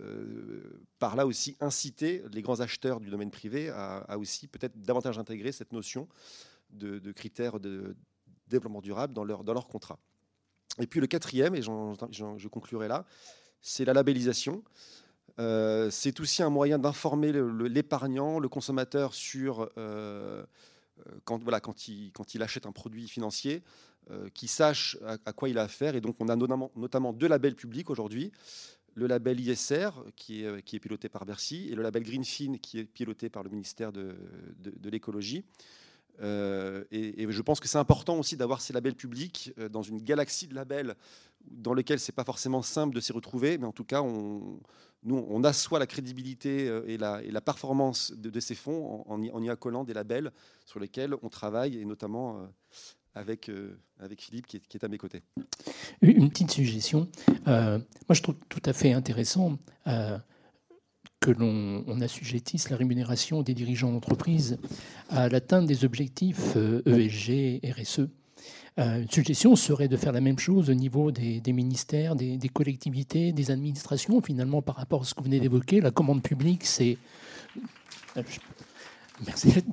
par 0.99 1.15
là 1.15 1.27
aussi 1.27 1.55
inciter 1.59 2.23
les 2.33 2.41
grands 2.41 2.59
acheteurs 2.59 2.99
du 2.99 3.09
domaine 3.09 3.31
privé 3.31 3.69
à, 3.69 4.17
aussi 4.17 4.47
peut-être 4.47 4.81
davantage 4.81 5.19
intégrer 5.19 5.51
cette 5.51 5.73
notion 5.73 6.07
de, 6.71 7.11
critères 7.11 7.59
de 7.59 7.95
développement 8.47 8.81
durable 8.81 9.13
dans 9.13 9.23
leur, 9.23 9.43
dans 9.43 9.61
contrat. 9.61 9.99
Et 10.79 10.87
puis 10.87 10.99
le 10.99 11.07
quatrième, 11.07 11.55
et 11.55 11.61
je 11.61 12.47
conclurai 12.47 12.87
là, 12.87 13.05
c'est 13.61 13.85
la 13.85 13.93
labellisation. 13.93 14.63
Euh, 15.39 15.89
c'est 15.91 16.19
aussi 16.19 16.41
un 16.41 16.49
moyen 16.49 16.79
d'informer 16.79 17.31
l'épargnant, 17.31 18.39
le, 18.39 18.49
consommateur 18.49 19.13
sur 19.13 19.69
euh, 19.77 20.43
euh, 21.07 21.19
quand, 21.25 21.39
il, 21.87 22.41
achète 22.41 22.65
un 22.65 22.71
produit 22.71 23.07
financier, 23.07 23.63
qu'il 24.33 24.47
sache 24.47 24.97
à, 25.05 25.33
quoi 25.33 25.49
il 25.49 25.57
a 25.57 25.63
affaire. 25.63 25.95
Et 25.95 26.01
donc 26.01 26.15
on 26.19 26.29
a 26.29 26.35
notamment 26.35 27.13
deux 27.13 27.27
labels 27.27 27.55
publics 27.55 27.89
aujourd'hui. 27.89 28.31
Le 28.97 29.05
label 29.05 29.39
ISR, 29.39 29.89
qui 30.15 30.43
est, 30.43 30.61
qui 30.63 30.75
est, 30.75 30.79
piloté 30.79 31.07
par 31.07 31.25
Bercy, 31.25 31.67
et 31.69 31.75
le 31.75 31.83
label 31.83 32.03
Greenfin, 32.03 32.57
qui 32.57 32.79
est 32.79 32.83
piloté 32.83 33.29
par 33.29 33.43
le 33.43 33.49
ministère 33.49 33.91
de, 33.91 34.15
l'écologie. 34.85 35.43
et, 36.19 36.23
et, 36.91 37.31
je 37.31 37.41
pense 37.43 37.59
que 37.59 37.67
c'est 37.67 37.77
important 37.77 38.17
aussi 38.17 38.35
d'avoir 38.37 38.59
ces 38.59 38.73
labels 38.73 38.95
publics 38.95 39.53
dans 39.71 39.83
une 39.83 40.01
galaxie 40.01 40.47
de 40.47 40.55
labels 40.55 40.95
dans 41.51 41.73
lesquels 41.73 41.99
c'est 41.99 42.11
pas 42.11 42.23
forcément 42.23 42.61
simple 42.61 42.95
de 42.95 42.99
s'y 42.99 43.13
retrouver, 43.13 43.57
mais 43.57 43.67
en 43.67 43.71
tout 43.71 43.83
cas, 43.85 44.01
on, 44.01 44.59
nous, 45.03 45.25
on 45.29 45.43
assoit 45.43 45.79
la 45.79 45.87
crédibilité 45.87 46.67
euh, 46.67 46.83
et 46.87 46.97
la, 46.97 47.41
performance 47.41 48.11
de, 48.11 48.39
ces 48.39 48.55
fonds 48.55 49.03
en, 49.07 49.43
y, 49.43 49.49
accolant 49.49 49.83
des 49.83 49.93
labels 49.93 50.31
sur 50.65 50.79
lesquels 50.79 51.15
on 51.21 51.29
travaille, 51.29 51.77
et 51.77 51.85
notamment 51.85 52.39
euh, 52.39 52.45
avec, 53.17 53.49
euh, 53.49 53.77
avec 53.99 54.21
Philippe 54.21 54.47
qui 54.47 54.57
est, 54.57 54.83
à 54.83 54.87
mes 54.87 54.97
côtés. 54.97 55.21
Une 56.01 56.29
petite 56.29 56.51
suggestion. 56.51 57.09
moi, 57.45 57.81
je 58.11 58.21
trouve 58.21 58.35
tout 58.49 58.61
à 58.65 58.73
fait 58.73 58.93
intéressant 58.93 59.57
que 61.19 61.31
l'on 61.31 62.01
assujettisse 62.01 62.69
la 62.69 62.77
rémunération 62.77 63.41
des 63.41 63.53
dirigeants 63.53 63.91
d'entreprise 63.91 64.57
à 65.09 65.29
l'atteinte 65.29 65.65
des 65.65 65.83
objectifs 65.83 66.55
ESG, 66.85 67.61
e 67.63 67.73
RSE. 67.73 68.07
Euh, 68.79 69.01
une 69.01 69.09
suggestion 69.09 69.55
serait 69.55 69.87
de 69.87 69.97
faire 69.97 70.11
la 70.11 70.21
même 70.21 70.37
chose 70.37 70.69
au 70.69 70.73
niveau 70.75 71.11
des, 71.11 71.41
ministères, 71.47 72.15
des, 72.15 72.37
collectivités, 72.53 73.31
des 73.31 73.49
administrations, 73.49 74.21
finalement, 74.21 74.61
par 74.61 74.75
rapport 74.75 75.01
à 75.01 75.05
ce 75.05 75.15
que 75.15 75.19
vous 75.21 75.25
venez 75.25 75.39
d'évoquer. 75.39 75.81
La 75.81 75.91
commande 75.91 76.21
publique, 76.21 76.65
c'est. 76.65 76.97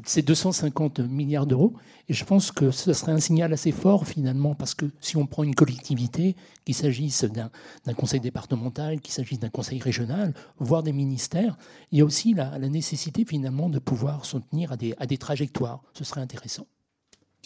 C'est 0.05 0.23
250 0.23 1.01
milliards 1.01 1.47
d'euros. 1.47 1.75
Et 2.09 2.15
je 2.15 2.25
pense 2.25 2.51
que 2.51 2.71
ce 2.71 2.93
serait 2.93 3.13
un 3.13 3.21
signal 3.21 3.53
assez 3.53 3.73
fort, 3.73 4.07
finalement, 4.07 4.55
parce 4.55 4.75
que 4.75 4.87
si 5.01 5.17
on 5.17 5.27
prend 5.27 5.43
une 5.43 5.55
collectivité, 5.55 6.37
qu'il 6.65 6.75
s'agisse 6.75 7.25
d'un 7.25 7.95
conseil 7.95 8.21
départemental, 8.21 9.01
qu'il 9.01 9.13
s'agisse 9.13 9.39
d'un 9.39 9.51
conseil 9.51 9.81
régional, 9.81 10.35
voire 10.59 10.83
des 10.83 10.93
ministères, 10.93 11.57
il 11.93 11.99
y 11.99 12.01
a 12.01 12.05
aussi 12.05 12.35
la, 12.35 12.59
nécessité, 12.59 13.25
finalement, 13.25 13.69
de 13.69 13.79
pouvoir 13.79 14.25
s'en 14.25 14.41
tenir 14.41 14.73
à 14.73 14.77
des, 14.77 14.95
à 14.99 15.07
des 15.07 15.19
trajectoires. 15.19 15.83
Ce 15.93 16.05
serait 16.05 16.21
intéressant. 16.21 16.67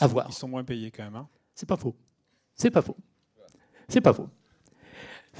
À 0.00 0.06
voir. 0.06 0.26
Ils 0.28 0.34
sont 0.34 0.48
moins 0.48 0.64
payés 0.64 0.90
quand 0.90 1.04
même. 1.04 1.16
Hein. 1.16 1.28
C'est 1.54 1.68
pas 1.68 1.76
faux. 1.76 1.96
C'est 2.54 2.70
pas 2.70 2.82
faux. 2.82 2.96
C'est 3.88 4.00
pas 4.00 4.12
faux. 4.12 4.28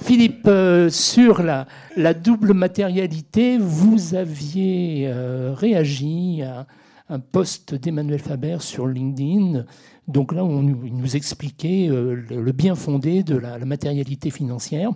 Philippe, 0.01 0.47
euh, 0.47 0.89
sur 0.89 1.43
la, 1.43 1.67
double 2.13 2.53
matérialité, 2.53 3.57
vous 3.57 4.15
aviez 4.15 5.07
euh, 5.07 5.53
réagi 5.53 6.41
à 6.41 6.65
un 7.09 7.19
post 7.19 7.75
d'Emmanuel 7.75 8.19
Faber 8.19 8.57
sur 8.59 8.87
LinkedIn. 8.87 9.65
Donc 10.07 10.33
là, 10.33 10.43
on, 10.43 10.63
il 10.83 10.95
nous 10.95 11.15
expliquait 11.15 11.87
euh, 11.89 12.15
le 12.29 12.51
bien 12.51 12.75
fondé 12.75 13.23
de 13.23 13.35
la 13.35 13.59
matérialité 13.59 14.29
financière. 14.29 14.91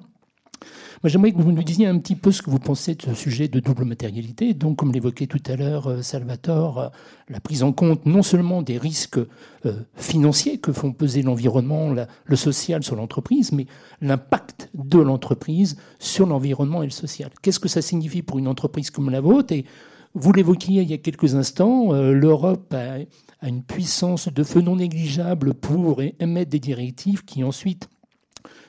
J'aimerais 1.05 1.33
que 1.33 1.41
vous 1.41 1.51
nous 1.51 1.63
disiez 1.63 1.85
un 1.85 1.99
petit 1.99 2.15
peu 2.15 2.31
ce 2.31 2.41
que 2.41 2.49
vous 2.49 2.59
pensez 2.59 2.95
de 2.95 3.01
ce 3.01 3.13
sujet 3.13 3.49
de 3.49 3.59
double 3.59 3.83
matérialité. 3.83 4.53
Donc, 4.53 4.77
comme 4.77 4.93
l'évoquait 4.93 5.27
tout 5.27 5.41
à 5.47 5.57
l'heure 5.57 5.87
euh, 5.87 6.01
Salvatore, 6.01 6.79
euh, 6.79 6.87
la 7.27 7.41
prise 7.41 7.61
en 7.63 7.73
compte 7.73 8.05
non 8.05 8.23
seulement 8.23 8.61
des 8.61 8.77
risques 8.77 9.19
euh, 9.65 9.73
financiers 9.95 10.59
que 10.59 10.71
font 10.71 10.93
peser 10.93 11.21
l'environnement, 11.21 11.93
le 12.25 12.35
social 12.37 12.83
sur 12.83 12.95
l'entreprise, 12.95 13.51
mais 13.51 13.65
l'impact 13.99 14.69
de 14.73 14.99
l'entreprise 14.99 15.75
sur 15.99 16.25
l'environnement 16.25 16.83
et 16.83 16.85
le 16.85 16.91
social. 16.91 17.31
Qu'est-ce 17.41 17.59
que 17.59 17.67
ça 17.67 17.81
signifie 17.81 18.21
pour 18.21 18.39
une 18.39 18.47
entreprise 18.47 18.89
comme 18.89 19.09
la 19.09 19.19
vôtre? 19.19 19.53
Et 19.53 19.65
vous 20.13 20.31
l'évoquiez 20.31 20.83
il 20.83 20.89
y 20.89 20.93
a 20.93 20.97
quelques 20.97 21.35
instants, 21.35 21.91
l'Europe 21.91 22.73
a 22.73 23.47
une 23.47 23.63
puissance 23.63 24.31
de 24.31 24.43
feu 24.43 24.61
non 24.61 24.75
négligeable 24.75 25.53
pour 25.53 26.01
émettre 26.01 26.51
des 26.51 26.59
directives 26.59 27.25
qui 27.25 27.43
ensuite 27.43 27.89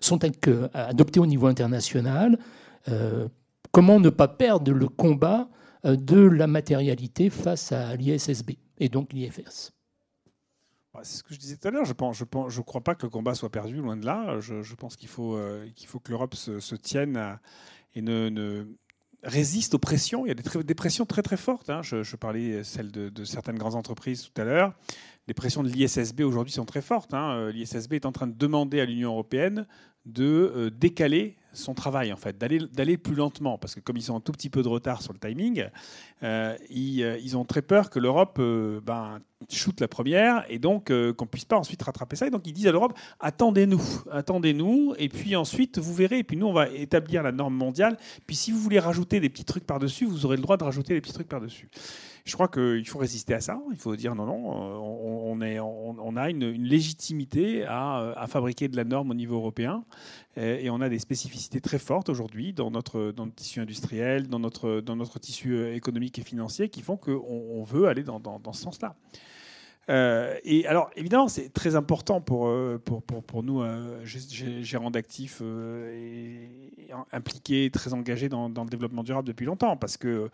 sont 0.05 0.21
adoptés 0.75 1.21
au 1.21 1.27
niveau 1.27 1.47
international. 1.47 2.39
Euh, 2.89 3.29
comment 3.73 4.01
ne 4.01 4.11
pas 4.11 4.29
perdre 4.29 4.73
le 4.73 4.89
combat 4.89 5.49
euh, 5.85 5.97
de 5.97 6.21
la 6.21 6.47
matérialité 6.47 7.31
face 7.31 7.73
à 7.73 7.97
l'ISSB 7.97 8.53
et 8.79 8.89
donc 8.89 9.13
l'IFS 9.13 9.73
bah, 10.93 11.01
c'est 11.03 11.17
ce 11.19 11.23
que 11.25 11.35
je 11.35 11.41
disais 11.41 11.57
tout 11.57 11.67
à 11.67 11.73
l'heure. 11.73 11.85
Je 11.85 11.93
ne 11.93 12.13
je 12.13 12.25
je 12.55 12.61
crois 12.61 12.81
pas 12.81 12.95
que 12.95 13.05
le 13.05 13.11
combat 13.11 13.35
soit 13.35 13.51
perdu, 13.51 13.79
loin 13.79 13.97
de 13.97 14.07
là. 14.07 14.39
Je, 14.39 14.75
pense 14.77 14.95
qu'il 14.95 15.09
faut, 15.09 15.35
euh, 15.35 15.67
que 16.05 16.11
l'Europe 16.11 16.37
se, 16.37 16.77
tienne 16.77 17.41
et 17.97 18.05
résiste 19.25 19.75
aux 19.75 19.81
pressions. 19.81 20.25
Il 20.25 20.29
y 20.29 20.31
a 20.31 20.63
des, 20.63 20.75
pressions 20.77 21.05
très 21.05 21.23
très 21.23 21.37
fortes. 21.37 21.69
Hein. 21.69 21.83
Je, 21.83 22.15
parlais 22.15 22.63
celle 22.63 22.93
de, 22.93 23.09
de, 23.09 23.25
certaines 23.25 23.59
grandes 23.59 23.75
entreprises 23.75 24.23
tout 24.23 24.41
à 24.41 24.45
l'heure. 24.45 24.73
Les 25.27 25.35
pressions 25.35 25.65
de 25.65 25.69
l'ISSB 25.69 26.21
aujourd'hui 26.21 26.53
sont 26.53 26.65
très 26.65 26.83
fortes. 26.83 27.13
Hein. 27.13 27.51
L'ISSB 27.51 27.95
est 27.95 28.07
en 28.07 28.13
train 28.13 28.29
de 28.29 28.37
demander 28.37 28.79
à 28.81 28.85
l'Union 28.85 29.11
européenne 29.11 29.67
de 30.07 30.53
euh, 30.55 30.71
décaler 30.71 31.37
son 31.53 31.73
travail, 31.73 32.13
en 32.13 32.17
fait, 32.17 32.37
d'aller 32.37 32.97
plus 32.99 33.15
lentement, 33.15 33.59
parce 33.59 33.77
que 33.77 33.81
comme 33.81 33.97
ils 33.97 34.11
ont 34.11 34.17
un 34.17 34.21
tout 34.21 34.33
petit 34.33 34.51
peu 34.51 34.65
de 34.65 34.69
retard 34.69 35.03
sur 35.03 35.13
le 35.13 35.21
timing, 35.21 35.69
euh, 36.25 36.57
euh, 36.67 37.19
ils, 37.23 37.37
ont 37.37 37.45
très 37.45 37.63
peur 37.63 37.91
que 37.91 38.01
l'Europe 38.01 38.41
ben, 38.85 39.21
shoot 39.49 39.81
la 39.81 39.87
première 39.87 40.45
et 40.49 40.59
donc 40.59 40.91
qu'on 41.17 41.27
puisse 41.27 41.45
pas 41.45 41.57
ensuite 41.57 41.81
rattraper 41.81 42.17
ça. 42.17 42.27
Et 42.27 42.31
donc 42.31 42.45
ils 42.49 42.53
disent 42.53 42.67
à 42.67 42.73
l'Europe 42.73 42.99
attendez-nous, 43.21 43.83
attendez-nous, 44.11 44.95
et 44.99 45.09
puis 45.09 45.37
ensuite 45.37 45.79
vous 45.79 45.95
verrez. 45.95 46.19
Et 46.19 46.25
puis 46.25 46.37
nous 46.37 46.47
on 46.47 46.53
va 46.53 46.69
établir 46.71 47.23
la 47.23 47.31
norme 47.31 47.55
mondiale. 47.55 47.99
Puis 48.27 48.35
si 48.35 48.51
vous 48.51 48.59
voulez 48.59 48.81
rajouter 48.81 49.21
des 49.21 49.29
petits 49.29 49.45
trucs 49.45 49.65
par 49.65 49.79
dessus, 49.79 50.07
vous 50.07 50.27
aurez 50.27 50.37
le 50.37 50.43
droit 50.43 50.57
de 50.57 50.65
rajouter 50.65 50.95
des 50.95 51.01
petits 51.01 51.13
trucs 51.13 51.29
par 51.29 51.41
dessus. 51.41 51.69
Je 52.25 52.33
crois 52.33 52.49
qu'il 52.49 52.87
faut 52.89 52.99
résister 52.99 53.35
à 53.35 53.41
ça. 53.41 53.61
Il 53.71 53.77
faut 53.77 53.95
dire 53.97 54.15
non, 54.15 54.25
non, 54.25 54.35
on, 54.35 55.41
est, 55.43 55.61
on, 55.61 56.17
a 56.17 56.31
une, 56.31 56.53
légitimité 56.53 57.65
à, 57.67 58.15
à, 58.17 58.27
fabriquer 58.27 58.69
de 58.69 58.77
la 58.77 58.85
norme 58.85 59.11
au 59.11 59.15
niveau 59.15 59.37
européen. 59.37 59.85
Et, 60.37 60.71
on 60.71 60.81
a 60.81 60.89
des 60.89 60.99
spécificités 60.99 61.61
très 61.61 61.79
fortes 61.79 62.09
aujourd'hui 62.09 62.55
dans 62.55 62.71
notre, 62.71 63.13
tissu 63.37 63.61
industriel, 63.61 64.29
dans 64.29 64.39
notre, 64.39 65.19
tissu 65.19 65.75
économique 65.75 66.19
et 66.19 66.23
financier 66.23 66.71
qui 66.71 66.81
font 66.81 66.97
qu'on 66.97 67.63
veut 67.63 67.89
aller 67.89 68.03
dans 68.03 68.53
ce 68.53 68.61
sens-là. 68.63 68.97
Euh, 69.91 70.39
et 70.45 70.67
alors, 70.67 70.91
évidemment, 70.97 71.29
c'est 71.29 71.53
très 71.53 71.77
important 71.77 72.21
pour, 72.21 72.47
euh, 72.47 72.81
pour, 72.83 73.03
pour, 73.03 73.43
nous, 73.43 73.63
euh, 73.63 74.05
gérants 74.05 74.91
d'actifs 74.91 75.43
impliqués, 77.13 77.71
très 77.71 77.93
engagés 77.93 78.29
dans, 78.29 78.49
le 78.49 78.71
développement 78.71 79.03
durable 79.03 79.29
depuis 79.29 79.47
longtemps. 79.47 79.77
Parce 79.77 79.97
que, 79.97 80.31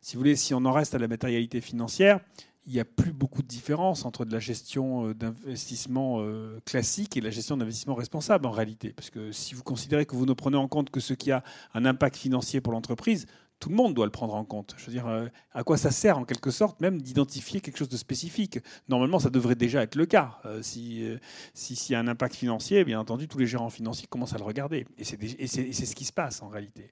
si 0.00 0.16
vous 0.16 0.20
voulez, 0.20 0.36
si 0.36 0.54
on 0.54 0.64
en 0.64 0.72
reste 0.72 0.94
à 0.94 0.98
la 0.98 1.08
matérialité 1.08 1.60
financière, 1.60 2.20
il 2.64 2.72
n'y 2.72 2.80
a 2.80 2.84
plus 2.84 3.12
beaucoup 3.12 3.42
de 3.42 3.48
différence 3.48 4.04
entre 4.04 4.24
la 4.24 4.38
gestion 4.38 5.10
d'investissement 5.10 6.24
classique 6.64 7.16
et 7.16 7.20
la 7.20 7.30
gestion 7.30 7.56
d'investissement 7.56 7.96
responsable 7.96 8.46
en 8.46 8.52
réalité. 8.52 8.90
Parce 8.90 9.10
que 9.10 9.32
si 9.32 9.56
vous 9.56 9.64
considérez 9.64 10.06
que 10.06 10.14
vous 10.14 10.26
ne 10.26 10.32
prenez 10.32 10.56
en 10.56 10.68
compte 10.68 10.90
que 10.90 11.00
ce 11.00 11.12
qui 11.12 11.32
a 11.32 11.42
un 11.74 11.84
impact 11.84 12.16
financier 12.16 12.60
pour 12.60 12.72
l'entreprise, 12.72 13.26
tout 13.62 13.68
le 13.68 13.76
monde 13.76 13.94
doit 13.94 14.06
le 14.06 14.10
prendre 14.10 14.34
en 14.34 14.44
compte. 14.44 14.74
Je 14.76 14.86
veux 14.86 14.92
dire, 14.92 15.06
euh, 15.06 15.28
à 15.52 15.62
quoi 15.62 15.76
ça 15.76 15.92
sert 15.92 16.18
en 16.18 16.24
quelque 16.24 16.50
sorte 16.50 16.80
même 16.80 17.00
d'identifier 17.00 17.60
quelque 17.60 17.76
chose 17.78 17.88
de 17.88 17.96
spécifique? 17.96 18.58
Normalement, 18.88 19.20
ça 19.20 19.30
devrait 19.30 19.54
déjà 19.54 19.84
être 19.84 19.94
le 19.94 20.04
cas. 20.04 20.40
Euh, 20.46 20.62
si 20.62 21.04
euh, 21.04 21.18
s'il 21.54 21.92
y 21.92 21.94
a 21.94 22.00
un 22.00 22.08
impact 22.08 22.34
financier, 22.34 22.84
bien 22.84 22.98
entendu, 22.98 23.28
tous 23.28 23.38
les 23.38 23.46
gérants 23.46 23.70
financiers 23.70 24.08
commencent 24.08 24.34
à 24.34 24.38
le 24.38 24.42
regarder. 24.42 24.84
Et 24.98 25.04
c'est 25.04 25.86
ce 25.86 25.94
qui 25.94 26.04
se 26.04 26.12
passe 26.12 26.42
en 26.42 26.48
réalité. 26.48 26.90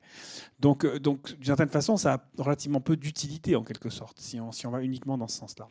Donc, 0.60 0.86
donc 0.98 1.34
d'une 1.34 1.46
certaine 1.46 1.70
façon, 1.70 1.96
ça 1.96 2.14
a 2.14 2.22
relativement 2.38 2.80
peu 2.80 2.96
d'utilité 2.96 3.56
en 3.56 3.64
quelque 3.64 3.90
sorte, 3.90 4.20
si 4.20 4.38
on, 4.38 4.52
si 4.52 4.68
on 4.68 4.70
va 4.70 4.80
uniquement 4.84 5.18
dans 5.18 5.26
ce 5.26 5.38
sens-là. 5.38 5.68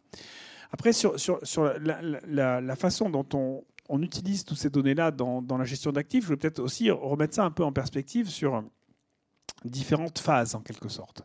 Après, 0.70 0.92
sur, 0.92 1.18
sur, 1.18 1.40
sur 1.44 1.64
la, 1.80 2.60
la, 2.60 2.76
façon 2.76 3.10
dont 3.10 3.26
on, 3.34 3.64
on 3.88 4.02
utilise 4.02 4.44
toutes 4.44 4.58
ces 4.58 4.70
données-là 4.70 5.12
dans, 5.12 5.42
dans 5.42 5.58
la 5.58 5.64
gestion 5.66 5.94
d'actifs, 5.94 6.26
je 6.26 6.30
vais 6.30 6.38
peut-être 6.38 6.60
aussi 6.60 6.92
remettre 6.92 7.36
ça 7.36 7.46
un 7.46 7.52
peu 7.52 7.64
en 7.64 7.72
perspective 7.72 8.28
sur 8.28 8.64
différentes 9.66 10.20
phases 10.20 10.56
en 10.56 10.62
quelque 10.62 10.90
sorte. 10.90 11.24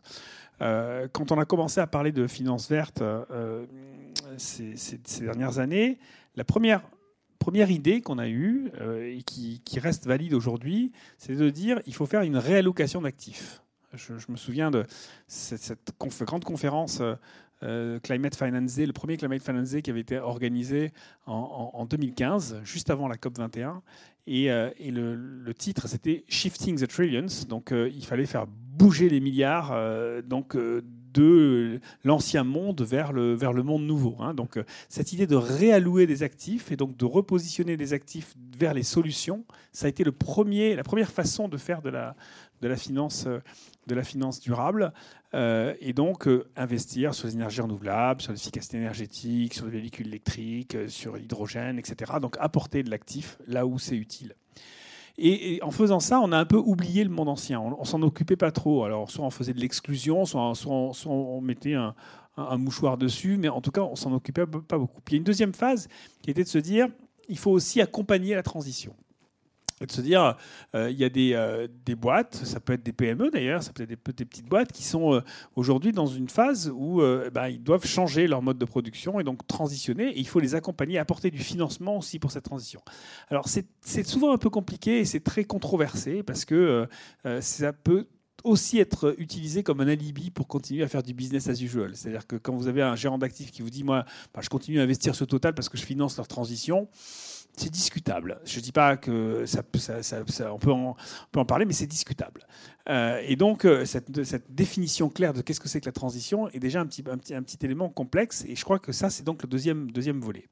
Euh, 0.61 1.07
quand 1.11 1.31
on 1.31 1.39
a 1.39 1.45
commencé 1.45 1.81
à 1.81 1.87
parler 1.87 2.11
de 2.11 2.27
finances 2.27 2.69
vertes 2.69 3.01
euh, 3.01 3.65
ces, 4.37 4.75
dernières 5.19 5.59
années, 5.59 5.99
la 6.35 6.43
première, 6.43 6.81
première 7.39 7.71
idée 7.71 8.01
qu'on 8.01 8.17
a 8.17 8.27
eue 8.27 8.71
euh, 8.79 9.17
et 9.17 9.21
qui, 9.23 9.61
reste 9.79 10.05
valide 10.05 10.33
aujourd'hui, 10.33 10.91
c'est 11.17 11.35
de 11.35 11.49
dire 11.49 11.81
il 11.85 11.93
faut 11.93 12.05
faire 12.05 12.21
une 12.21 12.37
réallocation 12.37 13.01
d'actifs. 13.01 13.61
Je, 13.93 14.13
me 14.29 14.35
souviens 14.35 14.71
de 14.71 14.85
cette, 15.27 15.93
grande 15.97 16.43
conférence 16.43 17.01
Climate 18.03 18.35
Finance 18.35 18.77
le 18.77 18.93
premier 18.93 19.17
Climate 19.17 19.41
Finance 19.41 19.75
qui 19.83 19.89
avait 19.89 20.01
été 20.01 20.17
organisé 20.17 20.91
en, 21.25 21.71
en 21.73 21.85
2015, 21.85 22.61
juste 22.63 22.89
avant 22.89 23.07
la 23.07 23.17
COP 23.17 23.37
21, 23.37 23.81
et, 24.27 24.51
euh, 24.51 24.71
le, 24.79 25.53
titre, 25.53 25.87
c'était 25.87 26.23
Shifting 26.27 26.79
the 26.79 26.87
Trillions. 26.87 27.45
Donc, 27.47 27.71
euh, 27.71 27.89
il 27.93 28.05
fallait 28.05 28.25
faire 28.25 28.47
bouger 28.47 29.07
les 29.07 29.19
milliards 29.19 29.71
euh, 29.71 30.21
donc, 30.21 30.57
de 30.57 31.79
l'ancien 32.03 32.43
monde 32.43 32.81
vers 32.81 33.13
le, 33.13 33.35
vers 33.35 33.53
le 33.53 33.63
monde 33.63 33.83
nouveau. 33.83 34.15
Hein. 34.19 34.33
Donc, 34.33 34.59
cette 34.89 35.13
idée 35.13 35.27
de 35.27 35.35
réallouer 35.35 36.07
des 36.07 36.23
actifs 36.23 36.71
et 36.71 36.75
donc 36.75 36.97
de 36.97 37.05
repositionner 37.05 37.77
des 37.77 37.93
actifs 37.93 38.35
vers 38.57 38.73
les 38.73 38.83
solutions, 38.83 39.45
ça 39.71 39.85
a 39.85 39.89
été 39.89 40.03
le 40.03 40.11
premier, 40.11 40.75
la 40.75 40.83
première 40.83 41.11
façon 41.11 41.47
de 41.47 41.57
faire 41.57 41.81
de 41.81 41.89
la, 41.89 42.15
de 42.61 42.67
la 42.67 42.75
finance 42.75 43.27
de 43.87 43.95
la 43.95 44.03
finance 44.03 44.39
durable 44.39 44.93
euh, 45.33 45.73
et 45.79 45.93
donc 45.93 46.27
euh, 46.27 46.47
investir 46.55 47.13
sur 47.13 47.27
les 47.27 47.35
énergies 47.35 47.61
renouvelables, 47.61 48.21
sur 48.21 48.31
l'efficacité 48.31 48.77
énergétique, 48.77 49.53
sur 49.53 49.65
les 49.65 49.71
véhicules 49.71 50.07
électriques, 50.07 50.75
euh, 50.75 50.87
sur 50.87 51.17
l'hydrogène, 51.17 51.77
etc. 51.77 52.13
Donc 52.21 52.35
apporter 52.39 52.83
de 52.83 52.89
l'actif 52.89 53.37
là 53.47 53.65
où 53.65 53.77
c'est 53.77 53.95
utile. 53.95 54.35
Et, 55.17 55.59
en 55.61 55.71
faisant 55.71 56.01
ça, 56.01 56.19
on 56.19 56.33
a 56.33 56.37
un 56.37 56.45
peu 56.45 56.57
oublié 56.57 57.05
le 57.05 57.09
monde 57.09 57.29
ancien. 57.29 57.59
On, 57.61 57.79
ne 57.79 57.85
s'en 57.85 58.01
occupait 58.01 58.35
pas 58.35 58.51
trop. 58.51 58.83
Alors 58.83 59.09
soit 59.09 59.25
on 59.25 59.29
faisait 59.29 59.53
de 59.53 59.61
l'exclusion, 59.61 60.25
soit, 60.25 60.51
on, 61.05 61.39
mettait 61.39 61.75
un, 61.75 61.95
un, 62.35 62.57
mouchoir 62.57 62.97
dessus, 62.97 63.37
mais 63.37 63.47
en 63.47 63.61
tout 63.61 63.71
cas 63.71 63.81
on 63.81 63.95
s'en 63.95 64.11
occupait 64.11 64.45
pas 64.45 64.77
beaucoup. 64.77 64.99
Puis 65.05 65.13
il 65.13 65.15
y 65.15 65.17
a 65.17 65.19
une 65.19 65.23
deuxième 65.23 65.53
phase 65.53 65.87
qui 66.21 66.31
était 66.31 66.43
de 66.43 66.49
se 66.49 66.57
dire 66.57 66.89
il 67.29 67.37
faut 67.37 67.51
aussi 67.51 67.81
accompagner 67.81 68.35
la 68.35 68.43
transition 68.43 68.93
de 69.85 69.91
se 69.91 70.01
dire, 70.01 70.35
euh, 70.75 70.89
il 70.89 70.97
y 70.97 71.03
a 71.03 71.09
des, 71.09 71.33
euh, 71.33 71.67
des, 71.85 71.95
boîtes, 71.95 72.35
ça 72.35 72.59
peut 72.59 72.73
être 72.73 72.83
des 72.83 72.93
PME 72.93 73.31
d'ailleurs, 73.31 73.63
ça 73.63 73.71
peut 73.73 73.83
être 73.83 73.89
des, 73.89 73.95
petites 73.95 74.47
boîtes 74.47 74.71
qui 74.71 74.83
sont 74.83 75.13
euh, 75.13 75.21
aujourd'hui 75.55 75.91
dans 75.91 76.05
une 76.05 76.29
phase 76.29 76.71
où 76.73 77.01
bah, 77.33 77.49
ils 77.49 77.63
doivent 77.63 77.85
changer 77.85 78.27
leur 78.27 78.41
mode 78.41 78.57
de 78.57 78.65
production 78.65 79.19
et 79.19 79.23
donc 79.23 79.45
transitionner. 79.47 80.13
Il 80.15 80.27
faut 80.27 80.39
les 80.39 80.55
accompagner, 80.55 80.97
apporter 80.97 81.31
du 81.31 81.39
financement 81.39 81.97
aussi 81.97 82.19
pour 82.19 82.31
cette 82.31 82.43
transition. 82.43 82.81
Alors 83.29 83.47
c'est 83.47 84.03
souvent 84.03 84.33
un 84.33 84.37
peu 84.37 84.49
compliqué 84.49 84.99
et 84.99 85.05
c'est 85.05 85.19
très 85.19 85.43
controversé 85.43 86.23
parce 86.23 86.45
que 86.45 86.87
ça 87.39 87.73
peut 87.73 88.07
aussi 88.45 88.79
être 88.79 89.15
utilisé 89.17 89.63
comme 89.63 89.81
un 89.81 89.87
alibi 89.87 90.29
pour 90.29 90.47
continuer 90.47 90.83
à 90.83 90.87
faire 90.87 91.03
du 91.03 91.13
business 91.13 91.49
as 91.49 91.61
usual. 91.61 91.95
C'est-à-dire 91.95 92.27
que 92.27 92.35
quand 92.35 92.55
vous 92.55 92.67
avez 92.67 92.81
un 92.81 92.95
gérant 92.95 93.17
d'actifs 93.17 93.51
qui 93.51 93.61
vous 93.61 93.69
dit, 93.69 93.83
moi, 93.83 94.05
bah, 94.33 94.41
je 94.43 94.49
continue 94.49 94.79
à 94.79 94.83
investir 94.83 95.15
ce 95.15 95.23
total 95.25 95.53
parce 95.55 95.67
que 95.67 95.77
je 95.77 95.83
finance 95.83 96.15
leur 96.17 96.27
transition, 96.27 96.87
c'est 97.57 97.69
discutable. 97.69 98.39
Je 98.45 98.57
ne 98.57 98.63
dis 98.63 98.71
pas 98.71 98.97
que 98.97 99.45
ça, 99.45 99.63
on, 100.51 100.57
peut 100.57 100.71
en, 100.71 101.45
parler, 101.45 101.65
mais 101.65 101.73
c'est 101.73 101.87
discutable. 101.87 102.45
Euh, 102.89 103.21
et 103.25 103.35
donc, 103.35 103.65
euh, 103.65 103.85
cette, 103.85 104.11
définition 104.49 105.09
claire 105.09 105.33
de 105.33 105.41
qu'est-ce 105.41 105.59
que 105.59 105.67
c'est 105.67 105.81
que 105.81 105.85
la 105.85 105.91
transition 105.91 106.49
est 106.49 106.59
déjà 106.59 106.81
un 106.81 106.85
petit, 106.87 107.57
élément 107.61 107.89
complexe. 107.89 108.45
Et 108.47 108.55
je 108.55 108.63
crois 108.63 108.79
que 108.79 108.91
ça, 108.91 109.09
c'est 109.09 109.23
donc 109.23 109.43
le 109.43 109.47
deuxième, 109.47 110.19
volet. 110.19 110.47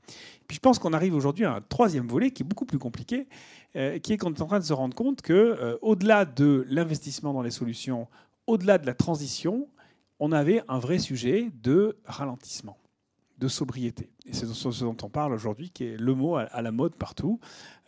Puis 0.47 0.56
je 0.56 0.60
pense 0.60 0.80
qu'on 0.80 0.93
arrive 0.93 1.16
aujourd'hui 1.16 1.45
à 1.45 1.54
un 1.54 1.62
troisième 1.62 2.08
volet 2.08 2.32
qui 2.32 2.43
est 2.43 2.45
beaucoup 2.45 2.66
plus 2.66 2.80
compliqué, 2.80 3.28
euh, 3.76 3.99
qui 3.99 4.14
est 4.14 4.18
qu'on 4.18 4.34
est 4.34 4.41
en 4.41 4.47
train 4.47 4.60
de 4.60 4.66
se 4.66 4.74
rendre 4.74 4.95
compte 4.95 5.22
que, 5.22 5.78
au-delà 5.82 6.26
de 6.26 6.66
l'investissement 6.70 7.34
dans 7.34 7.41
les 7.41 7.51
solutions, 7.51 8.08
au-delà 8.47 8.78
de 8.78 8.86
la 8.86 8.93
transition, 8.93 9.68
on 10.20 10.32
avait 10.32 10.64
un 10.68 10.80
vrai 10.80 10.99
sujet 10.99 11.49
de 11.62 11.97
ralentissement 12.06 12.78
de 13.38 13.47
sobriété. 13.47 14.09
Et 14.25 14.34
c'est 14.34 14.45
ce 14.45 14.84
dont 14.84 14.97
on 15.03 15.09
parle 15.09 15.34
aujourd'hui, 15.34 15.69
qui 15.69 15.86
est 15.86 15.97
le 15.97 16.13
mot 16.13 16.36
à 16.36 16.61
la 16.61 16.71
mode 16.71 16.95
partout, 16.95 17.39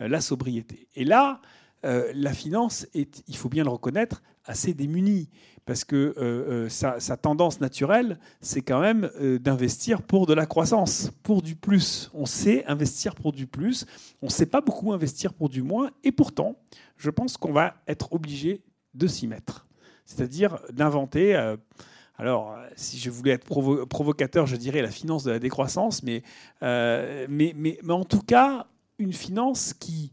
euh, 0.02 0.08
la 0.08 0.22
sobriété. 0.22 0.88
Et 0.96 1.06
là, 1.06 1.42
euh, 1.86 2.12
la 2.14 2.34
finance 2.34 2.88
est, 2.94 3.24
il 3.28 3.38
faut 3.38 3.50
bien 3.50 3.64
le 3.64 3.70
reconnaître, 3.70 4.22
assez 4.44 4.74
démunie, 4.74 5.30
parce 5.66 5.84
que 5.84 6.14
euh, 6.18 6.70
sa, 6.70 7.00
tendance 7.18 7.60
naturelle, 7.60 8.20
c'est 8.40 8.62
quand 8.62 8.80
même 8.80 9.10
d'investir 9.40 10.04
pour 10.04 10.28
de 10.28 10.34
la 10.34 10.46
croissance, 10.46 11.12
pour 11.24 11.42
du 11.42 11.56
plus. 11.56 12.12
On 12.14 12.28
sait 12.28 12.64
investir 12.68 13.16
pour 13.16 13.32
du 13.32 13.48
plus, 13.48 13.86
on 14.22 14.28
ne 14.28 14.32
sait 14.32 14.46
pas 14.46 14.62
beaucoup 14.62 14.94
investir 14.94 15.34
pour 15.34 15.50
du 15.50 15.64
moins, 15.64 15.90
et 16.04 16.12
pourtant, 16.12 16.56
je 16.98 17.10
pense 17.10 17.38
qu'on 17.38 17.54
va 17.54 17.76
être 17.88 18.14
obligé 18.14 18.62
de 18.94 19.08
s'y 19.08 19.26
mettre. 19.26 19.68
C'est-à-dire 20.06 20.60
d'inventer 20.72 21.56
alors, 22.18 22.56
si 22.76 22.98
je 22.98 23.10
voulais 23.10 23.32
être 23.32 23.46
provocateur, 23.88 24.46
je 24.46 24.56
dirais 24.56 24.82
la 24.82 24.92
finance 24.92 25.24
de 25.24 25.32
la 25.32 25.40
décroissance, 25.40 26.02
euh, 26.64 27.26
mais, 27.30 27.54
mais, 27.56 27.78
mais, 27.84 27.94
en 27.94 28.06
tout 28.06 28.22
cas, 28.22 28.68
une 29.00 29.12
finance 29.12 29.74
qui, 29.74 30.12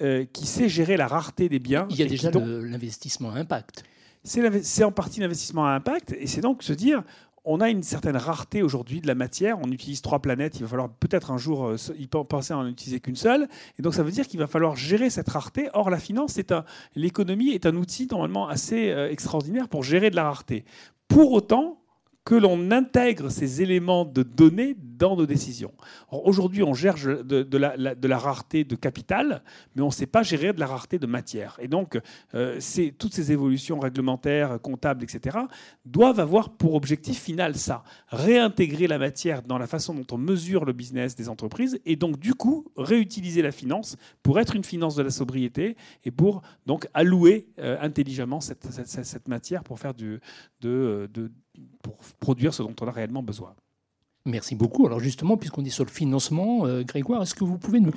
euh, 0.00 0.24
qui 0.32 0.46
sait 0.46 0.68
gérer 0.68 0.96
la 0.96 1.06
rareté 1.06 1.50
des 1.50 1.58
biens. 1.58 1.86
Il 1.90 1.96
y 1.96 2.02
a 2.02 2.06
déjà 2.06 2.30
l'investissement 2.30 3.32
à 3.32 3.38
impact. 3.38 3.84
C'est 4.24 4.84
en 4.84 4.92
partie 4.92 5.20
l'investissement 5.20 5.66
à 5.66 5.72
impact, 5.72 6.14
et 6.18 6.26
c'est 6.26 6.40
donc 6.40 6.62
se 6.62 6.72
dire, 6.72 7.02
on 7.44 7.60
a 7.60 7.68
une 7.68 7.82
certaine 7.82 8.16
rareté 8.16 8.62
aujourd'hui 8.62 9.00
de 9.00 9.08
la 9.08 9.16
matière. 9.16 9.58
On 9.58 9.70
utilise 9.72 10.00
trois 10.00 10.20
planètes. 10.20 10.60
Il 10.60 10.62
va 10.62 10.68
falloir 10.68 10.88
peut-être 10.88 11.32
un 11.32 11.38
jour 11.38 11.66
euh, 11.66 11.76
y 11.98 12.06
penser 12.06 12.54
à 12.54 12.58
en 12.58 12.68
utiliser 12.68 13.00
qu'une 13.00 13.16
seule. 13.16 13.48
Et 13.80 13.82
donc 13.82 13.94
ça 13.94 14.04
veut 14.04 14.12
dire 14.12 14.28
qu'il 14.28 14.38
va 14.38 14.46
falloir 14.46 14.76
gérer 14.76 15.10
cette 15.10 15.28
rareté. 15.28 15.68
Or 15.74 15.90
la 15.90 15.98
finance, 15.98 16.38
l'économie 16.94 17.50
est 17.50 17.66
un 17.66 17.74
outil 17.74 18.06
normalement 18.08 18.46
assez 18.48 18.94
extraordinaire 19.10 19.68
pour 19.68 19.82
gérer 19.82 20.10
de 20.10 20.14
la 20.14 20.22
rareté, 20.22 20.64
pour 21.12 21.32
autant 21.32 21.81
que 22.24 22.34
l'on 22.36 22.70
intègre 22.70 23.30
ces 23.30 23.62
éléments 23.62 24.04
de 24.04 24.22
données 24.22 24.76
dans 24.78 25.16
nos 25.16 25.26
décisions. 25.26 25.72
Aujourd'hui, 26.12 26.62
on 26.62 26.74
gère 26.74 26.94
de, 26.94 27.56
la, 27.56 28.18
rareté 28.18 28.62
de 28.62 28.76
capital, 28.76 29.42
mais 29.74 29.82
on 29.82 29.86
ne 29.86 29.92
sait 29.92 30.06
pas 30.06 30.22
gérer 30.22 30.52
de 30.52 30.60
la 30.60 30.66
rareté 30.66 31.00
de 31.00 31.06
matière. 31.06 31.58
Et 31.60 31.66
donc, 31.66 31.98
euh, 32.34 32.60
toutes 32.98 33.12
ces 33.12 33.32
évolutions 33.32 33.80
réglementaires, 33.80 34.60
comptables, 34.62 35.02
etc., 35.02 35.38
doivent 35.84 36.20
avoir 36.20 36.50
pour 36.50 36.74
objectif 36.74 37.20
final 37.20 37.56
ça, 37.56 37.82
réintégrer 38.08 38.86
la 38.86 38.98
matière 38.98 39.42
dans 39.42 39.58
la 39.58 39.66
façon 39.66 39.92
dont 39.92 40.06
on 40.12 40.18
mesure 40.18 40.64
le 40.64 40.72
business 40.72 41.16
des 41.16 41.28
entreprises, 41.28 41.80
et 41.84 41.96
donc, 41.96 42.20
du 42.20 42.34
coup, 42.34 42.66
réutiliser 42.76 43.42
la 43.42 43.50
finance 43.50 43.96
pour 44.22 44.38
être 44.38 44.54
une 44.54 44.64
finance 44.64 44.94
de 44.94 45.02
la 45.02 45.10
sobriété 45.10 45.76
et 46.04 46.12
pour 46.12 46.42
donc 46.66 46.86
allouer 46.94 47.48
euh, 47.58 47.76
intelligemment 47.80 48.40
cette, 48.40 49.28
matière 49.28 49.64
pour 49.64 49.80
faire 49.80 49.94
du, 49.94 50.20
pour 51.82 51.96
produire 52.20 52.54
ce 52.54 52.62
dont 52.62 52.74
on 52.80 52.86
a 52.86 52.92
réellement 52.92 53.22
besoin. 53.22 53.54
Merci 54.24 54.54
beaucoup. 54.54 54.86
Alors 54.86 55.00
justement, 55.00 55.36
puisqu'on 55.36 55.64
est 55.64 55.70
sur 55.70 55.84
le 55.84 55.90
financement, 55.90 56.66
euh, 56.66 56.82
Grégoire, 56.84 57.22
est-ce 57.22 57.34
que 57.34 57.44
vous 57.44 57.58
pouvez 57.58 57.80
nous, 57.80 57.92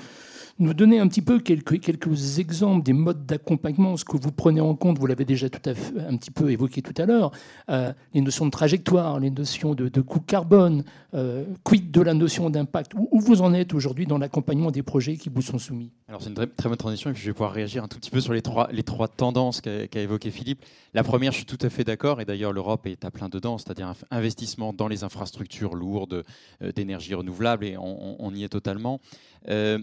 nous 0.58 0.74
donner 0.74 1.00
un 1.00 1.08
petit 1.08 1.22
peu 1.22 1.40
quelques, 1.40 1.82
quelques 1.82 2.40
exemples 2.40 2.84
des 2.84 2.94
modes 2.94 3.26
d'accompagnement, 3.26 3.98
ce 3.98 4.06
que 4.06 4.16
vous 4.16 4.32
prenez 4.32 4.62
en 4.62 4.74
compte, 4.76 4.98
vous 4.98 5.06
l'avez 5.06 5.26
déjà 5.26 5.50
tout 5.50 5.70
à 5.70 5.74
fait, 5.74 6.00
un 6.00 6.16
petit 6.16 6.32
peu 6.32 6.50
évoqué 6.50 6.82
tout 6.82 6.94
à 7.02 7.06
l'heure, 7.06 7.32
euh, 7.70 7.92
les 8.14 8.22
notions 8.22 8.46
de 8.46 8.52
trajectoire, 8.52 9.20
les 9.20 9.32
notions 9.32 9.76
de, 9.76 10.02
coût 10.02 10.22
carbone, 10.22 10.84
euh, 11.14 11.44
quid 11.64 11.92
de 11.92 12.02
la 12.02 12.14
notion 12.14 12.50
d'impact, 12.50 12.94
où, 12.96 13.20
vous 13.20 13.42
en 13.42 13.54
êtes 13.54 13.74
aujourd'hui 13.74 14.06
dans 14.06 14.18
l'accompagnement 14.18 14.72
des 14.72 14.84
projets 14.84 15.18
qui 15.18 15.30
vous 15.30 15.42
sont 15.42 15.58
soumis? 15.58 15.92
Alors 16.08 16.22
c'est 16.22 16.30
une 16.30 16.36
très, 16.36 16.48
très, 16.48 16.70
bonne 16.70 16.78
transition 16.78 17.10
et 17.10 17.14
puis 17.14 17.22
je 17.22 17.28
vais 17.28 17.34
pouvoir 17.34 17.52
réagir 17.52 17.84
un 17.84 17.88
tout 17.88 17.98
petit 17.98 18.12
peu 18.12 18.22
sur 18.22 18.32
les 18.32 18.42
trois, 18.42 18.70
les 18.72 18.84
trois 18.84 19.08
tendances 19.08 19.60
qu'a 19.60 20.02
évoqué 20.02 20.32
Philippe. 20.32 20.64
La 20.94 21.04
première, 21.04 21.32
je 21.32 21.38
suis 21.38 21.46
tout 21.46 21.58
à 21.62 21.70
fait 21.70 21.84
d'accord 21.84 22.22
et 22.22 22.26
d'ailleurs 22.26 22.54
l'Europe 22.54 22.88
est 22.88 23.04
à 23.04 23.12
plein 23.12 23.28
dedans, 23.28 23.58
c'est-à-dire 23.58 23.94
investissement 24.12 24.72
dans 24.72 24.88
les 24.88 25.04
infrastructures 25.04 25.76
lourdes 25.76 26.24
euh, 26.62 26.72
d'énergie 26.72 27.14
renouvelable 27.14 27.66
et 27.66 27.76
on, 27.78 28.32
y 28.34 28.44
est 28.44 28.50
totalement. 28.50 29.02
Euh, 29.50 29.78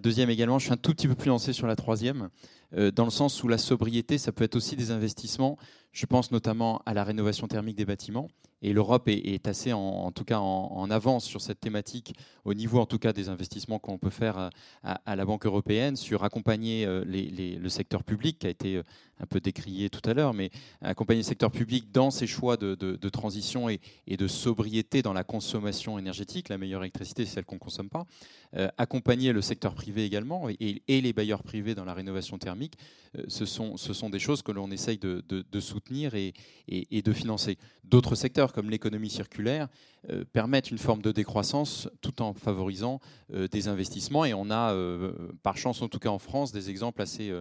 deuxième 0.00 0.30
également, 0.30 0.58
je 0.58 0.64
suis 0.64 0.72
un 0.72 0.76
tout 0.76 0.92
petit 0.92 1.06
peu 1.06 1.14
plus 1.14 1.28
lancé 1.28 1.52
sur 1.52 1.66
la 1.66 1.76
troisième, 1.76 2.28
euh, 2.74 2.90
dans 2.90 3.04
le 3.04 3.10
sens 3.10 3.42
où 3.44 3.48
la 3.48 3.56
sobriété, 3.56 4.18
ça 4.18 4.32
peut 4.32 4.42
être 4.42 4.56
aussi 4.56 4.74
des 4.74 4.90
investissements. 4.90 5.56
Je 5.92 6.06
pense 6.06 6.32
notamment 6.32 6.82
à 6.86 6.92
la 6.92 7.04
rénovation 7.04 7.46
thermique 7.46 7.76
des 7.76 7.84
bâtiments. 7.84 8.28
Et 8.66 8.72
l'Europe 8.72 9.04
est, 9.06 9.46
assez, 9.46 9.72
en, 9.72 10.10
tout 10.10 10.24
cas, 10.24 10.40
en, 10.40 10.90
avance 10.90 11.24
sur 11.24 11.40
cette 11.40 11.60
thématique, 11.60 12.16
au 12.44 12.52
niveau 12.52 12.80
en 12.80 12.86
tout 12.86 12.98
cas 12.98 13.12
des 13.12 13.28
investissements 13.28 13.78
qu'on 13.78 13.96
peut 13.96 14.10
faire 14.10 14.50
à, 14.82 15.14
la 15.16 15.24
Banque 15.24 15.46
européenne 15.46 15.94
sur 15.94 16.24
accompagner 16.24 16.84
euh, 16.84 17.04
le 17.06 17.68
secteur 17.68 18.02
public, 18.02 18.40
qui 18.40 18.48
a 18.48 18.50
été 18.50 18.82
un 19.20 19.26
peu 19.26 19.40
décrié 19.40 19.88
tout 19.88 20.08
à 20.08 20.14
l'heure, 20.14 20.34
mais 20.34 20.50
accompagner 20.82 21.20
le 21.20 21.26
secteur 21.26 21.50
public 21.50 21.90
dans 21.92 22.10
ses 22.10 22.26
choix 22.26 22.56
de, 22.56 23.08
transition 23.08 23.68
et, 23.68 23.80
de 24.08 24.28
sobriété 24.28 25.02
dans 25.02 25.12
la 25.12 25.24
consommation 25.24 25.98
énergétique. 25.98 26.48
La 26.48 26.58
meilleure 26.58 26.82
électricité, 26.82 27.24
c'est 27.24 27.34
celle 27.34 27.44
qu'on 27.44 27.56
ne 27.56 27.60
consomme 27.60 27.88
pas. 27.88 28.06
Euh, 28.56 28.68
accompagner 28.78 29.32
le 29.32 29.42
secteur 29.42 29.74
privé 29.74 30.04
également 30.04 30.48
et, 30.48 30.82
les 30.88 31.12
bailleurs 31.12 31.42
privés 31.42 31.74
dans 31.74 31.84
la 31.84 31.94
rénovation 31.94 32.38
thermique, 32.38 32.74
euh, 33.18 33.22
ce 33.28 33.44
sont 33.46 34.10
des 34.10 34.18
choses 34.18 34.42
que 34.42 34.52
l'on 34.52 34.70
essaye 34.70 34.98
de, 34.98 35.60
soutenir 35.60 36.14
et, 36.14 36.32
de 36.68 37.12
financer. 37.12 37.58
D'autres 37.84 38.14
secteurs, 38.14 38.52
comme 38.56 38.70
l'économie 38.70 39.10
circulaire, 39.10 39.68
euh, 40.08 40.24
permettent 40.32 40.70
une 40.70 40.78
forme 40.78 41.02
de 41.02 41.12
décroissance 41.12 41.90
tout 42.00 42.22
en 42.22 42.32
favorisant 42.32 43.00
des 43.30 43.68
investissements. 43.68 44.24
Et 44.24 44.32
on 44.32 44.50
a, 44.50 44.74
par 45.42 45.58
chance 45.58 45.82
en 45.82 45.88
tout 45.88 45.98
cas 45.98 46.08
en 46.08 46.18
France, 46.18 46.52
des 46.52 46.70
exemples 46.70 47.02
assez 47.02 47.32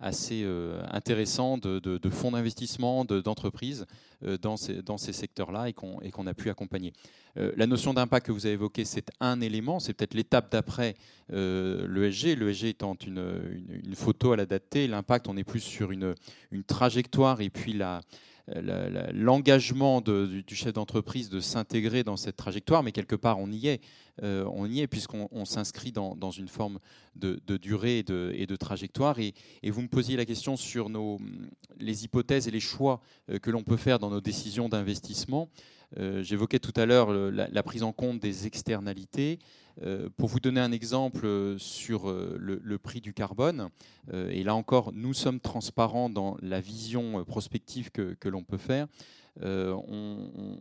assez 0.00 0.42
euh, 0.44 0.82
intéressant 0.90 1.58
de, 1.58 2.10
fonds 2.10 2.32
d'investissement, 2.32 3.04
d'entreprises 3.04 3.86
euh, 4.24 4.36
dans 4.36 4.56
ces, 4.56 4.82
dans 4.82 4.98
ces 4.98 5.12
secteurs-là 5.12 5.68
et 5.68 5.72
qu'on 5.72 6.26
a 6.26 6.34
pu 6.34 6.50
accompagner. 6.50 6.92
Euh, 7.36 7.52
la 7.56 7.66
notion 7.66 7.94
d'impact 7.94 8.26
que 8.26 8.32
vous 8.32 8.46
avez 8.46 8.54
évoquée, 8.54 8.84
c'est 8.84 9.10
un 9.20 9.40
élément, 9.40 9.80
c'est 9.80 9.94
peut-être 9.94 10.14
l'étape 10.14 10.52
d'après 10.52 10.94
l'ESG. 11.30 12.36
L'ESG 12.38 12.64
étant 12.64 12.96
une, 13.06 13.58
une, 13.82 13.94
photo 13.94 14.32
à 14.32 14.36
la 14.36 14.46
date 14.46 14.74
l'impact, 14.74 15.26
on 15.28 15.36
est 15.36 15.44
plus 15.44 15.60
sur 15.60 15.90
une, 15.90 16.14
une 16.50 16.64
trajectoire 16.64 17.40
et 17.40 17.48
puis 17.48 17.72
la, 17.72 18.02
l'engagement 18.48 20.00
du, 20.00 20.44
chef 20.48 20.72
d'entreprise 20.72 21.30
de 21.30 21.40
s'intégrer 21.40 22.04
dans 22.04 22.16
cette 22.16 22.36
trajectoire, 22.36 22.82
mais 22.82 22.92
quelque 22.92 23.16
part 23.16 23.38
on 23.38 23.50
y 23.50 23.68
est. 23.68 23.80
Euh, 24.22 24.44
on 24.52 24.66
y 24.66 24.80
est 24.80 24.86
puisqu'on 24.86 25.44
s'inscrit 25.44 25.90
dans, 25.92 26.30
une 26.30 26.48
forme 26.48 26.78
de, 27.16 27.40
durée 27.56 27.98
et 27.98 28.46
de, 28.46 28.56
trajectoire. 28.56 29.18
Et, 29.18 29.34
vous 29.64 29.82
me 29.82 29.88
posiez 29.88 30.16
la 30.16 30.24
question 30.24 30.56
sur 30.56 30.90
les 31.78 32.04
hypothèses 32.04 32.46
et 32.46 32.50
les 32.50 32.60
choix 32.60 33.00
euh, 33.30 33.38
que 33.38 33.50
l'on 33.50 33.62
peut 33.62 33.76
faire 33.76 33.98
dans 33.98 34.10
nos 34.10 34.20
décisions 34.20 34.68
d'investissement. 34.68 35.48
Euh, 35.98 36.22
j'évoquais 36.22 36.58
tout 36.58 36.72
à 36.76 36.86
l'heure 36.86 37.12
la, 37.12 37.62
prise 37.62 37.82
en 37.82 37.92
compte 37.92 38.20
des 38.20 38.46
externalités. 38.46 39.38
pour 40.16 40.28
vous 40.28 40.40
donner 40.40 40.60
un 40.60 40.70
exemple 40.70 41.56
sur 41.58 42.12
le, 42.12 42.78
prix 42.78 43.00
du 43.00 43.12
carbone, 43.12 43.70
et 44.12 44.44
là 44.44 44.54
encore, 44.54 44.92
nous 44.92 45.14
sommes 45.14 45.40
transparents 45.40 46.08
dans 46.08 46.36
la 46.42 46.60
vision 46.60 47.24
prospective 47.24 47.90
que 47.90 48.28
l'on 48.28 48.44
peut 48.44 48.58
faire. 48.58 48.86
Euh, 49.42 49.74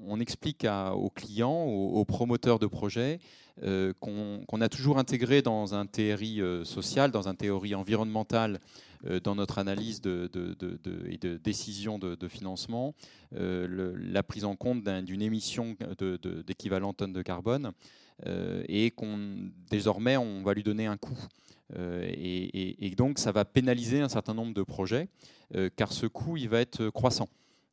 on, 0.05 0.19
explique 0.19 0.65
aux 0.93 1.09
clients, 1.09 1.63
aux, 1.65 2.05
promoteurs 2.05 2.59
de 2.59 2.67
projets, 2.67 3.19
euh, 3.63 3.93
qu'on 3.99 4.61
a 4.61 4.69
toujours 4.69 4.97
intégré 4.97 5.41
dans 5.41 5.76
un 5.76 5.86
TRI 5.86 6.41
euh, 6.41 6.63
social, 6.63 7.11
dans 7.11 7.28
un 7.28 7.36
théorie 7.36 7.76
environnementale, 7.76 8.59
dans 9.26 9.36
notre 9.36 9.57
analyse 9.57 9.99
de, 9.99 10.32
et 11.09 11.17
de 11.17 11.36
décision 11.36 11.99
de, 11.99 12.28
financement, 12.30 12.95
la 13.32 14.24
prise 14.24 14.45
en 14.45 14.55
compte 14.55 14.82
d'une 14.82 15.21
émission 15.21 15.76
d'équivalent 16.47 16.93
tonne 16.93 17.11
de 17.11 17.21
carbone, 17.21 17.74
et 18.26 18.91
qu'on 18.91 19.49
désormais 19.69 20.15
on 20.15 20.41
va 20.43 20.53
lui 20.53 20.63
donner 20.63 20.86
un 20.86 20.95
coût. 20.95 21.19
Et, 21.78 22.88
et, 22.88 22.95
donc 22.95 23.19
ça 23.19 23.34
va 23.34 23.43
pénaliser 23.43 23.99
un 23.99 24.07
certain 24.07 24.34
nombre 24.34 24.53
de 24.53 24.63
projets, 24.63 25.09
car 25.76 25.91
ce 25.91 26.05
coût 26.05 26.38
il 26.38 26.47
va 26.47 26.61
être 26.61 26.89
croissant. 26.89 27.28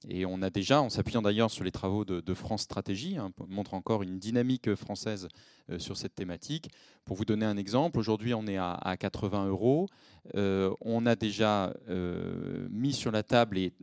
Et 0.08 0.24
on 0.24 0.40
a 0.40 0.48
déjà, 0.48 0.80
en 0.80 0.88
s'appuyant 0.88 1.20
d'ailleurs 1.20 1.50
sur 1.50 1.62
les 1.62 1.70
travaux 1.70 2.04
de, 2.04 2.34
France 2.34 2.62
Stratégie, 2.62 3.18
hein, 3.18 3.32
montre 3.48 3.74
encore 3.74 4.02
une 4.02 4.18
dynamique 4.18 4.74
française 4.74 5.28
euh, 5.70 5.78
sur 5.78 5.96
cette 5.96 6.14
thématique. 6.14 6.70
Pour 7.04 7.16
vous 7.16 7.26
donner 7.26 7.44
un 7.44 7.56
exemple, 7.56 7.98
aujourd'hui 7.98 8.32
on 8.32 8.46
est 8.46 8.56
à, 8.56 8.96
80 8.98 9.48
euros. 9.48 9.88
Euh, 10.36 10.72
on 10.80 11.04
a 11.04 11.16
déjà 11.16 11.74
euh, 11.88 12.66
mis 12.70 12.92
sur 12.92 13.10
la 13.10 13.22
table 13.22 13.58
et, 13.58 13.74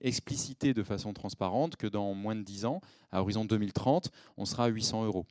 explicité 0.00 0.74
de 0.74 0.82
façon 0.82 1.12
transparente 1.12 1.76
que 1.76 1.86
dans 1.86 2.14
moins 2.14 2.34
de 2.34 2.42
10 2.42 2.64
ans, 2.64 2.80
à 3.12 3.20
horizon 3.20 3.44
2030, 3.44 4.10
on 4.36 4.44
sera 4.44 4.64
à 4.64 4.68
800 4.68 5.04
euros. 5.04 5.26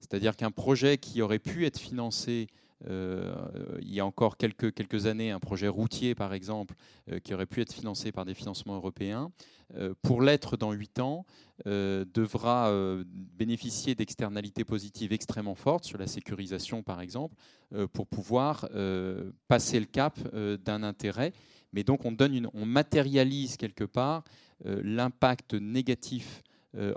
C'est-à-dire 0.00 0.36
qu'un 0.36 0.50
projet 0.50 0.98
qui 0.98 1.22
aurait 1.22 1.38
pu 1.38 1.66
être 1.66 1.78
financé 1.78 2.46
euh, 2.50 2.63
il 2.86 3.92
y 3.92 4.00
a 4.00 4.06
encore 4.06 4.36
quelques, 4.36 5.06
années, 5.06 5.30
un 5.30 5.40
projet 5.40 5.68
routier, 5.68 6.14
par 6.14 6.34
exemple, 6.34 6.74
euh, 7.10 7.18
qui 7.18 7.34
aurait 7.34 7.46
pu 7.46 7.60
être 7.60 7.72
financé 7.72 8.12
par 8.12 8.24
des 8.24 8.34
financements 8.34 8.74
européens, 8.74 9.30
euh, 9.74 9.94
pour 10.02 10.22
l'être 10.22 10.56
dans 10.56 10.72
8 10.72 10.98
ans, 11.00 11.24
devra 11.64 12.72
bénéficier 13.06 13.94
d'externalités 13.94 14.64
positives 14.64 15.12
extrêmement 15.12 15.54
fortes 15.54 15.84
sur 15.84 15.98
la 15.98 16.08
sécurisation, 16.08 16.82
par 16.82 17.00
exemple, 17.00 17.36
pour 17.92 18.08
pouvoir 18.08 18.68
passer 19.46 19.78
le 19.78 19.86
cap 19.86 20.18
d'un 20.34 20.82
intérêt. 20.82 21.32
Mais 21.72 21.84
donc 21.84 22.04
on, 22.04 22.10
donne 22.10 22.48
on 22.54 22.66
matérialise 22.66 23.56
quelque 23.56 23.84
part 23.84 24.24
l'impact 24.64 25.54
négatif 25.54 26.42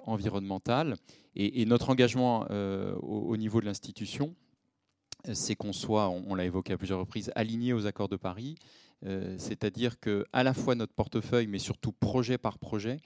environnemental 0.07 0.95
et, 1.35 1.63
notre 1.67 1.91
engagement 1.91 2.47
au, 2.49 3.37
niveau 3.37 3.61
de 3.61 3.67
l'institution 3.67 4.33
c'est 5.33 5.55
qu'on 5.55 5.73
soit, 5.73 6.09
on, 6.09 6.35
l'a 6.35 6.45
évoqué 6.45 6.73
à 6.73 6.77
plusieurs 6.77 6.99
reprises, 6.99 7.31
aligné 7.35 7.73
aux 7.73 7.85
accords 7.85 8.09
de 8.09 8.15
Paris, 8.15 8.55
euh, 9.05 9.35
c'est-à-dire 9.37 9.99
que 9.99 10.25
à 10.33 10.43
la 10.43 10.53
fois 10.53 10.75
notre 10.75 10.93
portefeuille, 10.93 11.47
mais 11.47 11.59
surtout 11.59 11.91
projet 11.91 12.37
par 12.37 12.57
projet, 12.57 12.99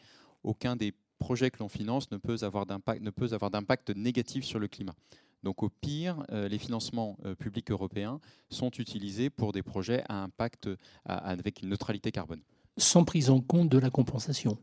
aucun 0.43 0.75
des 0.75 0.93
projets 1.19 1.51
que 1.51 1.59
l'on 1.59 1.69
finance 1.69 2.11
ne 2.11 2.17
peut 2.17 2.37
avoir 2.43 2.65
d'impact 2.65 3.89
négatif 3.95 4.43
sur 4.43 4.59
le 4.59 4.67
climat. 4.67 4.95
Donc 5.43 5.63
au 5.63 5.69
pire, 5.69 6.23
euh, 6.31 6.47
les 6.47 6.59
financements 6.59 7.17
euh, 7.25 7.35
publics 7.35 7.71
européens 7.71 8.19
sont 8.49 8.71
utilisés 8.71 9.29
pour 9.29 9.51
des 9.51 9.63
projets 9.63 10.03
à 10.07 10.23
impact 10.23 10.69
avec 11.05 11.61
une 11.61 11.69
neutralité 11.69 12.11
carbone. 12.11 12.41
Sans 12.77 13.03
prise 13.03 13.29
en 13.29 13.41
compte 13.41 13.69
de 13.69 13.77
la 13.77 13.89
compensation. 13.89 14.57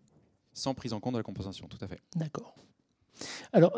Sans 0.55 0.75
prise 0.75 0.93
en 0.93 1.01
compte 1.01 1.13
de 1.13 1.19
la 1.19 1.25
compensation, 1.25 1.69
tout 1.69 1.79
à 1.81 1.89
fait. 1.89 2.01
D'accord. 2.17 2.55
Alors, 3.53 3.77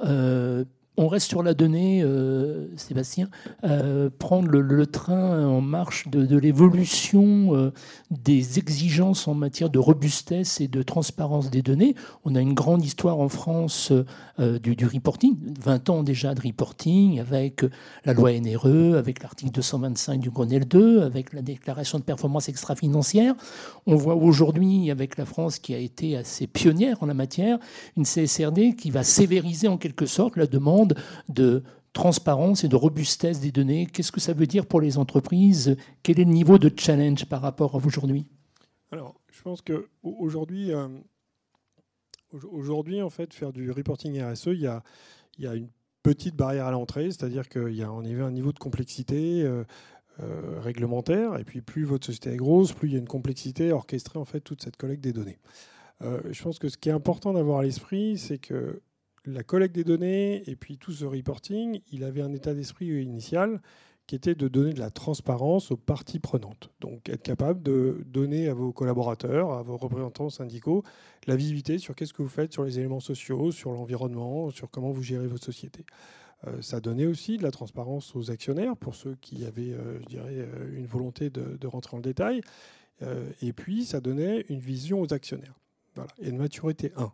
on 1.01 1.09
reste 1.09 1.29
sur 1.29 1.43
la 1.43 1.55
donnée, 1.55 2.03
euh, 2.05 2.67
Sébastien, 2.77 3.31
euh, 3.65 4.11
prendre 4.19 4.49
le, 4.51 4.87
train 4.87 5.47
en 5.47 5.63
marche 5.63 6.09
de, 6.09 6.37
l'évolution 6.37 7.57
euh, 7.57 7.73
des 8.11 8.59
exigences 8.59 9.27
en 9.27 9.33
matière 9.33 9.71
de 9.71 9.79
robustesse 9.79 10.61
et 10.61 10.69
de 10.69 10.83
transparence 10.83 11.49
des 11.49 11.63
données. 11.63 11.95
On 12.27 12.35
a 12.35 12.41
une 12.41 12.53
grande 12.53 12.85
histoire 12.85 13.19
en 13.19 13.31
France 13.31 13.93
du, 14.39 14.87
reporting, 14.87 15.37
20 15.61 15.91
ans 15.91 16.03
déjà 16.03 16.35
de 16.35 16.41
reporting, 16.41 17.21
avec 17.21 17.65
la 18.05 18.15
loi 18.15 18.33
NRE, 18.33 18.97
avec 18.97 19.23
l'article 19.23 19.53
225 19.53 20.19
du 20.19 20.31
Grenelle 20.31 20.67
2, 20.67 21.03
avec 21.03 21.33
la 21.33 21.43
déclaration 21.43 21.99
de 21.99 22.05
performance 22.05 22.49
extra-financière. 22.49 23.35
On 23.87 23.97
voit 23.97 24.15
aujourd'hui, 24.15 24.91
avec 24.91 25.17
la 25.19 25.25
France 25.25 25.59
qui 25.59 25.75
a 25.75 25.79
été 25.79 26.17
assez 26.17 26.47
pionnière 26.47 27.03
en 27.03 27.07
la 27.07 27.15
matière, 27.15 27.59
une 27.97 28.05
CSRD 28.05 28.77
qui 28.77 28.91
va 28.91 29.03
sévériser 29.03 29.69
en 29.69 29.77
quelque 29.77 30.07
sorte 30.07 30.37
la 30.37 30.47
demande 30.47 30.90
de 31.29 31.63
transparence 31.93 32.65
et 32.65 32.69
de 32.69 32.77
robustesse 32.77 33.41
des 33.41 33.53
données. 33.53 33.87
Qu'est-ce 33.87 34.13
que 34.13 34.21
ça 34.21 34.33
veut 34.33 34.47
dire 34.47 34.67
pour 34.67 34.81
les 34.81 34.99
entreprises? 34.99 35.77
Quel 36.03 36.21
est 36.21 36.25
le 36.25 36.31
niveau 36.31 36.59
de 36.59 36.71
challenge 36.77 37.25
par 37.27 37.43
rapport 37.43 37.75
à 37.75 37.79
aujourd'hui? 37.79 38.27
Alors, 38.93 39.21
je 39.31 39.43
pense 39.43 39.63
qu'aujourd'hui, 39.63 40.73
euh, 40.73 40.89
aujourd'hui, 42.51 43.03
en 43.03 43.11
fait, 43.11 43.33
faire 43.33 43.53
du 43.53 43.71
reporting 43.71 44.21
RSE, 44.23 44.49
il 44.49 44.61
y 44.61 44.67
a, 44.67 44.83
une 45.55 45.69
petite 46.03 46.35
barrière 46.35 46.67
à 46.67 46.71
l'entrée, 46.71 47.11
c'est-à-dire 47.11 47.49
qu'il 47.49 47.75
y 47.75 47.83
a 47.83 47.89
un 47.89 48.31
niveau 48.31 48.53
de 48.53 48.59
complexité 48.59 49.43
euh, 49.43 49.65
euh, 50.21 50.61
réglementaire, 50.61 51.39
et 51.39 51.45
puis 51.45 51.61
plus 51.61 51.85
votre 51.85 52.07
société 52.07 52.33
est 52.33 52.37
grosse, 52.37 52.73
plus 52.73 52.89
il 52.89 52.93
y 52.93 52.97
a 52.97 52.99
une 52.99 53.09
complexité 53.09 53.71
à 53.71 53.77
orchestrer 53.77 54.19
en 54.19 54.25
fait 54.25 54.41
toute 54.41 54.63
cette 54.63 54.77
collecte 54.77 55.03
des 55.03 55.13
données. 55.13 55.39
je 56.01 56.43
pense 56.43 56.59
que 56.59 56.69
ce 56.69 56.79
qui 56.79 56.89
est 56.89 56.93
important 56.93 57.33
d'avoir 57.33 57.59
à 57.59 57.63
l'esprit, 57.63 58.17
c'est 58.19 58.39
que 58.39 58.81
la 59.25 59.43
collecte 59.43 59.75
des 59.75 59.85
données 59.85 60.49
et 60.49 60.57
puis 60.57 60.79
tout 60.79 60.93
ce 60.93 61.05
reporting, 61.05 61.81
il 61.93 62.05
avait 62.05 62.23
un 62.23 62.33
état 62.33 62.55
d'esprit 62.55 62.87
initial 62.87 63.61
qui 64.07 64.17
était 64.17 64.35
de 64.35 64.49
donner 64.49 64.73
de 64.73 64.81
la 64.81 64.91
transparence 64.91 65.71
aux 65.71 65.77
parties 65.77 66.19
prenantes. 66.19 66.71
Donc 66.81 67.09
être 67.09 67.23
capable 67.23 67.63
de 67.63 68.03
donner 68.07 68.49
à 68.49 68.55
vos 68.55 68.73
collaborateurs, 68.73 69.53
à 69.53 69.63
vos 69.63 69.77
représentants 69.77 70.31
syndicaux, 70.31 70.83
la 71.29 71.37
visibilité 71.37 71.79
sur 71.79 71.95
qu'est-ce 71.95 72.13
que 72.13 72.23
vous 72.23 72.29
faites 72.29 72.53
sur 72.53 72.65
les 72.65 72.79
éléments 72.79 72.99
sociaux, 72.99 73.53
sur 73.53 73.71
l'environnement, 73.71 74.51
sur 74.51 74.69
comment 74.69 74.91
vous 74.91 75.03
gérez 75.03 75.29
votre 75.29 75.45
société. 75.45 75.85
Euh, 76.47 76.63
ça 76.63 76.81
donnait 76.81 77.07
aussi 77.07 77.37
de 77.37 77.43
la 77.43 77.51
transparence 77.51 78.17
aux 78.17 78.31
actionnaires, 78.31 78.77
pour 78.77 78.95
ceux 78.95 79.15
qui 79.21 79.45
avaient, 79.45 79.73
euh, 79.73 80.01
je 80.01 80.07
dirais, 80.07 80.39
euh, 80.39 80.77
une 80.77 80.87
volonté 80.87 81.31
de, 81.31 81.67
rentrer 81.67 81.95
en 81.95 81.99
le 81.99 82.03
détail. 82.03 82.41
et 83.41 83.53
puis, 83.55 83.85
ça 83.85 84.01
donnait 84.01 84.45
une 84.49 84.59
vision 84.59 85.01
aux 85.01 85.15
actionnaires. 85.15 85.55
Voilà. 85.95 86.11
Et 86.19 86.31
de 86.33 86.37
maturité 86.37 86.93
1. 86.97 87.13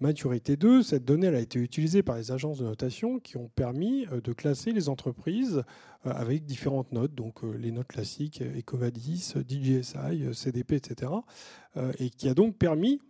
Maturité 0.00 0.56
2, 0.56 0.82
cette 0.82 1.04
donnée 1.04 1.26
elle 1.26 1.34
a 1.34 1.40
été 1.40 1.58
utilisée 1.58 2.02
par 2.02 2.16
les 2.16 2.32
agences 2.32 2.58
de 2.58 2.64
notation 2.64 3.18
qui 3.18 3.36
ont 3.36 3.50
permis 3.54 4.06
euh, 4.06 4.22
de 4.22 4.32
classer 4.32 4.72
les 4.72 4.88
entreprises 4.88 5.62
euh, 6.06 6.10
avec 6.10 6.46
différentes 6.46 6.90
notes, 6.92 7.14
donc 7.14 7.44
euh, 7.44 7.52
les 7.58 7.70
notes 7.70 7.88
classiques, 7.88 8.40
Ecovadis, 8.40 9.34
DJSI, 9.46 10.32
CDP, 10.32 10.72
etc. 10.72 11.12
Et 11.98 12.08
qui 12.08 12.28
a 12.28 12.34
donc 12.34 12.56
permis 12.56 13.00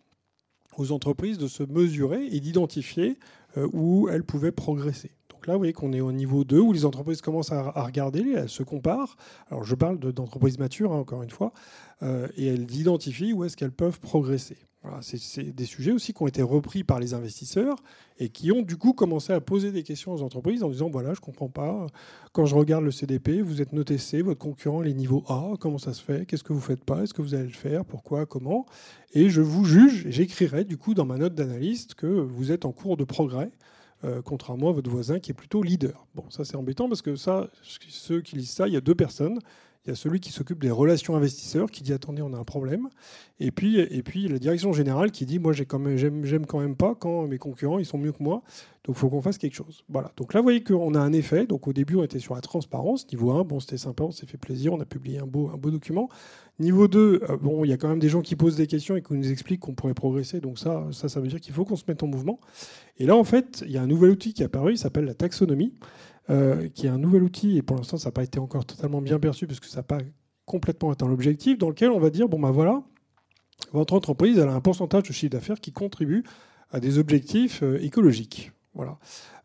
aux 0.76 0.90
entreprises 0.90 1.38
de 1.38 1.46
se 1.46 1.62
mesurer 1.62 2.26
et 2.26 2.40
d'identifier 2.40 3.18
où 3.56 4.08
elles 4.08 4.24
pouvaient 4.24 4.52
progresser. 4.52 5.12
Donc 5.30 5.46
là, 5.46 5.54
vous 5.54 5.60
voyez 5.60 5.72
qu'on 5.72 5.92
est 5.92 6.00
au 6.00 6.12
niveau 6.12 6.44
2, 6.44 6.58
où 6.58 6.72
les 6.72 6.84
entreprises 6.84 7.22
commencent 7.22 7.52
à, 7.52 7.70
regarder, 7.82 8.34
elles 8.36 8.48
se 8.48 8.62
comparent. 8.62 9.16
Alors 9.50 9.64
je 9.64 9.74
parle 9.74 9.98
d'entreprises 9.98 10.58
matures, 10.58 10.92
hein, 10.92 10.98
encore 10.98 11.22
une 11.22 11.30
fois, 11.30 11.52
et 12.02 12.46
elles 12.46 12.70
identifient 12.74 13.32
où 13.32 13.44
est-ce 13.44 13.56
qu'elles 13.56 13.72
peuvent 13.72 14.00
progresser 14.00 14.58
c'est 15.02 15.54
des 15.54 15.64
sujets 15.66 15.92
aussi 15.92 16.14
qui 16.14 16.22
ont 16.22 16.26
été 16.26 16.42
repris 16.42 16.84
par 16.84 17.00
les 17.00 17.12
investisseurs 17.12 17.76
et 18.18 18.30
qui 18.30 18.50
ont 18.50 18.62
du 18.62 18.76
coup 18.76 18.94
commencé 18.94 19.32
à 19.32 19.40
poser 19.40 19.72
des 19.72 19.82
questions 19.82 20.12
aux 20.12 20.22
entreprises 20.22 20.62
en 20.62 20.70
disant 20.70 20.88
voilà, 20.88 21.12
je 21.12 21.20
comprends 21.20 21.48
pas. 21.50 21.86
Quand 22.32 22.46
je 22.46 22.54
regarde 22.54 22.84
le 22.84 22.90
CDP, 22.90 23.42
vous 23.42 23.60
êtes 23.60 23.72
noté 23.72 23.98
C, 23.98 24.22
votre 24.22 24.40
concurrent 24.40 24.82
est 24.82 24.94
niveau 24.94 25.22
A, 25.28 25.52
comment 25.60 25.78
ça 25.78 25.92
se 25.92 26.02
fait? 26.02 26.24
Qu'est-ce 26.26 26.44
que 26.44 26.54
vous 26.54 26.60
faites 26.60 26.84
pas? 26.84 27.02
Est-ce 27.02 27.12
que 27.12 27.20
vous 27.20 27.34
allez 27.34 27.44
le 27.44 27.50
faire? 27.50 27.84
Pourquoi? 27.84 28.24
Comment? 28.24 28.64
Et 29.12 29.28
je 29.28 29.42
vous 29.42 29.64
juge, 29.64 30.06
j'écrirai 30.08 30.64
du 30.64 30.78
coup 30.78 30.94
dans 30.94 31.04
ma 31.04 31.18
note 31.18 31.34
d'analyste 31.34 31.94
que 31.94 32.06
vous 32.06 32.50
êtes 32.50 32.64
en 32.64 32.72
cours 32.72 32.96
de 32.96 33.04
progrès. 33.04 33.50
Euh, 34.02 34.22
contrairement 34.22 34.70
à 34.70 34.72
votre 34.72 34.88
voisin 34.88 35.18
qui 35.18 35.30
est 35.30 35.34
plutôt 35.34 35.62
leader. 35.62 36.06
Bon, 36.14 36.24
ça 36.30 36.42
c'est 36.46 36.56
embêtant 36.56 36.88
parce 36.88 37.02
que 37.02 37.16
ça, 37.16 37.50
ceux 37.62 38.22
qui 38.22 38.36
lisent 38.36 38.50
ça, 38.50 38.66
il 38.66 38.72
y 38.72 38.76
a 38.78 38.80
deux 38.80 38.94
personnes. 38.94 39.38
Il 39.86 39.88
y 39.88 39.92
a 39.92 39.96
celui 39.96 40.20
qui 40.20 40.30
s'occupe 40.30 40.60
des 40.60 40.70
relations 40.70 41.16
investisseurs 41.16 41.70
qui 41.70 41.82
dit 41.82 41.94
attendez, 41.94 42.20
on 42.20 42.34
a 42.34 42.36
un 42.36 42.44
problème. 42.44 42.90
Et 43.38 43.50
puis, 43.50 43.78
et 43.78 44.02
puis 44.02 44.28
la 44.28 44.38
direction 44.38 44.74
générale 44.74 45.10
qui 45.10 45.24
dit 45.24 45.38
moi 45.38 45.54
j'aime 45.54 45.66
quand, 45.66 46.46
quand 46.46 46.60
même 46.60 46.76
pas 46.76 46.94
quand 46.94 47.26
mes 47.26 47.38
concurrents 47.38 47.78
ils 47.78 47.86
sont 47.86 47.96
mieux 47.96 48.12
que 48.12 48.22
moi. 48.22 48.42
Donc 48.84 48.96
il 48.96 48.98
faut 48.98 49.08
qu'on 49.08 49.22
fasse 49.22 49.38
quelque 49.38 49.54
chose. 49.54 49.82
Voilà. 49.88 50.12
Donc 50.18 50.34
là 50.34 50.40
vous 50.40 50.44
voyez 50.44 50.62
qu'on 50.62 50.94
a 50.94 51.00
un 51.00 51.14
effet. 51.14 51.46
Donc 51.46 51.66
au 51.66 51.72
début 51.72 51.96
on 51.96 52.04
était 52.04 52.18
sur 52.18 52.34
la 52.34 52.42
transparence. 52.42 53.10
Niveau 53.10 53.30
1, 53.30 53.44
bon 53.44 53.58
c'était 53.58 53.78
sympa, 53.78 54.04
on 54.04 54.10
s'est 54.10 54.26
fait 54.26 54.36
plaisir, 54.36 54.74
on 54.74 54.80
a 54.80 54.84
publié 54.84 55.18
un 55.18 55.26
beau, 55.26 55.50
un 55.52 55.56
beau 55.56 55.70
document. 55.70 56.10
Niveau 56.58 56.86
2, 56.86 57.22
euh, 57.30 57.36
bon 57.38 57.64
il 57.64 57.68
y 57.68 57.72
a 57.72 57.78
quand 57.78 57.88
même 57.88 58.00
des 58.00 58.10
gens 58.10 58.20
qui 58.20 58.36
posent 58.36 58.56
des 58.56 58.66
questions 58.66 58.96
et 58.96 59.02
qui 59.02 59.14
nous 59.14 59.32
expliquent 59.32 59.60
qu'on 59.60 59.74
pourrait 59.74 59.94
progresser. 59.94 60.40
Donc 60.40 60.58
ça, 60.58 60.88
ça, 60.92 61.08
ça 61.08 61.20
veut 61.20 61.28
dire 61.28 61.40
qu'il 61.40 61.54
faut 61.54 61.64
qu'on 61.64 61.76
se 61.76 61.84
mette 61.88 62.02
en 62.02 62.06
mouvement. 62.06 62.38
Et 62.98 63.06
là 63.06 63.16
en 63.16 63.24
fait 63.24 63.64
il 63.64 63.72
y 63.72 63.78
a 63.78 63.82
un 63.82 63.86
nouvel 63.86 64.10
outil 64.10 64.34
qui 64.34 64.42
est 64.42 64.46
apparu, 64.46 64.74
il 64.74 64.78
s'appelle 64.78 65.06
la 65.06 65.14
taxonomie. 65.14 65.72
Euh, 66.30 66.68
qui 66.68 66.86
est 66.86 66.90
un 66.90 66.98
nouvel 66.98 67.24
outil, 67.24 67.56
et 67.56 67.62
pour 67.62 67.76
l'instant, 67.76 67.96
ça 67.96 68.08
n'a 68.08 68.12
pas 68.12 68.22
été 68.22 68.38
encore 68.38 68.64
totalement 68.64 69.00
bien 69.00 69.18
perçu, 69.18 69.48
parce 69.48 69.58
que 69.58 69.66
ça 69.66 69.78
n'a 69.78 69.82
pas 69.82 69.98
complètement 70.44 70.90
atteint 70.90 71.08
l'objectif, 71.08 71.58
dans 71.58 71.68
lequel 71.68 71.90
on 71.90 71.98
va 71.98 72.10
dire, 72.10 72.28
bon 72.28 72.38
ben 72.38 72.52
voilà, 72.52 72.84
votre 73.72 73.94
entreprise, 73.94 74.38
elle 74.38 74.48
a 74.48 74.54
un 74.54 74.60
pourcentage 74.60 75.04
de 75.04 75.12
chiffre 75.12 75.32
d'affaires 75.32 75.60
qui 75.60 75.72
contribue 75.72 76.22
à 76.70 76.78
des 76.78 76.98
objectifs 76.98 77.64
euh, 77.64 77.82
écologiques. 77.82 78.52
Voilà. 78.74 78.98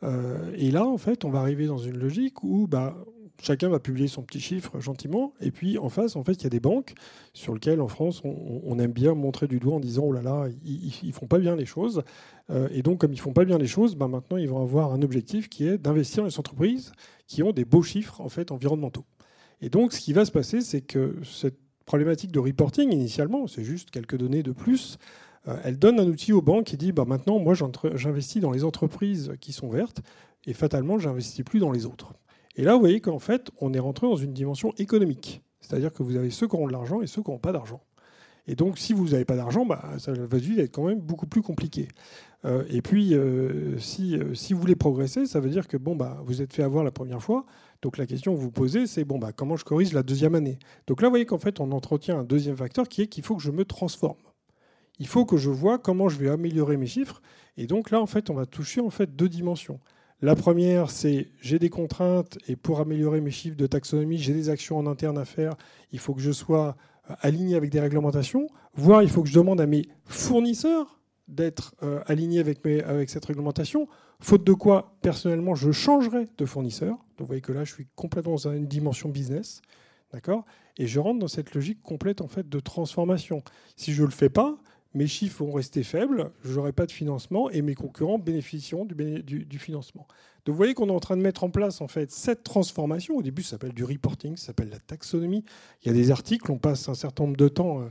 Euh, 0.04 0.52
et 0.56 0.70
là, 0.70 0.86
en 0.86 0.98
fait, 1.00 1.26
on 1.26 1.32
va 1.32 1.40
arriver 1.40 1.66
dans 1.66 1.80
une 1.80 1.98
logique 1.98 2.44
où 2.44 2.68
bah, 2.68 2.96
chacun 3.42 3.70
va 3.70 3.80
publier 3.80 4.08
son 4.08 4.24
petit 4.24 4.40
chiffre 4.40 4.80
gentiment. 4.80 5.34
Et 5.42 5.52
puis 5.52 5.78
en 5.78 5.90
face, 5.90 6.16
en 6.16 6.24
fait, 6.24 6.34
il 6.34 6.44
y 6.44 6.48
a 6.48 6.50
des 6.50 6.60
banques 6.60 6.94
sur 7.34 7.54
lesquelles 7.54 7.82
en 7.82 7.88
France, 7.88 8.22
on, 8.24 8.80
aime 8.80 8.92
bien 8.92 9.14
montrer 9.14 9.48
du 9.48 9.60
doigt 9.60 9.76
en 9.76 9.80
disant 9.80 10.04
oh 10.06 10.12
là 10.12 10.22
là, 10.22 10.48
ils, 10.64 11.14
font 11.14 11.28
pas 11.28 11.40
bien 11.40 11.56
les 11.56 11.66
choses. 11.66 12.04
Euh, 12.50 12.68
et 12.72 12.82
donc, 12.82 13.00
comme 13.00 13.14
ils 13.14 13.20
font 13.20 13.34
pas 13.34 13.46
bien 13.46 13.58
les 13.58 13.68
choses, 13.68 13.96
bah, 13.96 14.08
maintenant 14.08 14.38
ils 14.38 14.50
vont 14.50 14.62
avoir 14.62 14.94
un 14.94 15.02
objectif 15.02 15.50
qui 15.50 15.68
est 15.68 15.78
d'investir 15.78 16.24
dans 16.24 16.30
les 16.30 16.40
entreprises 16.40 16.92
qui 17.28 17.44
ont 17.44 17.52
des 17.52 17.66
beaux 17.66 17.84
chiffres 17.84 18.22
en 18.22 18.30
fait 18.30 18.52
environnementaux. 18.52 19.06
Et 19.62 19.70
donc, 19.70 19.94
ce 19.94 20.02
qui 20.02 20.14
va 20.14 20.26
se 20.26 20.32
passer, 20.32 20.62
c'est 20.62 20.82
que 20.82 21.16
cette 21.24 21.58
problématique 21.86 22.32
de 22.32 22.40
reporting 22.40 22.92
initialement, 22.92 23.48
c'est 23.48 23.64
juste 23.64 23.92
quelques 23.92 24.18
données 24.18 24.44
de 24.44 24.52
plus. 24.52 24.98
Euh, 25.48 25.58
elle 25.64 25.78
donne 25.78 26.00
un 26.00 26.08
outil 26.08 26.34
aux 26.34 26.42
banques 26.42 26.66
qui 26.66 26.78
dit 26.78 26.92
bah, 26.92 27.06
maintenant, 27.06 27.40
moi, 27.40 27.54
j'investis 27.94 28.42
dans 28.42 28.52
les 28.52 28.64
entreprises 28.64 29.34
qui 29.40 29.54
sont 29.54 29.70
vertes 29.70 30.02
et 30.46 30.54
fatalement, 30.54 31.00
j'investis 31.00 31.44
plus 31.44 31.60
dans 31.60 31.72
les 31.72 31.86
autres. 31.86 32.14
Et 32.56 32.64
là, 32.64 32.74
vous 32.74 32.80
voyez 32.80 33.02
qu'en 33.02 33.20
fait, 33.20 33.52
on 33.60 33.74
est 33.74 33.80
rentré 33.80 34.08
dans 34.08 34.16
une 34.16 34.34
dimension 34.34 34.74
économique. 34.78 35.42
C'est-à-dire 35.62 35.92
que 35.92 36.04
vous 36.04 36.16
avez 36.16 36.30
ceux 36.30 36.48
qui 36.48 36.56
ont 36.56 36.68
de 36.68 36.72
l'argent 36.72 37.02
et 37.02 37.08
ceux 37.08 37.22
qui 37.22 37.32
n'ont 37.32 37.40
pas 37.40 37.52
d'argent. 37.52 37.82
Et 38.48 38.56
donc, 38.56 38.78
si 38.78 38.94
vous 38.94 39.10
n'avez 39.10 39.26
pas 39.26 39.36
d'argent, 39.36 39.66
bah, 39.66 39.94
ça 39.98 40.14
va 40.14 40.38
être 40.38 40.72
quand 40.72 40.86
même 40.86 41.00
beaucoup 41.00 41.26
plus 41.26 41.42
compliqué. 41.42 41.88
Euh, 42.46 42.64
et 42.70 42.82
puis, 42.84 43.16
euh, 43.16 43.78
si, 43.80 44.16
euh, 44.16 44.36
si, 44.36 44.54
vous 44.54 44.60
voulez 44.60 44.76
progresser, 44.76 45.26
ça 45.26 45.40
veut 45.40 45.50
dire 45.50 45.68
que 45.68 45.78
bon, 45.78 45.96
bah, 45.96 46.22
vous 46.26 46.44
êtes 46.44 46.54
fait 46.54 46.62
avoir 46.62 46.84
la 46.84 46.92
première 46.92 47.24
fois. 47.24 47.46
Donc, 47.82 47.98
la 47.98 48.06
question 48.06 48.36
que 48.36 48.40
vous 48.40 48.52
posez, 48.52 48.86
c'est 48.86 49.04
bon, 49.04 49.18
bah, 49.18 49.32
comment 49.32 49.56
je 49.56 49.66
corrige 49.66 49.94
la 49.94 50.04
deuxième 50.04 50.36
année? 50.36 50.60
Donc 50.86 51.02
là, 51.02 51.08
vous 51.08 51.14
voyez 51.14 51.26
qu'en 51.26 51.40
fait, 51.40 51.60
on 51.60 51.72
entretient 51.72 52.20
un 52.20 52.24
deuxième 52.24 52.56
facteur 52.56 52.88
qui 52.88 53.02
est 53.02 53.08
qu'il 53.08 53.24
faut 53.24 53.36
que 53.36 53.42
je 53.42 53.52
me 53.52 53.66
transforme. 53.66 54.18
Il 55.00 55.08
faut 55.08 55.26
que 55.26 55.38
je 55.38 55.50
vois 55.50 55.80
comment 55.80 56.08
je 56.08 56.18
vais 56.18 56.30
améliorer 56.30 56.78
mes 56.78 56.86
chiffres. 56.86 57.22
Et 57.58 57.66
donc 57.66 57.90
là, 57.90 58.00
en 58.00 58.06
fait, 58.06 58.30
on 58.30 58.36
va 58.36 58.46
toucher 58.46 58.80
en 58.80 58.92
fait 58.92 59.16
deux 59.16 59.28
dimensions 59.28 59.80
La 60.22 60.36
première, 60.36 60.90
c'est 60.90 61.28
j'ai 61.42 61.60
des 61.60 61.70
contraintes 61.70 62.38
et 62.48 62.56
pour 62.56 62.80
améliorer 62.80 63.22
mes 63.22 63.32
chiffres 63.32 63.58
de 63.58 63.68
taxonomie, 63.68 64.18
j'ai 64.18 64.34
des 64.34 64.50
actions 64.50 64.78
en 64.78 64.88
interne 64.88 65.18
à 65.18 65.26
faire. 65.26 65.56
Il 65.92 66.00
faut 66.00 66.14
que 66.14 66.22
je 66.22 66.32
sois 66.32 66.76
aligné 67.22 67.56
avec 67.56 67.70
des 67.70 67.80
réglementations, 67.80 68.48
voire 68.74 69.04
il 69.04 69.10
faut 69.10 69.22
que 69.24 69.30
je 69.30 69.36
demande 69.36 69.62
à 69.62 69.68
mes 69.68 69.84
fournisseurs 70.06 71.00
d'être 71.28 71.76
euh, 71.84 72.02
alignés 72.06 72.40
avec, 72.40 72.66
avec 72.66 73.10
cette 73.10 73.26
réglementation, 73.26 73.88
faute 74.20 74.44
de 74.44 74.54
quoi, 74.54 74.96
personnellement, 75.02 75.56
je 75.56 75.72
changerai 75.72 76.28
de 76.38 76.46
fournisseur. 76.46 76.92
Donc 76.92 77.22
vous 77.22 77.26
voyez 77.26 77.42
que 77.42 77.52
là, 77.52 77.64
je 77.64 77.74
suis 77.74 77.88
complètement 77.96 78.36
dans 78.36 78.50
une 78.50 78.68
dimension 78.68 79.10
business. 79.10 79.62
D'accord? 80.14 80.46
Et 80.78 80.88
je 80.88 81.00
rentre 81.00 81.20
dans 81.20 81.28
cette 81.28 81.54
logique 81.56 81.82
complète 81.82 82.22
en 82.22 82.28
fait 82.28 82.48
de 82.48 82.60
transformation. 82.60 83.44
Si 83.76 83.92
je 83.92 84.02
ne 84.02 84.08
le 84.08 84.14
fais 84.14 84.30
pas, 84.30 84.56
mes 84.96 85.08
chiffres 85.08 85.44
vont 85.44 85.52
rester 85.52 85.84
faibles, 85.84 86.32
je 86.44 86.56
n'aurai 86.56 86.72
pas 86.72 86.86
de 86.86 86.92
financement 86.92 87.50
et 87.50 87.62
mes 87.62 87.76
concurrents 87.76 88.18
bénéficieront 88.18 88.86
du, 88.86 89.60
financement. 89.60 90.08
Donc 90.46 90.54
vous 90.54 90.58
voyez 90.58 90.74
qu'on 90.74 90.88
est 90.88 90.94
en 90.94 91.02
train 91.02 91.18
de 91.18 91.22
mettre 91.22 91.44
en 91.44 91.50
place 91.50 91.82
en 91.82 91.88
fait 91.88 92.12
cette 92.12 92.44
transformation. 92.44 93.18
Au 93.18 93.22
début, 93.22 93.44
ça 93.44 93.52
s'appelle 93.52 93.74
du 93.74 93.84
reporting, 93.84 94.38
ça 94.38 94.48
s'appelle 94.48 94.70
la 94.70 94.80
taxonomie. 94.80 95.44
Il 95.84 95.88
y 95.88 95.92
a 95.92 95.94
des 95.94 96.12
articles, 96.12 96.50
on 96.50 96.58
passe 96.58 96.88
un 96.88 96.94
certain 96.94 97.26
nombre 97.26 97.36
de 97.36 97.50
temps 97.50 97.82
euh, 97.82 97.86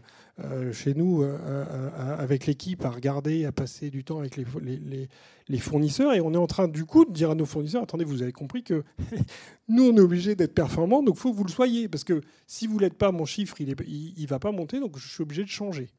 euh, 0.45 0.73
chez 0.73 0.95
nous 0.95 1.23
euh, 1.23 2.17
avec 2.19 2.47
l'équipe 2.47 2.83
à 2.87 2.91
regarder, 2.91 3.45
à 3.45 3.53
passer 3.53 3.91
du 3.91 4.03
temps 4.03 4.21
avec 4.21 4.39
les, 4.39 5.59
fournisseurs 5.59 6.15
et 6.15 6.23
on 6.23 6.33
est 6.33 6.39
en 6.39 6.47
train 6.47 6.69
du 6.69 6.87
coup 6.87 7.05
de 7.05 7.13
dire 7.13 7.31
à 7.33 7.35
nos 7.35 7.45
fournisseurs 7.45 7.83
attendez, 7.83 8.05
vous 8.05 8.23
avez 8.23 8.33
compris 8.33 8.63
que 8.63 8.83
nous 9.69 9.91
on 9.91 9.97
est 9.97 10.01
obligé 10.01 10.35
d'être 10.35 10.55
performants, 10.55 11.03
donc 11.03 11.17
faut 11.17 11.33
que 11.33 11.37
vous 11.37 11.45
le 11.45 11.51
soyez 11.51 11.89
parce 11.89 12.05
que 12.05 12.23
si 12.47 12.67
vous 12.67 12.79
l'êtes 12.79 12.95
pas, 12.95 13.13
mon 13.13 13.27
chiffre 13.27 13.61
il 13.61 13.69
ne 13.69 14.27
va 14.27 14.39
pas 14.39 14.53
monter, 14.53 14.81
donc 14.81 14.97
je 14.97 15.07
suis 15.07 15.23
obligé 15.23 15.43
de 15.43 15.49
changer. 15.49 15.91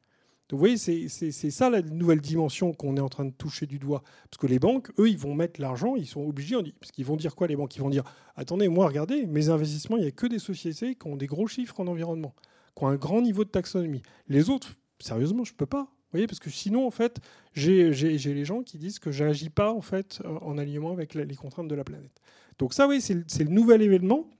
Vous 0.52 0.58
voyez, 0.58 0.76
c'est 0.76 1.50
ça 1.50 1.70
la 1.70 1.82
nouvelle 1.82 2.20
dimension 2.20 2.72
qu'on 2.72 2.96
est 2.96 3.00
en 3.00 3.08
train 3.08 3.24
de 3.24 3.32
toucher 3.32 3.66
du 3.66 3.80
doigt. 3.80 4.02
Parce 4.30 4.38
que 4.38 4.46
les 4.46 4.60
banques, 4.60 4.90
eux, 4.98 5.08
ils 5.08 5.18
vont 5.18 5.34
mettre 5.34 5.60
l'argent, 5.60 5.96
ils 5.96 6.06
sont 6.06 6.22
obligés, 6.22 6.54
parce 6.78 6.92
qu'ils 6.92 7.04
vont 7.04 7.16
dire 7.16 7.34
quoi 7.34 7.48
les 7.48 7.56
banques? 7.56 7.74
Ils 7.74 7.82
vont 7.82 7.90
dire, 7.90 8.04
attendez, 8.36 8.68
moi, 8.68 8.86
regardez, 8.86 9.26
mes 9.26 9.48
investissements, 9.48 9.96
il 9.96 10.02
n'y 10.02 10.08
a 10.08 10.12
que 10.12 10.28
des 10.28 10.38
sociétés 10.38 10.94
qui 10.94 11.06
ont 11.08 11.16
des 11.16 11.26
gros 11.26 11.48
chiffres 11.48 11.80
en 11.80 11.88
environnement, 11.88 12.32
qui 12.76 12.84
ont 12.84 12.88
un 12.88 12.96
grand 12.96 13.22
niveau 13.22 13.42
de 13.42 13.50
taxonomie. 13.50 14.02
Les 14.28 14.48
autres, 14.48 14.76
sérieusement, 15.00 15.42
je 15.42 15.52
ne 15.52 15.56
peux 15.56 15.66
pas. 15.66 15.82
Vous 15.82 16.12
voyez, 16.12 16.28
parce 16.28 16.38
que 16.38 16.50
sinon, 16.50 16.86
en 16.86 16.92
fait, 16.92 17.18
j'ai 17.52 17.90
les 17.90 18.44
gens 18.44 18.62
qui 18.62 18.78
disent 18.78 19.00
que 19.00 19.10
je 19.10 19.24
n'agis 19.24 19.50
pas 19.50 19.72
en, 19.72 19.80
fait, 19.80 20.22
en 20.42 20.58
alignement 20.58 20.92
avec 20.92 21.14
les 21.14 21.34
contraintes 21.34 21.66
de 21.66 21.74
la 21.74 21.82
planète. 21.82 22.22
Donc 22.58 22.72
ça, 22.72 22.86
oui, 22.86 23.00
c'est 23.00 23.44
le 23.44 23.50
nouvel 23.50 23.82
événement, 23.82 24.30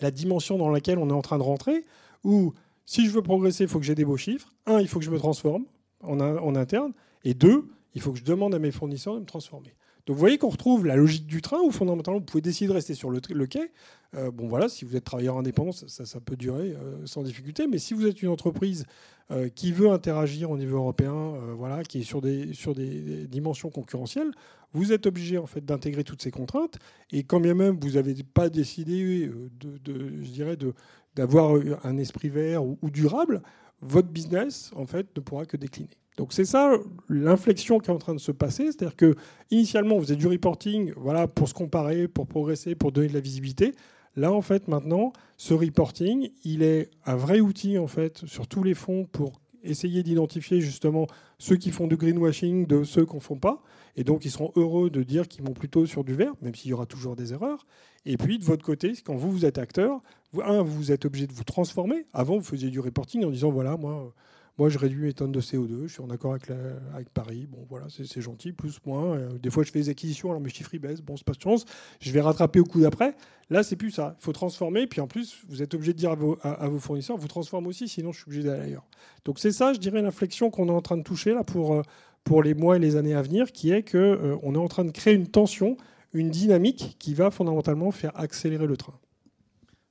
la 0.00 0.12
dimension 0.12 0.58
dans 0.58 0.70
laquelle 0.70 0.98
on 0.98 1.10
est 1.10 1.14
en 1.14 1.22
train 1.22 1.38
de 1.38 1.42
rentrer, 1.42 1.84
où 2.22 2.54
si 2.86 3.06
je 3.06 3.10
veux 3.10 3.22
progresser, 3.22 3.64
il 3.64 3.68
faut 3.68 3.78
que 3.78 3.84
j'ai 3.84 3.94
des 3.94 4.04
beaux 4.04 4.16
chiffres. 4.16 4.52
Un, 4.66 4.80
il 4.80 4.88
faut 4.88 4.98
que 4.98 5.04
je 5.04 5.10
me 5.10 5.18
transforme 5.18 5.64
en, 6.02 6.54
interne. 6.54 6.92
Et 7.24 7.34
deux, 7.34 7.66
il 7.94 8.00
faut 8.00 8.12
que 8.12 8.18
je 8.18 8.24
demande 8.24 8.54
à 8.54 8.58
mes 8.58 8.72
fournisseurs 8.72 9.14
de 9.14 9.20
me 9.20 9.26
transformer. 9.26 9.74
Donc 10.06 10.16
vous 10.16 10.20
voyez 10.20 10.36
qu'on 10.36 10.50
retrouve 10.50 10.84
la 10.84 10.96
logique 10.96 11.26
du 11.26 11.40
train 11.40 11.60
où 11.60 11.70
fondamentalement 11.70 12.20
vous 12.20 12.26
pouvez 12.26 12.42
décider 12.42 12.68
de 12.68 12.74
rester 12.74 12.92
sur 12.92 13.08
le, 13.08 13.46
quai. 13.46 13.72
Euh, 14.14 14.30
bon 14.30 14.48
voilà, 14.48 14.68
si 14.68 14.84
vous 14.84 14.96
êtes 14.96 15.04
travailleur 15.04 15.38
indépendant, 15.38 15.72
ça, 15.72 16.20
peut 16.20 16.36
durer 16.36 16.72
euh, 16.72 17.06
sans 17.06 17.22
difficulté. 17.22 17.66
Mais 17.66 17.78
si 17.78 17.94
vous 17.94 18.06
êtes 18.06 18.20
une 18.20 18.28
entreprise 18.28 18.84
euh, 19.30 19.48
qui 19.48 19.72
veut 19.72 19.90
interagir 19.90 20.50
au 20.50 20.58
niveau 20.58 20.76
européen, 20.76 21.32
voilà, 21.56 21.84
qui 21.84 22.00
est 22.00 22.02
sur 22.02 22.20
des, 22.20 23.26
dimensions 23.28 23.70
concurrentielles, 23.70 24.30
vous 24.74 24.92
êtes 24.92 25.06
obligé 25.06 25.38
en 25.38 25.46
fait 25.46 25.64
d'intégrer 25.64 26.04
toutes 26.04 26.20
ces 26.20 26.30
contraintes. 26.30 26.78
Et 27.10 27.22
quand 27.22 27.40
bien 27.40 27.54
même 27.54 27.78
vous 27.80 27.92
n'avez 27.92 28.14
pas 28.22 28.50
décidé 28.50 29.30
de, 29.58 30.22
je 30.22 30.30
dirais, 30.30 30.56
de, 30.58 30.74
d'avoir 31.16 31.54
un 31.84 31.96
esprit 31.98 32.28
vert 32.28 32.64
ou, 32.64 32.78
durable, 32.90 33.42
votre 33.80 34.08
business 34.08 34.70
en 34.76 34.86
fait 34.86 35.06
ne 35.16 35.20
pourra 35.20 35.44
que 35.44 35.56
décliner. 35.56 35.90
Donc 36.16 36.32
c'est 36.32 36.44
ça 36.44 36.76
l'inflexion 37.08 37.78
qui 37.80 37.90
est 37.90 37.94
en 37.94 37.98
train 37.98 38.14
de 38.14 38.20
se 38.20 38.32
passer, 38.32 38.66
c'est-à-dire 38.66 38.96
que 38.96 39.14
initialement 39.50 39.96
vous 39.96 40.02
faisiez 40.02 40.16
du 40.16 40.28
reporting, 40.28 40.92
voilà, 40.96 41.26
pour 41.26 41.48
se 41.48 41.54
comparer, 41.54 42.06
pour 42.08 42.26
progresser, 42.26 42.74
pour 42.74 42.92
donner 42.92 43.08
de 43.08 43.14
la 43.14 43.20
visibilité. 43.20 43.74
Là 44.16 44.32
en 44.32 44.42
fait 44.42 44.68
maintenant, 44.68 45.12
ce 45.36 45.54
reporting, 45.54 46.30
il 46.44 46.62
est 46.62 46.90
un 47.04 47.16
vrai 47.16 47.40
outil 47.40 47.78
en 47.78 47.88
fait 47.88 48.24
sur 48.26 48.46
tous 48.46 48.62
les 48.62 48.74
fonds 48.74 49.06
pour 49.10 49.40
essayer 49.64 50.02
d'identifier 50.02 50.60
justement 50.60 51.06
ceux 51.38 51.56
qui 51.56 51.70
font 51.70 51.86
du 51.86 51.96
greenwashing 51.96 52.66
de 52.66 52.84
ceux 52.84 53.04
qui 53.04 53.14
n'en 53.14 53.20
font 53.20 53.38
pas. 53.38 53.62
Et 53.96 54.04
donc, 54.04 54.24
ils 54.24 54.30
seront 54.30 54.52
heureux 54.56 54.90
de 54.90 55.02
dire 55.02 55.28
qu'ils 55.28 55.44
vont 55.44 55.52
plutôt 55.52 55.86
sur 55.86 56.04
du 56.04 56.14
vert, 56.14 56.32
même 56.42 56.54
s'il 56.54 56.70
y 56.70 56.74
aura 56.74 56.86
toujours 56.86 57.16
des 57.16 57.32
erreurs. 57.32 57.66
Et 58.06 58.16
puis, 58.16 58.38
de 58.38 58.44
votre 58.44 58.64
côté, 58.64 58.92
quand 59.04 59.14
vous, 59.14 59.30
vous 59.30 59.44
êtes 59.44 59.58
acteur, 59.58 60.02
un, 60.42 60.62
vous 60.62 60.92
êtes 60.92 61.04
obligé 61.04 61.26
de 61.26 61.32
vous 61.32 61.44
transformer. 61.44 62.06
Avant, 62.12 62.36
vous 62.36 62.44
faisiez 62.44 62.70
du 62.70 62.80
reporting 62.80 63.24
en 63.24 63.30
disant, 63.30 63.50
voilà, 63.50 63.76
moi, 63.76 64.12
moi, 64.56 64.68
je 64.68 64.78
réduis 64.78 65.02
mes 65.02 65.12
tonnes 65.12 65.32
de 65.32 65.40
CO2, 65.40 65.88
je 65.88 65.94
suis 65.94 66.02
en 66.02 66.10
accord 66.10 66.30
avec, 66.30 66.48
avec 66.94 67.08
Paris. 67.10 67.48
Bon, 67.50 67.66
voilà, 67.68 67.86
c'est 67.88 68.20
gentil, 68.20 68.52
plus, 68.52 68.78
moins. 68.86 69.16
Euh, 69.16 69.38
des 69.38 69.50
fois, 69.50 69.64
je 69.64 69.72
fais 69.72 69.80
des 69.80 69.88
acquisitions, 69.88 70.30
alors 70.30 70.40
mes 70.40 70.48
chiffres 70.48 70.72
ils 70.74 70.78
baissent. 70.78 71.00
Bon, 71.00 71.16
c'est 71.16 71.26
pas 71.26 71.32
de 71.32 71.40
chance. 71.40 71.64
Je 71.98 72.12
vais 72.12 72.20
rattraper 72.20 72.60
au 72.60 72.64
coup 72.64 72.80
d'après. 72.80 73.16
Là, 73.50 73.64
c'est 73.64 73.74
plus 73.74 73.90
ça. 73.90 74.14
Il 74.20 74.22
faut 74.24 74.32
transformer. 74.32 74.86
Puis 74.86 75.00
en 75.00 75.08
plus, 75.08 75.38
vous 75.48 75.60
êtes 75.60 75.74
obligé 75.74 75.92
de 75.92 75.98
dire 75.98 76.12
à 76.12 76.68
vos, 76.68 76.78
fournisseurs, 76.78 77.16
vous 77.16 77.26
transformez 77.26 77.66
aussi, 77.66 77.88
sinon 77.88 78.12
je 78.12 78.18
suis 78.18 78.28
obligé 78.28 78.44
d'aller 78.44 78.62
ailleurs. 78.62 78.86
Donc 79.24 79.40
c'est 79.40 79.50
ça, 79.50 79.72
je 79.72 79.80
dirais, 79.80 80.02
l'inflexion 80.02 80.50
qu'on 80.50 80.68
est 80.68 80.72
en 80.72 80.82
train 80.82 80.96
de 80.96 81.02
toucher 81.02 81.34
là 81.34 81.42
pour, 81.42 81.74
euh, 81.74 81.82
pour 82.22 82.42
les 82.44 82.54
mois 82.54 82.76
et 82.76 82.78
les 82.78 82.94
années 82.94 83.14
à 83.14 83.22
venir, 83.22 83.50
qui 83.50 83.72
est 83.72 83.82
qu'on 83.82 83.98
euh, 83.98 84.36
est 84.40 84.56
en 84.56 84.68
train 84.68 84.84
de 84.84 84.92
créer 84.92 85.14
une 85.14 85.26
tension, 85.26 85.76
une 86.12 86.30
dynamique 86.30 86.94
qui 87.00 87.14
va 87.14 87.32
fondamentalement 87.32 87.90
faire 87.90 88.12
accélérer 88.14 88.68
le 88.68 88.76
train. 88.76 88.94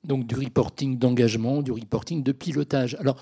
Donc 0.04 0.26
du 0.26 0.34
reporting 0.34 0.98
d'engagement, 0.98 1.62
du 1.62 1.72
reporting 1.72 2.22
de 2.22 2.32
pilotage. 2.32 2.96
Alors, 3.00 3.16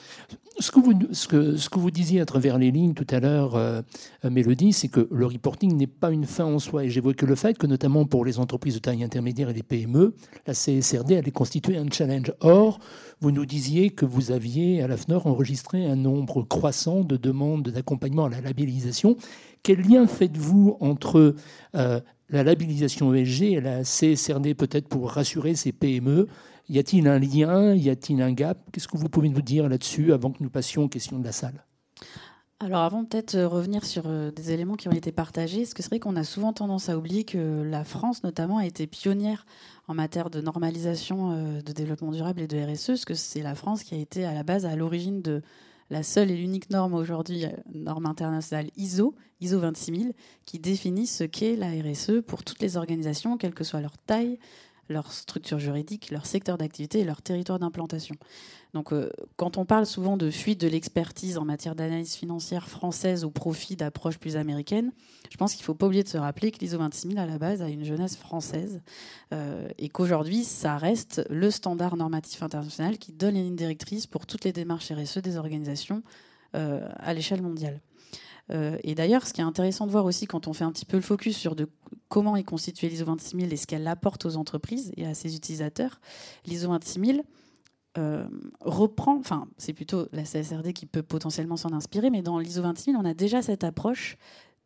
ce 0.58 0.70
que 0.70 1.78
vous, 1.78 1.90
disiez 1.90 2.20
à 2.20 2.26
travers 2.26 2.58
les 2.58 2.70
lignes 2.70 2.94
tout 2.94 3.06
à 3.10 3.20
l'heure, 3.20 3.56
euh, 3.56 3.80
Mélodie, 4.24 4.72
c'est 4.72 4.88
que 4.88 5.08
le 5.10 5.26
reporting 5.26 5.76
n'est 5.76 5.86
pas 5.86 6.10
une 6.10 6.26
fin 6.26 6.44
en 6.44 6.58
soi. 6.58 6.84
Et 6.84 6.90
j'évoque 6.90 7.22
le 7.22 7.34
fait 7.34 7.56
que, 7.56 7.66
notamment 7.66 8.04
pour 8.04 8.24
les 8.24 8.38
entreprises 8.38 8.74
de 8.74 8.78
taille 8.80 9.02
intermédiaire 9.02 9.50
et 9.50 9.54
les 9.54 9.62
PME, 9.62 10.14
la 10.46 10.54
CSRD 10.54 11.16
allait 11.16 11.30
constituer 11.30 11.76
un 11.76 11.90
challenge. 11.90 12.32
Or, 12.40 12.78
vous 13.20 13.30
nous 13.30 13.46
disiez 13.46 13.90
que 13.90 14.04
vous 14.04 14.30
aviez 14.30 14.82
à 14.82 14.88
la 14.88 14.96
FNOR 14.96 15.26
enregistré 15.26 15.86
un 15.86 15.96
nombre 15.96 16.42
croissant 16.42 17.02
de 17.02 17.16
demandes 17.16 17.68
d'accompagnement 17.68 18.26
à 18.26 18.30
la 18.30 18.40
labellisation. 18.40 19.16
Quel 19.62 19.80
lien 19.80 20.06
faites-vous 20.06 20.76
entre 20.80 21.34
euh, 21.74 22.00
la 22.30 22.42
labellisation 22.42 23.14
ESG 23.14 23.42
et 23.42 23.60
la 23.60 23.82
CSRD, 23.84 24.54
peut-être 24.54 24.88
pour 24.88 25.10
rassurer 25.10 25.54
ces 25.54 25.72
PME 25.72 26.26
y 26.68 26.78
a-t-il 26.78 27.08
un 27.08 27.18
lien 27.18 27.74
Y 27.74 27.90
a-t-il 27.90 28.22
un 28.22 28.32
gap? 28.32 28.58
Qu'est-ce 28.72 28.88
que 28.88 28.96
vous 28.96 29.08
pouvez 29.08 29.28
nous 29.28 29.42
dire 29.42 29.68
là-dessus 29.68 30.12
avant 30.12 30.30
que 30.30 30.42
nous 30.42 30.50
passions 30.50 30.84
aux 30.84 30.88
questions 30.88 31.18
de 31.18 31.24
la 31.24 31.32
salle? 31.32 31.64
Alors 32.62 32.82
avant 32.82 33.04
peut-être 33.04 33.34
euh, 33.34 33.48
revenir 33.48 33.84
sur 33.84 34.04
euh, 34.06 34.30
des 34.30 34.52
éléments 34.52 34.76
qui 34.76 34.86
ont 34.86 34.92
été 34.92 35.10
partagés, 35.10 35.62
parce 35.62 35.74
que 35.74 35.82
c'est 35.82 35.88
vrai 35.88 35.98
qu'on 35.98 36.14
a 36.14 36.22
souvent 36.22 36.52
tendance 36.52 36.88
à 36.88 36.96
oublier 36.96 37.24
que 37.24 37.62
la 37.62 37.82
France 37.82 38.22
notamment 38.22 38.58
a 38.58 38.66
été 38.66 38.86
pionnière 38.86 39.46
en 39.88 39.94
matière 39.94 40.30
de 40.30 40.40
normalisation 40.40 41.32
euh, 41.32 41.60
de 41.60 41.72
développement 41.72 42.12
durable 42.12 42.40
et 42.40 42.46
de 42.46 42.56
RSE, 42.56 42.86
parce 42.86 43.04
que 43.04 43.14
c'est 43.14 43.42
la 43.42 43.56
France 43.56 43.82
qui 43.82 43.96
a 43.96 43.98
été 43.98 44.24
à 44.24 44.32
la 44.32 44.44
base 44.44 44.64
à 44.64 44.76
l'origine 44.76 45.22
de 45.22 45.42
la 45.90 46.04
seule 46.04 46.30
et 46.30 46.36
l'unique 46.36 46.70
norme 46.70 46.94
aujourd'hui, 46.94 47.46
norme 47.74 48.06
internationale 48.06 48.68
ISO, 48.76 49.16
ISO 49.40 49.58
26000, 49.58 50.12
qui 50.46 50.60
définit 50.60 51.08
ce 51.08 51.24
qu'est 51.24 51.56
la 51.56 51.70
RSE 51.70 52.22
pour 52.24 52.44
toutes 52.44 52.60
les 52.60 52.76
organisations, 52.76 53.38
quelle 53.38 53.54
que 53.54 53.64
soit 53.64 53.80
leur 53.80 53.98
taille, 53.98 54.38
leur 54.92 55.12
structure 55.12 55.58
juridique, 55.58 56.10
leur 56.10 56.26
secteur 56.26 56.58
d'activité 56.58 57.00
et 57.00 57.04
leur 57.04 57.22
territoire 57.22 57.58
d'implantation. 57.58 58.14
Donc, 58.74 58.92
euh, 58.92 59.10
quand 59.36 59.58
on 59.58 59.64
parle 59.64 59.84
souvent 59.84 60.16
de 60.16 60.30
fuite 60.30 60.60
de 60.60 60.68
l'expertise 60.68 61.36
en 61.36 61.44
matière 61.44 61.74
d'analyse 61.74 62.14
financière 62.14 62.68
française 62.68 63.24
au 63.24 63.30
profit 63.30 63.76
d'approches 63.76 64.18
plus 64.18 64.36
américaines, 64.36 64.92
je 65.30 65.36
pense 65.36 65.52
qu'il 65.52 65.62
ne 65.62 65.66
faut 65.66 65.74
pas 65.74 65.86
oublier 65.86 66.02
de 66.02 66.08
se 66.08 66.16
rappeler 66.16 66.50
que 66.50 66.58
l'ISO 66.60 66.78
26000 66.78 67.18
à 67.18 67.26
la 67.26 67.38
base 67.38 67.60
a 67.60 67.68
une 67.68 67.84
jeunesse 67.84 68.16
française 68.16 68.80
euh, 69.32 69.68
et 69.78 69.88
qu'aujourd'hui, 69.88 70.44
ça 70.44 70.78
reste 70.78 71.22
le 71.28 71.50
standard 71.50 71.96
normatif 71.96 72.42
international 72.42 72.98
qui 72.98 73.12
donne 73.12 73.34
les 73.34 73.42
lignes 73.42 73.56
directrices 73.56 74.06
pour 74.06 74.26
toutes 74.26 74.44
les 74.44 74.52
démarches 74.52 74.90
RSE 74.90 75.18
des 75.18 75.36
organisations 75.36 76.02
euh, 76.54 76.88
à 76.96 77.12
l'échelle 77.12 77.42
mondiale. 77.42 77.80
Euh, 78.50 78.76
et 78.82 78.94
d'ailleurs, 78.94 79.26
ce 79.26 79.32
qui 79.32 79.40
est 79.40 79.44
intéressant 79.44 79.86
de 79.86 79.92
voir 79.92 80.04
aussi 80.04 80.26
quand 80.26 80.48
on 80.48 80.52
fait 80.52 80.64
un 80.64 80.72
petit 80.72 80.84
peu 80.84 80.96
le 80.96 81.02
focus 81.02 81.36
sur 81.36 81.54
de 81.54 81.68
comment 82.08 82.36
est 82.36 82.44
constitué 82.44 82.88
l'ISO 82.88 83.04
26000 83.04 83.52
et 83.52 83.56
ce 83.56 83.66
qu'elle 83.66 83.86
apporte 83.86 84.26
aux 84.26 84.36
entreprises 84.36 84.92
et 84.96 85.06
à 85.06 85.14
ses 85.14 85.36
utilisateurs, 85.36 86.00
l'ISO 86.46 86.68
26000 86.68 87.22
euh, 87.98 88.26
reprend, 88.60 89.18
enfin 89.18 89.46
c'est 89.58 89.74
plutôt 89.74 90.08
la 90.12 90.22
CSRD 90.22 90.72
qui 90.72 90.86
peut 90.86 91.02
potentiellement 91.02 91.56
s'en 91.56 91.72
inspirer, 91.72 92.10
mais 92.10 92.22
dans 92.22 92.38
l'ISO 92.38 92.62
26000, 92.62 92.96
on 92.96 93.04
a 93.04 93.14
déjà 93.14 93.42
cette 93.42 93.64
approche 93.64 94.16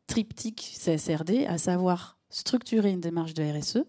triptyque 0.06 0.74
CSRD, 0.78 1.46
à 1.46 1.58
savoir 1.58 2.18
structurer 2.30 2.90
une 2.90 3.00
démarche 3.00 3.34
de 3.34 3.42
RSE 3.42 3.84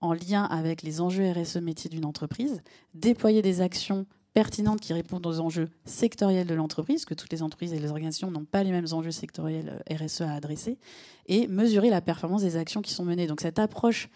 en 0.00 0.12
lien 0.12 0.44
avec 0.44 0.82
les 0.82 1.00
enjeux 1.00 1.30
RSE 1.30 1.56
métiers 1.56 1.90
d'une 1.90 2.04
entreprise, 2.04 2.62
déployer 2.94 3.42
des 3.42 3.60
actions 3.60 4.06
pertinentes 4.38 4.78
qui 4.78 4.92
répondent 4.92 5.26
aux 5.26 5.40
enjeux 5.40 5.68
sectoriels 5.84 6.46
de 6.46 6.54
l'entreprise, 6.54 7.04
que 7.04 7.14
toutes 7.14 7.32
les 7.32 7.42
entreprises 7.42 7.72
et 7.72 7.80
les 7.80 7.90
organisations 7.90 8.30
n'ont 8.30 8.44
pas 8.44 8.62
les 8.62 8.70
mêmes 8.70 8.86
enjeux 8.92 9.10
sectoriels 9.10 9.82
euh, 9.90 9.96
RSE 9.96 10.20
à 10.20 10.32
adresser, 10.32 10.78
et 11.26 11.48
mesurer 11.48 11.90
la 11.90 12.00
performance 12.00 12.42
des 12.42 12.54
actions 12.54 12.80
qui 12.80 12.92
sont 12.92 13.04
menées. 13.04 13.26
Donc 13.26 13.40
cette 13.40 13.58
approche 13.58 14.08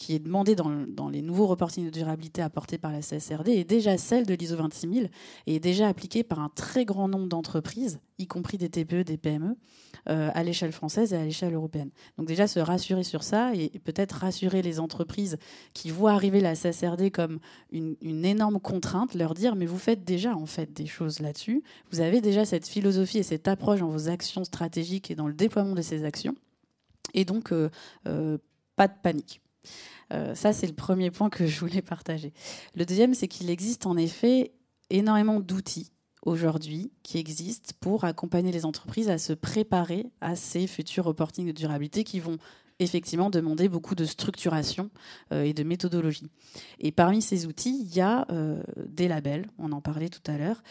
qui 0.00 0.14
est 0.14 0.18
demandée 0.18 0.56
dans, 0.56 1.10
les 1.10 1.20
nouveaux 1.20 1.46
reportings 1.46 1.84
de 1.84 1.90
durabilité 1.90 2.40
apportés 2.40 2.78
par 2.78 2.90
la 2.90 3.00
CSRD 3.00 3.50
est 3.50 3.64
déjà 3.64 3.98
celle 3.98 4.24
de 4.24 4.32
l'ISO 4.32 4.56
26000 4.56 5.10
et 5.46 5.56
est 5.56 5.60
déjà 5.60 5.88
appliquée 5.88 6.24
par 6.24 6.40
un 6.40 6.48
très 6.48 6.86
grand 6.86 7.06
nombre 7.06 7.28
d'entreprises, 7.28 8.00
y 8.18 8.26
compris 8.26 8.56
des 8.56 8.70
TPE, 8.70 9.04
des 9.04 9.18
PME, 9.18 9.56
euh, 10.08 10.30
à 10.32 10.42
l'échelle 10.42 10.72
française 10.72 11.12
et 11.12 11.16
à 11.16 11.22
l'échelle 11.22 11.52
européenne. 11.52 11.90
Donc 12.16 12.26
déjà 12.26 12.46
se 12.46 12.58
rassurer 12.60 13.04
sur 13.04 13.22
ça 13.22 13.54
et 13.54 13.68
peut-être 13.84 14.12
rassurer 14.12 14.62
les 14.62 14.80
entreprises 14.80 15.36
qui 15.74 15.90
voient 15.90 16.12
arriver 16.12 16.40
la 16.40 16.54
CSRD 16.54 17.10
comme 17.10 17.38
une, 17.70 18.24
énorme 18.24 18.58
contrainte, 18.58 19.14
leur 19.14 19.34
dire 19.34 19.54
mais 19.54 19.66
vous 19.66 19.76
faites 19.76 20.02
déjà 20.02 20.34
en 20.34 20.46
fait 20.46 20.72
des 20.72 20.86
choses 20.86 21.20
là-dessus, 21.20 21.62
vous 21.92 22.00
avez 22.00 22.22
déjà 22.22 22.46
cette 22.46 22.66
philosophie 22.66 23.18
et 23.18 23.22
cette 23.22 23.48
approche 23.48 23.80
dans 23.80 23.90
vos 23.90 24.08
actions 24.08 24.44
stratégiques 24.44 25.10
et 25.10 25.14
dans 25.14 25.28
le 25.28 25.34
déploiement 25.34 25.74
de 25.74 25.82
ces 25.82 26.04
actions. 26.04 26.36
Et 27.12 27.26
donc, 27.26 27.52
euh, 27.52 27.68
euh, 28.08 28.38
pas 28.76 28.88
de 28.88 28.94
panique. 29.02 29.42
Euh, 30.12 30.34
ça, 30.34 30.52
c'est 30.52 30.66
le 30.66 30.72
premier 30.72 31.10
point 31.10 31.30
que 31.30 31.46
je 31.46 31.60
voulais 31.60 31.82
partager. 31.82 32.32
Le 32.74 32.84
deuxième, 32.84 33.14
c'est 33.14 33.28
qu'il 33.28 33.50
existe 33.50 33.86
en 33.86 33.96
effet 33.96 34.52
énormément 34.90 35.40
d'outils 35.40 35.92
aujourd'hui 36.24 36.92
qui 37.02 37.18
existent 37.18 37.72
pour 37.80 38.04
accompagner 38.04 38.52
les 38.52 38.66
entreprises 38.66 39.08
à 39.08 39.18
se 39.18 39.32
préparer 39.32 40.06
à 40.20 40.36
ces 40.36 40.66
futurs 40.66 41.04
reporting 41.04 41.46
de 41.46 41.52
durabilité 41.52 42.04
qui 42.04 42.20
vont 42.20 42.38
effectivement 42.78 43.30
demander 43.30 43.68
beaucoup 43.68 43.94
de 43.94 44.04
structuration 44.04 44.90
et 45.30 45.52
de 45.52 45.62
méthodologie. 45.62 46.30
Et 46.78 46.92
parmi 46.92 47.22
ces 47.22 47.46
outils, 47.46 47.78
il 47.80 47.94
y 47.94 48.00
a 48.00 48.26
des 48.76 49.06
labels, 49.06 49.46
on 49.58 49.72
en 49.72 49.80
parlait 49.82 50.08
tout 50.08 50.22
à 50.30 50.38
l'heure, 50.38 50.62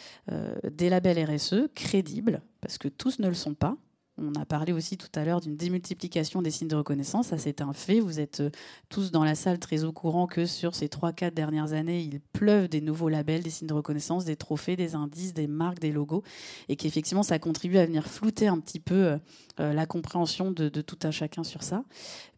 des 0.72 0.90
labels 0.90 1.24
RSE 1.24 1.68
crédibles, 1.76 2.42
parce 2.62 2.80
que 2.80 2.88
tous 2.88 3.20
ne 3.20 3.28
le 3.28 3.36
sont 3.36 3.54
pas. 3.54 3.78
On 4.22 4.36
a 4.40 4.46
parlé 4.46 4.74
aussi 4.74 4.98
tout 4.98 5.08
à 5.16 5.24
l'heure 5.24 5.40
d'une 5.40 5.56
démultiplication 5.56 6.42
des 6.42 6.52
signes 6.52 6.68
de 6.68 6.76
reconnaissance. 6.76 7.28
Ça, 7.28 7.38
c'est 7.38 7.62
un 7.62 7.74
fait. 7.74 8.00
Vous 8.00 8.20
êtes 8.20 8.42
euh, 8.42 8.50
tous 8.90 9.12
dans 9.12 9.24
la 9.24 9.36
salle 9.36 9.60
très 9.60 9.84
au 9.84 9.94
courant 9.94 10.28
que 10.28 10.46
sur 10.46 10.76
ces 10.76 10.88
3-4 10.88 11.34
dernières 11.34 11.74
années, 11.74 12.02
il 12.02 12.20
pleuve 12.20 12.68
des 12.68 12.82
nouveaux 12.82 13.08
labels, 13.08 13.44
des 13.44 13.50
signes 13.50 13.68
de 13.68 13.74
reconnaissance, 13.74 14.26
des 14.26 14.36
trophées, 14.36 14.76
des 14.76 14.96
indices, 14.96 15.34
des 15.34 15.48
marques, 15.48 15.80
des 15.80 15.92
logos. 15.92 16.24
Et 16.68 16.76
qu'effectivement, 16.76 17.24
ça 17.24 17.40
contribue 17.40 17.78
à 17.78 17.86
venir 17.86 18.08
flouter 18.08 18.48
un 18.48 18.60
petit 18.60 18.80
peu 18.80 18.96
euh, 18.96 19.18
euh, 19.60 19.74
la 19.74 19.86
compréhension 19.86 20.52
de, 20.52 20.70
tout 20.70 21.00
un 21.04 21.12
chacun 21.12 21.44
sur 21.44 21.64
ça. 21.64 21.84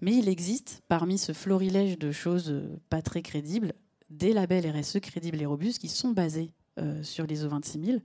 Mais 0.02 0.16
il 0.16 0.30
existe, 0.30 0.82
parmi 0.88 1.18
ce 1.18 1.34
florilège 1.34 1.98
de 1.98 2.12
choses 2.12 2.54
pas 2.90 3.02
très 3.02 3.22
crédibles, 3.22 3.74
des 4.10 4.34
labels 4.34 4.70
RSE 4.70 5.00
crédibles 5.00 5.42
et 5.42 5.46
robustes 5.46 5.80
qui 5.80 5.88
sont 5.88 6.10
basés 6.10 6.52
sur 7.04 7.26
l'ISO 7.28 7.48
26000 7.48 8.02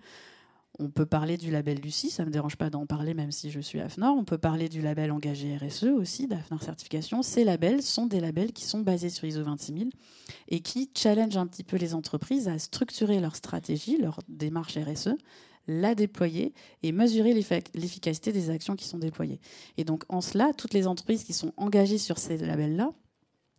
on 0.79 0.91
peut 0.91 1.07
parler 1.07 1.37
du 1.37 1.51
label 1.51 1.79
Lucie, 1.79 2.11
ça 2.11 2.23
ne 2.23 2.29
me 2.29 2.33
dérange 2.33 2.57
pas 2.57 2.71
d'en 2.71 2.87
parler 2.87 3.15
même 3.15 3.33
si 3.33 3.51
je 3.51 3.61
suis 3.61 3.81
AFNOR. 3.81 4.15
On 4.17 4.25
peut 4.25 4.39
parler 4.39 4.69
du 4.69 4.83
label 4.83 5.11
engagé 5.11 5.57
RSE 5.57 5.85
aussi, 5.85 6.27
d'AFNOR 6.27 6.63
Certification. 6.63 7.23
Ces 7.23 7.45
labels 7.45 7.83
sont 7.83 8.07
des 8.07 8.21
labels 8.21 8.53
qui 8.53 8.65
sont 8.65 8.81
basés 8.81 9.09
sur 9.09 9.27
ISO 9.27 9.43
26000 9.43 9.91
et 10.49 10.61
qui 10.61 10.91
challengent 10.95 11.37
un 11.37 11.47
petit 11.47 11.65
peu 11.65 11.77
les 11.77 11.95
entreprises 11.95 12.49
à 12.49 12.59
structurer 12.59 13.21
leur 13.21 13.37
stratégie, 13.37 13.97
leur 13.97 14.21
démarche 14.29 14.77
RSE, 14.77 15.17
la 15.67 15.95
déployer 15.95 16.53
et 16.83 16.93
mesurer 16.93 17.33
l'efficacité 17.33 18.33
des 18.33 18.51
actions 18.51 18.77
qui 18.77 18.87
sont 18.87 18.99
déployées. 18.99 19.41
Et 19.79 19.85
donc 19.85 20.05
en 20.09 20.21
cela, 20.21 20.53
toutes 20.53 20.75
les 20.75 20.87
entreprises 20.87 21.25
qui 21.25 21.33
sont 21.33 21.53
engagées 21.57 21.99
sur 21.99 22.19
ces 22.19 22.37
labels-là 22.37 22.93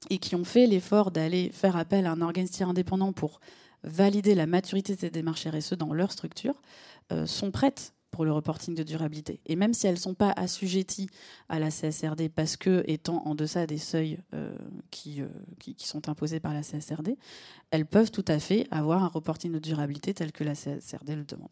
et 0.09 0.19
qui 0.19 0.35
ont 0.35 0.45
fait 0.45 0.67
l'effort 0.67 1.11
d'aller 1.11 1.49
faire 1.51 1.75
appel 1.75 2.05
à 2.05 2.11
un 2.11 2.21
organisme 2.21 2.63
indépendant 2.63 3.11
pour 3.11 3.39
valider 3.83 4.35
la 4.35 4.47
maturité 4.47 4.95
de 4.95 4.99
ces 4.99 5.09
démarches 5.09 5.47
RSE 5.47 5.73
dans 5.73 5.93
leur 5.93 6.11
structure, 6.11 6.55
sont 7.25 7.51
prêtes 7.51 7.93
pour 8.17 8.25
le 8.25 8.31
reporting 8.31 8.73
de 8.73 8.81
durabilité. 8.81 9.39
Et 9.45 9.55
même 9.55 9.75
si 9.75 9.85
elles 9.85 9.93
ne 9.93 9.99
sont 9.99 10.15
pas 10.15 10.33
assujetties 10.35 11.07
à 11.49 11.59
la 11.59 11.69
CSRD 11.69 12.29
parce 12.29 12.57
que 12.57 12.83
étant 12.87 13.21
en 13.25 13.35
deçà 13.35 13.67
des 13.67 13.77
seuils 13.77 14.17
euh, 14.33 14.55
qui, 14.89 15.21
euh, 15.21 15.27
qui, 15.59 15.75
qui, 15.75 15.87
sont 15.87 16.09
imposés 16.09 16.39
par 16.39 16.53
la 16.53 16.61
CSRD, 16.61 17.15
elles 17.69 17.85
peuvent 17.85 18.09
tout 18.09 18.25
à 18.27 18.39
fait 18.39 18.67
avoir 18.71 19.03
un 19.03 19.07
reporting 19.07 19.51
de 19.51 19.59
durabilité 19.59 20.15
tel 20.15 20.31
que 20.31 20.43
la 20.43 20.53
CSRD 20.53 21.15
le 21.15 21.25
demande. 21.25 21.49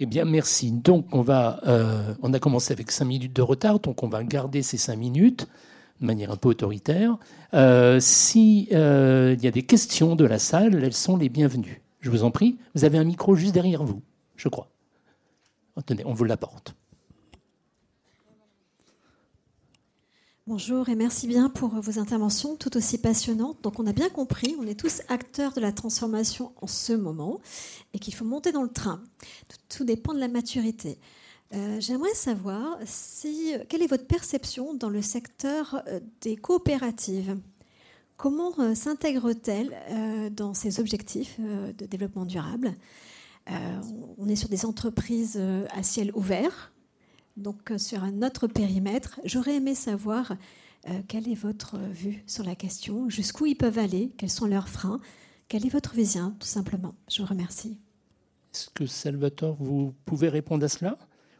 Eh 0.00 0.06
bien, 0.06 0.24
merci. 0.24 0.72
Donc, 0.72 1.14
on, 1.14 1.22
va, 1.22 1.60
on 2.22 2.32
a 2.32 2.38
commencé 2.38 2.72
avec 2.72 2.90
5 2.90 3.04
minutes 3.04 3.32
de 3.32 3.42
retard, 3.42 3.80
donc 3.80 4.02
on 4.02 4.08
va 4.08 4.22
garder 4.24 4.62
ces 4.62 4.76
5 4.78 4.96
minutes 4.96 5.48
de 6.00 6.06
manière 6.06 6.30
un 6.30 6.36
peu 6.36 6.48
autoritaire. 6.48 7.18
S'il 8.00 8.68
y 8.68 8.74
a 8.74 9.36
des 9.36 9.62
questions 9.62 10.14
de 10.14 10.24
la 10.24 10.38
salle, 10.38 10.74
elles 10.82 10.92
sont 10.92 11.16
les 11.16 11.28
bienvenues. 11.28 11.82
Je 12.00 12.10
vous 12.10 12.24
en 12.24 12.30
prie, 12.30 12.58
vous 12.74 12.84
avez 12.84 12.98
un 12.98 13.04
micro 13.04 13.36
juste 13.36 13.54
derrière 13.54 13.84
vous 13.84 14.02
je 14.36 14.48
crois. 14.48 14.68
Tenez, 15.84 16.04
on 16.06 16.14
vous 16.14 16.24
l'apporte. 16.24 16.74
Bonjour 20.48 20.88
et 20.88 20.94
merci 20.94 21.26
bien 21.26 21.48
pour 21.48 21.70
vos 21.70 21.98
interventions 21.98 22.54
tout 22.54 22.76
aussi 22.76 22.98
passionnantes. 22.98 23.60
Donc 23.64 23.80
on 23.80 23.86
a 23.88 23.92
bien 23.92 24.08
compris, 24.08 24.54
on 24.60 24.66
est 24.68 24.78
tous 24.78 25.02
acteurs 25.08 25.52
de 25.52 25.60
la 25.60 25.72
transformation 25.72 26.52
en 26.62 26.68
ce 26.68 26.92
moment 26.92 27.40
et 27.94 27.98
qu'il 27.98 28.14
faut 28.14 28.24
monter 28.24 28.52
dans 28.52 28.62
le 28.62 28.68
train. 28.68 29.02
Tout, 29.68 29.82
dépend 29.82 30.14
de 30.14 30.20
la 30.20 30.28
maturité. 30.28 31.00
Euh, 31.52 31.80
j'aimerais 31.80 32.14
savoir 32.14 32.78
quelle 33.68 33.82
est 33.82 33.88
votre 33.88 34.06
perception 34.06 34.72
dans 34.72 34.88
le 34.88 35.02
secteur 35.02 35.82
euh, 35.88 35.98
des 36.20 36.36
coopératives? 36.36 37.36
Comment 38.16 38.52
euh, 38.60 38.76
s'intègrent-elles 38.76 40.32
dans 40.32 40.54
ces 40.54 40.78
objectifs 40.78 41.40
de 41.40 41.86
développement 41.86 42.24
durable? 42.24 42.76
On 44.18 44.28
est 44.28 44.36
sur 44.36 44.48
des 44.48 44.64
entreprises 44.64 45.36
euh, 45.38 45.66
à 45.70 45.82
ciel 45.82 46.10
ouvert, 46.14 46.72
donc 47.36 47.70
euh, 47.70 47.78
sur 47.78 48.02
un 48.02 48.22
autre 48.22 48.46
périmètre. 48.46 49.20
J'aurais 49.24 49.56
aimé 49.56 49.74
savoir 49.74 50.34
quelle 51.08 51.28
est 51.28 51.34
votre 51.34 51.78
vue 51.78 52.22
sur 52.28 52.44
la 52.44 52.54
question, 52.54 53.08
jusqu'où 53.10 53.46
ils 53.46 53.56
peuvent 53.56 53.78
aller, 53.78 54.12
quels 54.18 54.30
sont 54.30 54.46
leurs 54.46 54.68
freins, 54.68 55.00
quelle 55.48 55.66
est 55.66 55.68
votre 55.68 55.96
vision, 55.96 56.32
tout 56.38 56.46
simplement. 56.46 56.94
Je 57.10 57.22
vous 57.22 57.28
remercie. 57.28 57.76
Est-ce 58.54 58.70
que 58.70 58.86
Salvatore, 58.86 59.56
vous 59.58 59.94
pouvez 60.04 60.28
répondre 60.28 60.64
à 60.64 60.68
cela? 60.68 60.96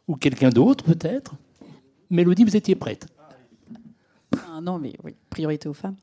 Ou 0.09 0.17
quelqu'un 0.17 0.49
d'autre 0.49 0.83
peut-être? 0.83 1.37
Mélodie, 2.11 2.43
vous 2.43 2.57
étiez 2.57 2.75
prête 2.75 3.07
non, 4.61 4.79
mais 4.79 4.93
oui, 5.05 5.15
priorité 5.31 5.69
aux 5.69 5.75
femmes. 5.75 5.97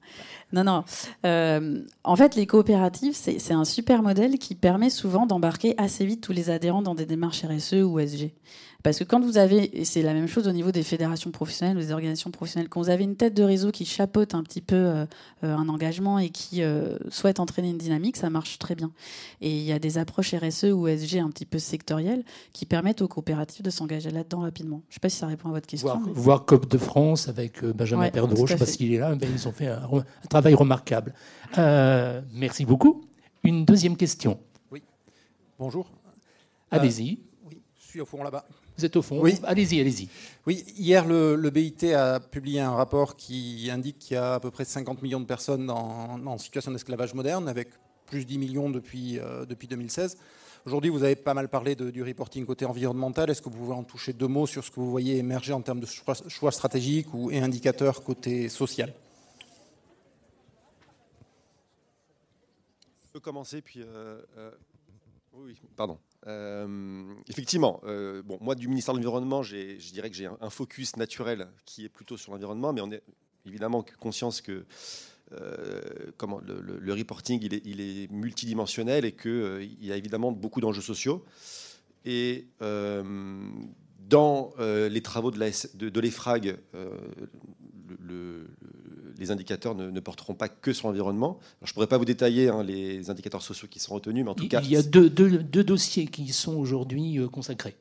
Non, 0.52 0.64
non. 0.64 0.84
Euh, 1.26 1.82
en 2.04 2.16
fait, 2.16 2.36
les 2.36 2.48
coopératives, 2.48 3.16
c'est 3.16 3.54
un 3.54 3.66
super 3.66 4.04
modèle 4.04 4.38
qui 4.38 4.56
permet 4.56 4.90
souvent 4.90 5.26
d'embarquer 5.26 5.76
assez 5.78 6.06
vite 6.06 6.22
tous 6.22 6.34
les 6.34 6.50
adhérents 6.50 6.82
dans 6.82 6.96
des 6.96 7.06
démarches 7.06 7.44
RSE 7.44 7.84
ou 7.84 8.00
SG. 8.00 8.34
Parce 8.84 9.00
que 9.00 9.06
quand 9.06 9.22
vous 9.22 9.38
avez, 9.38 9.80
et 9.80 9.86
c'est 9.86 10.02
la 10.02 10.14
même 10.14 10.28
chose 10.28 10.46
au 10.46 10.52
niveau 10.52 10.74
des 10.74 10.84
fédérations 10.84 11.32
professionnelles 11.32 11.78
ou 11.78 11.80
des 11.80 11.94
organisations 11.94 12.32
professionnelles, 12.32 12.68
quand 12.68 12.82
vous 12.82 12.90
avez 12.90 13.06
une 13.06 13.16
tête 13.16 13.34
de 13.34 13.42
réseau 13.42 13.72
qui 13.72 13.86
chapeaute 13.86 14.36
un 14.36 14.44
petit 14.44 14.60
peu 14.60 14.76
euh, 14.76 15.06
euh, 15.46 15.56
un 15.56 15.70
engagement 15.70 16.20
et 16.20 16.30
qui 16.30 16.62
euh, 16.62 16.98
souhaite 17.08 17.40
entraîner 17.40 17.70
une 17.70 17.78
dynamique, 17.78 18.18
ça 18.18 18.30
marche 18.30 18.60
très 18.60 18.76
bien. 18.76 18.92
Et 19.40 19.56
il 19.56 19.64
y 19.64 19.72
a 19.72 19.80
des 19.80 19.98
approches 19.98 20.36
RSE 20.36 20.66
ou 20.66 20.88
SG 20.90 21.20
un 21.20 21.30
petit 21.30 21.46
peu 21.46 21.60
sectorielles 21.60 22.26
qui 22.52 22.66
permettent 22.66 23.02
aux 23.02 23.08
coopératives 23.08 23.64
de 23.64 23.70
s'engager 23.70 24.12
là-dedans 24.12 24.42
rapidement. 24.42 24.82
Je 24.90 24.92
ne 24.92 24.94
sais 24.96 25.00
pas 25.00 25.10
si 25.10 25.18
ça 25.18 25.28
répond 25.28 25.48
à 25.48 25.54
votre 25.54 25.68
question. 25.68 26.02
Voir, 26.14 26.44
COP 26.44 26.70
de 26.70 26.78
France 26.78 27.30
avec 27.30 27.64
Benjamin 27.64 28.04
ouais, 28.04 28.12
Perdreau, 28.12 28.46
je 28.46 28.54
ne 28.54 28.58
sais 28.60 28.66
pas 28.66 28.70
s'il 28.70 28.94
est 28.94 29.00
là, 29.00 29.16
mais 29.16 29.28
ils 29.34 29.48
ont 29.48 29.54
fait 29.54 29.68
un, 29.68 29.82
un 29.82 30.28
travail 30.30 30.56
remarquable. 30.56 31.14
merci 31.56 32.66
beaucoup. 32.66 33.06
Une 33.46 33.64
deuxième 33.64 33.96
question. 33.96 34.40
Oui. 34.72 34.84
Bonjour. 35.58 35.90
Allez-y. 36.70 37.20
oui, 37.46 37.62
je 37.80 37.88
suis 37.88 38.02
au 38.02 38.06
fond 38.06 38.24
là-bas. 38.24 38.46
Vous 38.78 38.86
êtes 38.86 38.96
au 38.96 39.02
fond 39.02 39.20
Oui. 39.20 39.36
Allez-y, 39.44 39.80
allez-y. 39.80 40.10
Oui, 40.48 40.64
hier, 40.78 41.06
le, 41.06 41.50
BIT 41.50 41.94
a 41.94 42.20
publié 42.20 42.60
un 42.60 42.72
rapport 42.72 43.16
qui 43.16 43.70
indique 43.72 44.00
qu'il 44.00 44.16
y 44.16 44.18
a 44.18 44.36
à 44.36 44.40
peu 44.40 44.50
près 44.50 44.66
50 44.66 45.02
millions 45.02 45.20
de 45.20 45.26
personnes 45.26 45.70
en, 45.70 46.38
situation 46.38 46.72
d'esclavage 46.72 47.14
moderne, 47.14 47.48
avec 47.48 47.70
plus 48.08 48.22
de 48.22 48.30
10 48.30 48.38
millions 48.40 48.70
depuis, 48.70 49.20
euh, 49.20 49.46
depuis 49.46 49.68
2016. 49.68 50.18
Aujourd'hui, 50.66 50.90
vous 50.90 51.04
avez 51.04 51.16
pas 51.16 51.34
mal 51.34 51.50
parlé 51.50 51.76
de, 51.76 51.92
du 51.92 52.04
reporting 52.04 52.46
côté 52.46 52.66
environnemental. 52.66 53.30
Est-ce 53.30 53.42
que 53.42 53.50
vous 53.50 53.58
pouvez 53.58 53.74
en 53.74 53.84
toucher 53.84 54.14
deux 54.14 54.28
mots 54.28 54.48
sur 54.48 54.64
ce 54.64 54.72
que 54.72 54.80
vous 54.80 54.90
voyez 54.90 55.18
émerger 55.18 55.54
en 55.54 55.62
termes 55.62 55.82
de 55.82 55.86
choix, 55.86 56.52
stratégiques 56.52 57.14
ou, 57.14 57.30
et 57.30 57.40
indicateurs 57.40 58.04
côté 58.04 58.50
social? 58.50 58.94
Je 63.06 63.12
peux 63.12 63.20
commencer, 63.20 63.62
puis... 63.62 63.82
Euh, 63.82 64.22
euh, 64.38 64.52
oui, 65.34 65.60
pardon. 65.76 66.00
Euh, 66.28 67.14
effectivement, 67.28 67.82
euh, 67.84 68.22
bon, 68.24 68.38
moi 68.40 68.56
du 68.56 68.68
ministère 68.68 68.94
de 68.94 69.00
l'Environnement, 69.00 69.44
je 69.44 69.92
dirais 69.92 70.10
que 70.10 70.16
j'ai 70.16 70.28
un, 70.28 70.50
focus 70.50 70.96
naturel 70.96 71.50
qui 71.66 71.86
est 71.86 71.90
plutôt 71.90 72.18
sur 72.18 72.32
l'environnement, 72.32 72.72
mais 72.72 72.82
on 72.82 72.92
est 72.92 73.04
évidemment 73.46 73.84
conscience 74.00 74.42
que 74.42 74.66
euh, 75.34 75.82
le, 76.80 76.94
reporting 76.94 77.42
il 77.42 77.82
est, 77.82 78.12
multidimensionnel 78.12 79.06
et 79.06 79.12
qu'il 79.12 79.78
y 79.82 79.92
a 79.92 79.98
évidemment 79.98 80.32
beaucoup 80.32 80.62
d'enjeux 80.62 80.82
sociaux. 80.82 81.26
Et 82.06 82.48
dans 82.60 84.54
les 84.60 85.02
travaux 85.02 85.32
de, 85.32 86.00
l'EFRAG, 86.00 86.58
le, 88.00 88.48
les 89.24 89.32
indicateurs 89.32 89.76
ne, 89.76 90.00
porteront 90.00 90.34
pas 90.34 90.50
que 90.50 90.74
sur 90.74 90.88
l'environnement. 90.88 91.40
Je 91.64 91.72
ne 91.72 91.74
pourrais 91.74 91.88
pas 91.88 91.98
vous 91.98 92.06
détailler 92.06 92.50
hein, 92.50 92.64
les 92.64 93.10
indicateurs 93.10 93.42
sociaux 93.42 93.68
qui 93.70 93.80
sont 93.80 93.96
retenus, 93.96 94.24
mais 94.24 94.30
en 94.30 94.36
tout 94.36 94.44
il, 94.44 94.50
cas... 94.50 94.62
Il 94.62 94.70
y 94.70 94.76
a 94.76 94.84
deux, 94.84 95.10
dossiers 95.64 96.08
qui 96.08 96.32
sont 96.34 96.56
aujourd'hui 96.56 97.20
euh, 97.20 97.28
consacrés. 97.28 97.76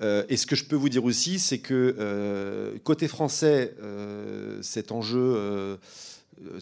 et 0.00 0.36
ce 0.36 0.46
que 0.46 0.56
je 0.56 0.64
peux 0.64 0.76
vous 0.76 0.88
dire 0.88 1.04
aussi, 1.04 1.38
c'est 1.38 1.58
que 1.58 2.78
côté 2.84 3.08
français, 3.08 3.74
cet 4.62 4.92
enjeu 4.92 5.78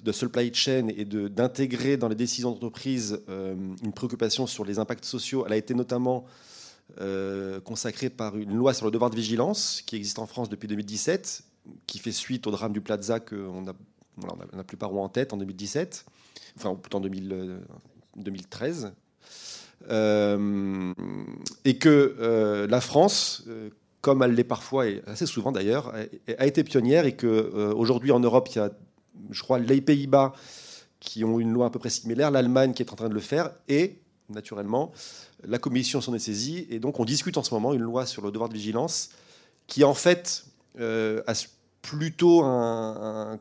de 0.03 0.12
supply 0.12 0.53
chain 0.53 0.88
et 0.88 1.05
d'intégrer 1.05 1.97
dans 1.97 2.09
les 2.09 2.14
décisions 2.14 2.51
d'entreprise 2.51 3.20
une 3.28 3.92
préoccupation 3.92 4.47
sur 4.47 4.64
les 4.64 4.78
impacts 4.78 5.05
sociaux, 5.05 5.44
elle 5.47 5.53
a 5.53 5.57
été 5.57 5.74
notamment 5.74 6.24
consacrée 7.64 8.11
par 8.11 8.36
une 8.36 8.55
loi 8.55 8.74
sur 8.74 8.86
le 8.86 8.90
devoir 8.90 9.11
de 9.11 9.16
vigilance 9.16 9.82
qui 9.86 9.97
existe 9.97 10.18
en 10.18 10.26
France 10.26 10.49
depuis 10.49 10.66
2017, 10.66 11.44
qui 11.87 11.99
fait 11.99 12.12
suite 12.12 12.47
au 12.47 12.51
drame 12.51 12.73
du 12.73 12.81
Plaza 12.81 13.21
qu'on 13.21 13.67
a, 13.67 13.73
on 14.23 14.29
a 14.29 14.57
la 14.57 14.64
plupart 14.64 14.93
ont 14.95 15.03
en 15.03 15.09
tête 15.09 15.33
en 15.33 15.37
2017, 15.37 16.05
enfin 16.57 16.71
en 16.71 17.01
2013. 18.17 18.93
Euh, 19.91 20.95
et 21.64 21.79
que 21.79 22.17
euh, 22.19 22.67
la 22.67 22.81
France, 22.81 23.45
euh, 23.47 23.71
comme 24.01 24.23
elle 24.23 24.33
l'est 24.33 24.45
parfois 24.45 24.89
et 24.89 25.03
assez 25.07 25.27
souvent 25.27 25.53
d'ailleurs, 25.53 25.93
a, 26.39 26.47
été 26.47 26.64
pionnière 26.64 27.07
et 27.07 27.14
que 27.14 27.73
aujourd'hui 27.73 28.11
en 28.11 28.21
Europe, 28.21 28.49
il 28.53 28.57
y 28.57 28.61
a, 28.61 28.71
je 29.31 29.43
crois, 29.43 29.59
les 29.59 29.81
Pays-Bas 29.81 30.33
qui 30.99 31.25
ont 31.25 31.39
une 31.39 31.53
loi 31.53 31.67
à 31.67 31.71
peu 31.71 31.79
près 31.79 31.91
similaire, 31.91 32.31
l'Allemagne 32.31 32.73
qui 32.73 32.83
est 32.83 32.93
en 32.93 32.97
train 32.97 33.09
de 33.09 33.14
le 33.14 33.21
faire 33.21 33.51
et 33.69 33.99
naturellement 34.29 34.91
la 35.47 35.59
Commission 35.59 36.01
s'en 36.01 36.14
est 36.14 36.19
saisie 36.19 36.67
et 36.71 36.81
donc 36.81 36.99
on 36.99 37.05
discute 37.05 37.37
en 37.37 37.45
ce 37.45 37.55
moment 37.55 37.75
une 37.75 37.83
loi 37.83 38.07
sur 38.07 38.23
le 38.23 38.33
devoir 38.33 38.49
de 38.49 38.55
vigilance 38.55 39.11
qui 39.69 39.85
en 39.85 39.95
fait 39.95 40.47
a 40.79 41.35
plutôt 41.87 42.43
une 42.43 43.39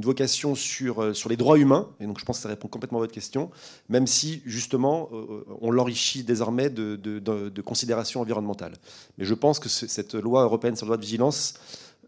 vocation 0.00 0.56
sur, 0.56 1.02
euh, 1.02 1.14
sur 1.14 1.28
les 1.28 1.36
droits 1.36 1.56
humains, 1.56 1.88
et 2.00 2.06
donc 2.06 2.18
je 2.18 2.24
pense 2.24 2.38
que 2.38 2.42
ça 2.42 2.48
répond 2.48 2.66
complètement 2.66 2.98
à 2.98 3.02
votre 3.02 3.12
question, 3.12 3.50
même 3.88 4.08
si 4.08 4.42
justement 4.44 5.08
euh, 5.12 5.44
on 5.60 5.70
l'enrichit 5.70 6.24
désormais 6.24 6.70
de, 6.70 7.60
considérations 7.64 8.20
environnementales. 8.20 8.74
Mais 9.16 9.24
je 9.24 9.34
pense 9.34 9.60
que 9.60 9.68
cette 9.68 10.14
loi 10.14 10.42
européenne 10.42 10.74
sur 10.74 10.86
le 10.86 10.88
droit 10.88 10.96
de 10.96 11.02
vigilance 11.02 11.54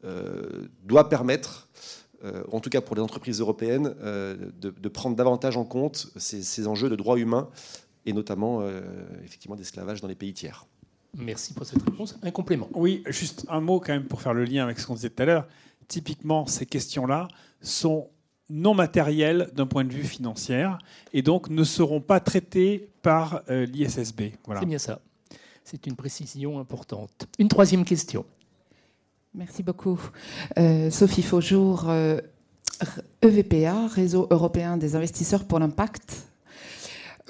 euh, 0.04 0.66
doit 0.82 1.08
permettre, 1.08 1.68
en 2.50 2.58
tout 2.58 2.70
cas 2.70 2.80
pour 2.80 2.96
les 2.96 3.02
entreprises 3.02 3.40
européennes, 3.40 3.94
de, 4.00 4.88
prendre 4.88 5.14
davantage 5.14 5.58
en 5.58 5.64
compte 5.64 6.08
ces, 6.16 6.66
enjeux 6.66 6.88
de 6.88 6.96
droits 6.96 7.18
humains, 7.18 7.48
et 8.06 8.14
notamment 8.14 8.62
effectivement 9.22 9.56
d'esclavage 9.56 10.00
dans 10.00 10.08
les 10.08 10.14
pays 10.14 10.32
tiers. 10.32 10.66
Merci 11.16 11.54
pour 11.54 11.66
cette 11.66 11.82
réponse. 11.82 12.18
Un 12.22 12.30
complément. 12.30 12.68
Oui, 12.74 13.02
juste 13.06 13.46
un 13.48 13.60
mot 13.60 13.80
quand 13.80 13.92
même 13.92 14.04
pour 14.04 14.20
faire 14.20 14.34
le 14.34 14.44
lien 14.44 14.64
avec 14.64 14.78
ce 14.78 14.86
qu'on 14.86 14.94
disait 14.94 15.10
tout 15.10 15.22
à 15.22 15.26
l'heure. 15.26 15.48
Typiquement, 15.88 16.46
ces 16.46 16.66
questions-là 16.66 17.28
sont 17.60 18.08
non 18.50 18.74
matérielles 18.74 19.50
d'un 19.54 19.66
point 19.66 19.84
de 19.84 19.92
vue 19.92 20.04
financier 20.04 20.68
et 21.12 21.22
donc 21.22 21.48
ne 21.48 21.64
seront 21.64 22.00
pas 22.00 22.20
traitées 22.20 22.90
par 23.02 23.42
euh, 23.48 23.66
l'ISSB. 23.66 24.32
Voilà. 24.44 24.60
C'est 24.60 24.66
bien 24.66 24.78
ça. 24.78 25.00
C'est 25.64 25.86
une 25.86 25.96
précision 25.96 26.58
importante. 26.58 27.26
Une 27.38 27.48
troisième 27.48 27.84
question. 27.84 28.26
Merci 29.34 29.62
beaucoup. 29.62 29.98
Euh, 30.58 30.90
Sophie 30.90 31.22
Faujour, 31.22 31.90
EVPA, 33.22 33.56
euh, 33.56 33.86
e 33.86 33.88
Réseau 33.88 34.28
européen 34.30 34.76
des 34.76 34.94
investisseurs 34.94 35.44
pour 35.44 35.58
l'impact. 35.58 36.28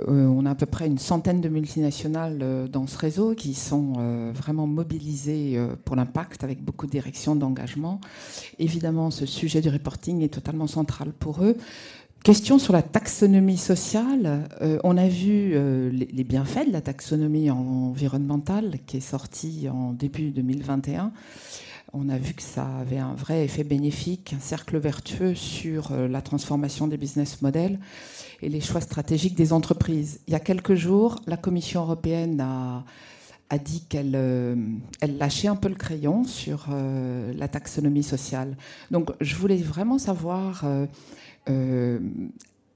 Euh, 0.01 0.27
on 0.27 0.45
a 0.45 0.51
à 0.51 0.55
peu 0.55 0.67
près 0.67 0.87
une 0.87 0.99
centaine 0.99 1.41
de 1.41 1.49
multinationales 1.49 2.41
euh, 2.43 2.67
dans 2.67 2.89
ce 2.89 2.99
réseau 2.99 3.35
qui 3.35 3.55
sont 3.55 3.93
euh, 3.99 4.33
vraiment 4.35 4.67
mobilisées 4.67 5.59
pour 5.85 5.95
l'impact 5.95 6.43
avec 6.43 6.63
beaucoup 6.63 6.87
de 6.87 6.95
d'engagement. 7.35 8.01
Évidemment, 8.59 9.11
ce 9.11 9.27
sujet 9.27 9.61
du 9.61 9.69
reporting 9.69 10.23
est 10.23 10.33
totalement 10.33 10.67
central 10.67 11.13
pour 11.13 11.45
eux. 11.45 11.57
Question 12.23 12.59
sur 12.59 12.73
la 12.73 12.83
taxonomie 12.83 13.59
sociale. 13.59 14.49
on 14.83 14.97
a 14.97 15.09
vu 15.09 15.55
les, 15.91 16.25
bienfaits 16.25 16.69
de 16.69 16.73
la 16.73 16.81
taxonomie 16.81 17.51
environnementale 17.51 18.79
qui 18.87 18.97
est 18.97 19.01
sortie 19.01 19.69
en 19.69 19.93
début 19.93 20.31
2021 20.31 21.13
on 21.95 22.09
a 22.09 22.19
vu 22.19 22.35
que 22.35 22.43
ça 22.43 22.67
avait 22.81 22.99
un 22.99 23.15
vrai 23.15 23.45
effet 23.45 23.65
bénéfique, 23.65 24.35
un 24.37 24.41
cercle 24.41 24.79
vertueux 24.79 25.35
sur 25.35 25.93
la 25.97 26.21
transformation 26.21 26.87
des 26.89 26.97
business 26.97 27.41
models 27.41 27.79
et 28.43 28.49
les 28.49 28.61
choix 28.61 28.81
stratégiques 28.81 29.37
des 29.37 29.53
entreprises. 29.53 30.21
Il 30.27 30.33
y 30.33 30.37
a 30.37 30.41
quelques 30.41 30.75
jours, 30.75 31.21
la 31.27 31.37
Commission 31.37 31.83
européenne 31.83 32.41
a, 32.41 32.85
a 33.51 33.59
dit 33.59 33.85
qu'elle 33.89 34.13
euh, 34.15 34.57
elle 35.01 35.19
lâchait 35.19 35.49
un 35.49 35.57
peu 35.57 35.69
le 35.69 35.75
crayon 35.75 36.25
sur 36.25 36.67
euh, 36.71 37.33
la 37.37 37.49
taxonomie 37.49 38.03
sociale. 38.03 38.57
Donc 38.91 39.11
je 39.21 39.37
voulais 39.37 39.57
vraiment 39.57 39.99
savoir, 39.99 40.65
euh, 41.49 41.99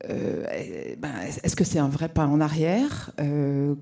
ben, 0.00 1.12
est-ce 1.42 1.56
que 1.56 1.64
c'est 1.64 1.78
un 1.78 1.88
vrai 1.88 2.08
pas 2.08 2.26
en 2.26 2.40
arrière? 2.40 3.12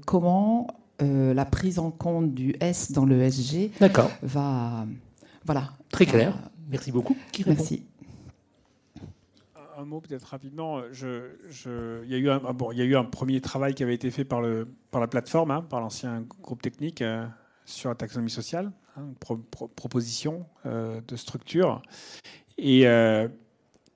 Comment 0.07 0.69
la 1.01 1.45
prise 1.45 1.79
en 1.79 1.91
compte 1.91 2.35
du 2.35 2.57
S 2.61 2.93
dans 2.93 3.05
le 3.05 3.31
SG 3.31 3.71
va... 4.23 4.87
Voilà. 5.47 5.71
Très 5.91 6.05
clair. 6.05 6.35
Merci 6.69 6.93
beaucoup. 6.93 7.17
Qui 7.33 7.45
Merci 7.47 7.87
un 9.79 9.85
mot 9.85 10.01
peut-être 10.01 10.25
rapidement. 10.25 10.83
Je, 10.93 11.31
il, 12.05 12.11
y 12.11 12.15
a 12.15 12.19
eu 12.19 12.31
un, 12.31 12.39
bon, 12.39 12.73
il 12.73 12.79
y 12.79 12.83
a 12.83 12.85
eu 12.85 12.97
un 12.97 13.05
premier 13.05 13.41
travail 13.41 13.75
qui 13.75 13.83
avait 13.83 13.95
été 13.95 14.11
fait 14.11 14.25
par, 14.25 14.41
le, 14.41 14.69
par 14.91 15.01
la 15.01 15.07
plateforme, 15.07 15.51
hein, 15.51 15.63
par 15.63 15.81
l'ancien 15.81 16.25
groupe 16.43 16.63
technique 16.63 17.03
euh, 17.03 17.27
sur 17.65 17.91
la 17.91 17.95
taxonomie 17.95 18.31
sociale, 18.31 18.73
hein, 18.97 19.09
proposition 19.77 20.47
euh, 20.65 21.01
de 21.07 21.17
structure, 21.17 21.83
et 22.59 22.87
euh, 22.87 23.29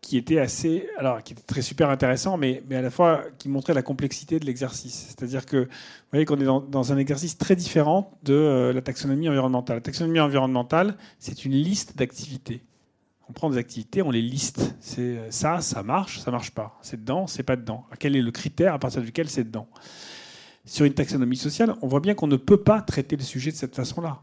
qui 0.00 0.16
était 0.16 0.38
assez, 0.38 0.88
alors 0.98 1.22
qui 1.22 1.34
était 1.34 1.42
très 1.42 1.62
super 1.62 1.90
intéressant, 1.90 2.36
mais, 2.36 2.62
mais 2.68 2.76
à 2.76 2.82
la 2.82 2.90
fois 2.90 3.22
qui 3.38 3.48
montrait 3.48 3.74
la 3.74 3.82
complexité 3.82 4.40
de 4.40 4.46
l'exercice. 4.46 5.08
C'est-à-dire 5.08 5.44
que 5.44 5.58
vous 5.58 5.68
voyez 6.10 6.24
qu'on 6.24 6.40
est 6.40 6.44
dans, 6.44 6.92
un 6.92 6.96
exercice 6.96 7.36
très 7.36 7.54
différent 7.54 8.18
de 8.22 8.72
la 8.74 8.80
taxonomie 8.80 9.28
environnementale. 9.28 9.76
La 9.76 9.82
taxonomie 9.82 10.20
environnementale, 10.20 10.96
c'est 11.18 11.44
une 11.44 11.52
liste 11.52 11.98
d'activités 11.98 12.62
on 13.30 13.32
prend 13.32 13.48
des 13.48 13.58
activités, 13.58 14.02
on 14.02 14.10
les 14.10 14.22
liste. 14.22 14.74
C'est 14.80 15.00
euh, 15.02 15.30
ça, 15.30 15.60
ça 15.60 15.84
marche, 15.84 16.18
ça 16.18 16.32
marche 16.32 16.50
pas. 16.50 16.76
C'est 16.82 17.00
dedans, 17.00 17.28
c'est 17.28 17.44
pas 17.44 17.54
dedans. 17.54 17.86
Quel 18.00 18.16
est 18.16 18.22
le 18.22 18.32
critère 18.32 18.74
à 18.74 18.78
partir 18.80 19.02
duquel 19.02 19.30
c'est 19.30 19.44
dedans? 19.44 19.68
Sur 20.64 20.84
une 20.84 20.94
taxonomie 20.94 21.36
sociale, 21.36 21.74
on 21.80 21.86
voit 21.86 22.00
bien 22.00 22.14
qu'on 22.14 22.26
ne 22.26 22.36
peut 22.36 22.60
pas 22.60 22.82
traiter 22.82 23.16
le 23.16 23.22
sujet 23.22 23.52
de 23.52 23.56
cette 23.56 23.76
façon-là. 23.76 24.20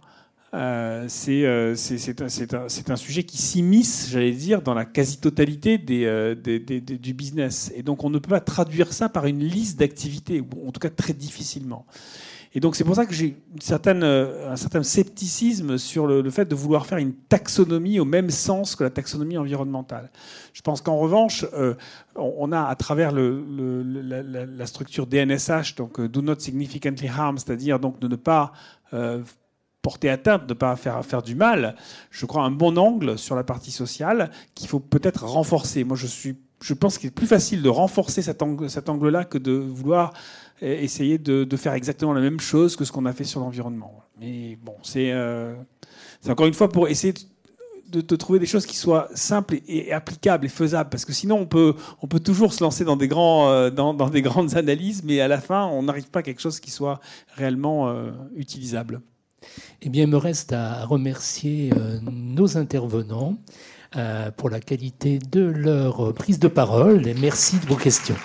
Euh, 0.53 1.07
euh, 1.27 1.75
c'est 1.75 2.89
un, 2.89 2.95
sujet 2.95 3.23
qui 3.23 3.37
s'immisce, 3.37 4.09
j'allais 4.09 4.31
dire, 4.31 4.61
dans 4.61 4.73
la 4.73 4.85
quasi-totalité 4.85 5.77
des, 5.77 6.35
du 6.81 7.13
business. 7.13 7.71
Et 7.75 7.83
donc 7.83 8.03
on 8.03 8.09
ne 8.09 8.19
peut 8.19 8.29
pas 8.29 8.39
traduire 8.39 8.93
ça 8.93 9.09
par 9.09 9.25
une 9.25 9.43
liste 9.43 9.79
d'activités, 9.79 10.41
ou 10.41 10.67
en 10.67 10.71
tout 10.71 10.79
cas 10.79 10.89
très 10.89 11.13
difficilement. 11.13 11.85
Et 12.57 12.59
donc 12.59 12.75
c'est 12.75 12.83
pour 12.83 12.95
ça 12.95 13.05
que 13.05 13.13
j'ai 13.13 13.37
euh, 13.71 14.51
un 14.51 14.55
certain 14.55 14.81
scepticisme 14.81 15.77
sur 15.77 16.07
le, 16.07 16.27
fait 16.31 16.45
de 16.45 16.55
vouloir 16.55 16.87
faire 16.87 16.97
une 16.97 17.13
taxonomie 17.13 17.99
au 17.99 18.05
même 18.05 18.31
sens 18.31 18.75
que 18.75 18.83
la 18.83 18.89
taxonomie 18.89 19.37
environnementale. 19.37 20.09
Je 20.53 20.61
pense 20.63 20.81
qu'en 20.81 20.97
revanche, 20.97 21.45
euh, 21.53 21.75
on 22.15 22.51
a 22.51 22.63
à 22.63 22.75
travers 22.75 23.11
la, 23.11 24.65
structure 24.65 25.05
DNSH, 25.05 25.75
donc 25.75 25.99
euh, 25.99 26.09
Do 26.09 26.23
Not 26.23 26.39
Significantly 26.39 27.07
Harm, 27.07 27.37
c'est-à-dire 27.37 27.79
donc 27.79 27.99
de 27.99 28.07
ne 28.07 28.15
pas 28.15 28.53
porter 29.87 30.09
atteinte, 30.09 30.45
de 30.47 30.53
ne 30.53 30.57
pas 30.57 30.75
faire, 30.75 31.05
faire 31.05 31.21
du 31.21 31.33
mal, 31.33 31.77
je 32.11 32.25
crois 32.25 32.43
un 32.43 32.51
bon 32.51 32.77
angle 32.77 33.17
sur 33.17 33.37
la 33.37 33.45
partie 33.45 33.71
sociale 33.71 34.31
qu'il 34.53 34.67
faut 34.67 34.81
peut-être 34.81 35.23
renforcer. 35.23 35.85
Moi, 35.85 35.95
je, 35.95 36.07
suis, 36.07 36.35
je 36.61 36.73
pense 36.73 36.97
qu'il 36.97 37.07
est 37.07 37.11
plus 37.11 37.25
facile 37.25 37.61
de 37.61 37.69
renforcer 37.69 38.21
cet 38.21 38.41
angle-là 38.89 39.23
que 39.23 39.37
de 39.37 39.53
vouloir 39.53 40.11
essayer 40.61 41.17
de, 41.17 41.55
faire 41.55 41.73
exactement 41.73 42.11
la 42.11 42.19
même 42.19 42.41
chose 42.41 42.75
que 42.75 42.83
ce 42.83 42.91
qu'on 42.91 43.05
a 43.05 43.13
fait 43.13 43.23
sur 43.23 43.39
l'environnement. 43.39 44.03
Mais 44.19 44.57
bon, 44.61 44.75
euh, 44.97 45.55
c'est 46.19 46.31
encore 46.31 46.47
une 46.47 46.53
fois 46.53 46.67
pour 46.67 46.89
essayer 46.89 47.13
de, 47.89 48.15
trouver 48.17 48.39
des 48.39 48.45
choses 48.45 48.65
qui 48.65 48.75
soient 48.75 49.07
simples 49.13 49.59
et, 49.69 49.93
applicables 49.93 50.45
et 50.45 50.49
faisables, 50.49 50.89
parce 50.89 51.05
que 51.05 51.13
sinon 51.13 51.37
on 51.37 51.45
peut, 51.45 51.75
on 52.01 52.07
peut 52.07 52.19
toujours 52.19 52.51
se 52.51 52.61
lancer 52.61 52.83
dans 52.83 52.97
des, 52.97 53.07
grands, 53.07 53.49
euh, 53.49 53.69
dans, 53.69 53.93
des 54.09 54.21
grandes 54.21 54.57
analyses, 54.57 55.03
mais 55.05 55.21
à 55.21 55.27
la 55.27 55.39
fin 55.39 55.65
on 55.65 55.83
n'arrive 55.83 56.09
pas 56.09 56.19
à 56.19 56.23
quelque 56.23 56.41
chose 56.41 56.59
qui 56.59 56.71
soit 56.71 56.99
réellement 57.35 57.89
euh, 57.89 58.11
utilisable. 58.35 59.01
Eh 59.81 59.89
bien, 59.89 60.03
il 60.03 60.09
me 60.09 60.17
reste 60.17 60.53
à 60.53 60.85
remercier 60.85 61.71
nos 62.01 62.57
intervenants 62.57 63.37
pour 64.37 64.49
la 64.49 64.59
qualité 64.59 65.19
de 65.19 65.41
leur 65.41 66.13
prise 66.13 66.39
de 66.39 66.47
parole 66.47 67.07
et 67.07 67.13
merci 67.13 67.59
de 67.59 67.65
vos 67.65 67.75
questions. 67.75 68.15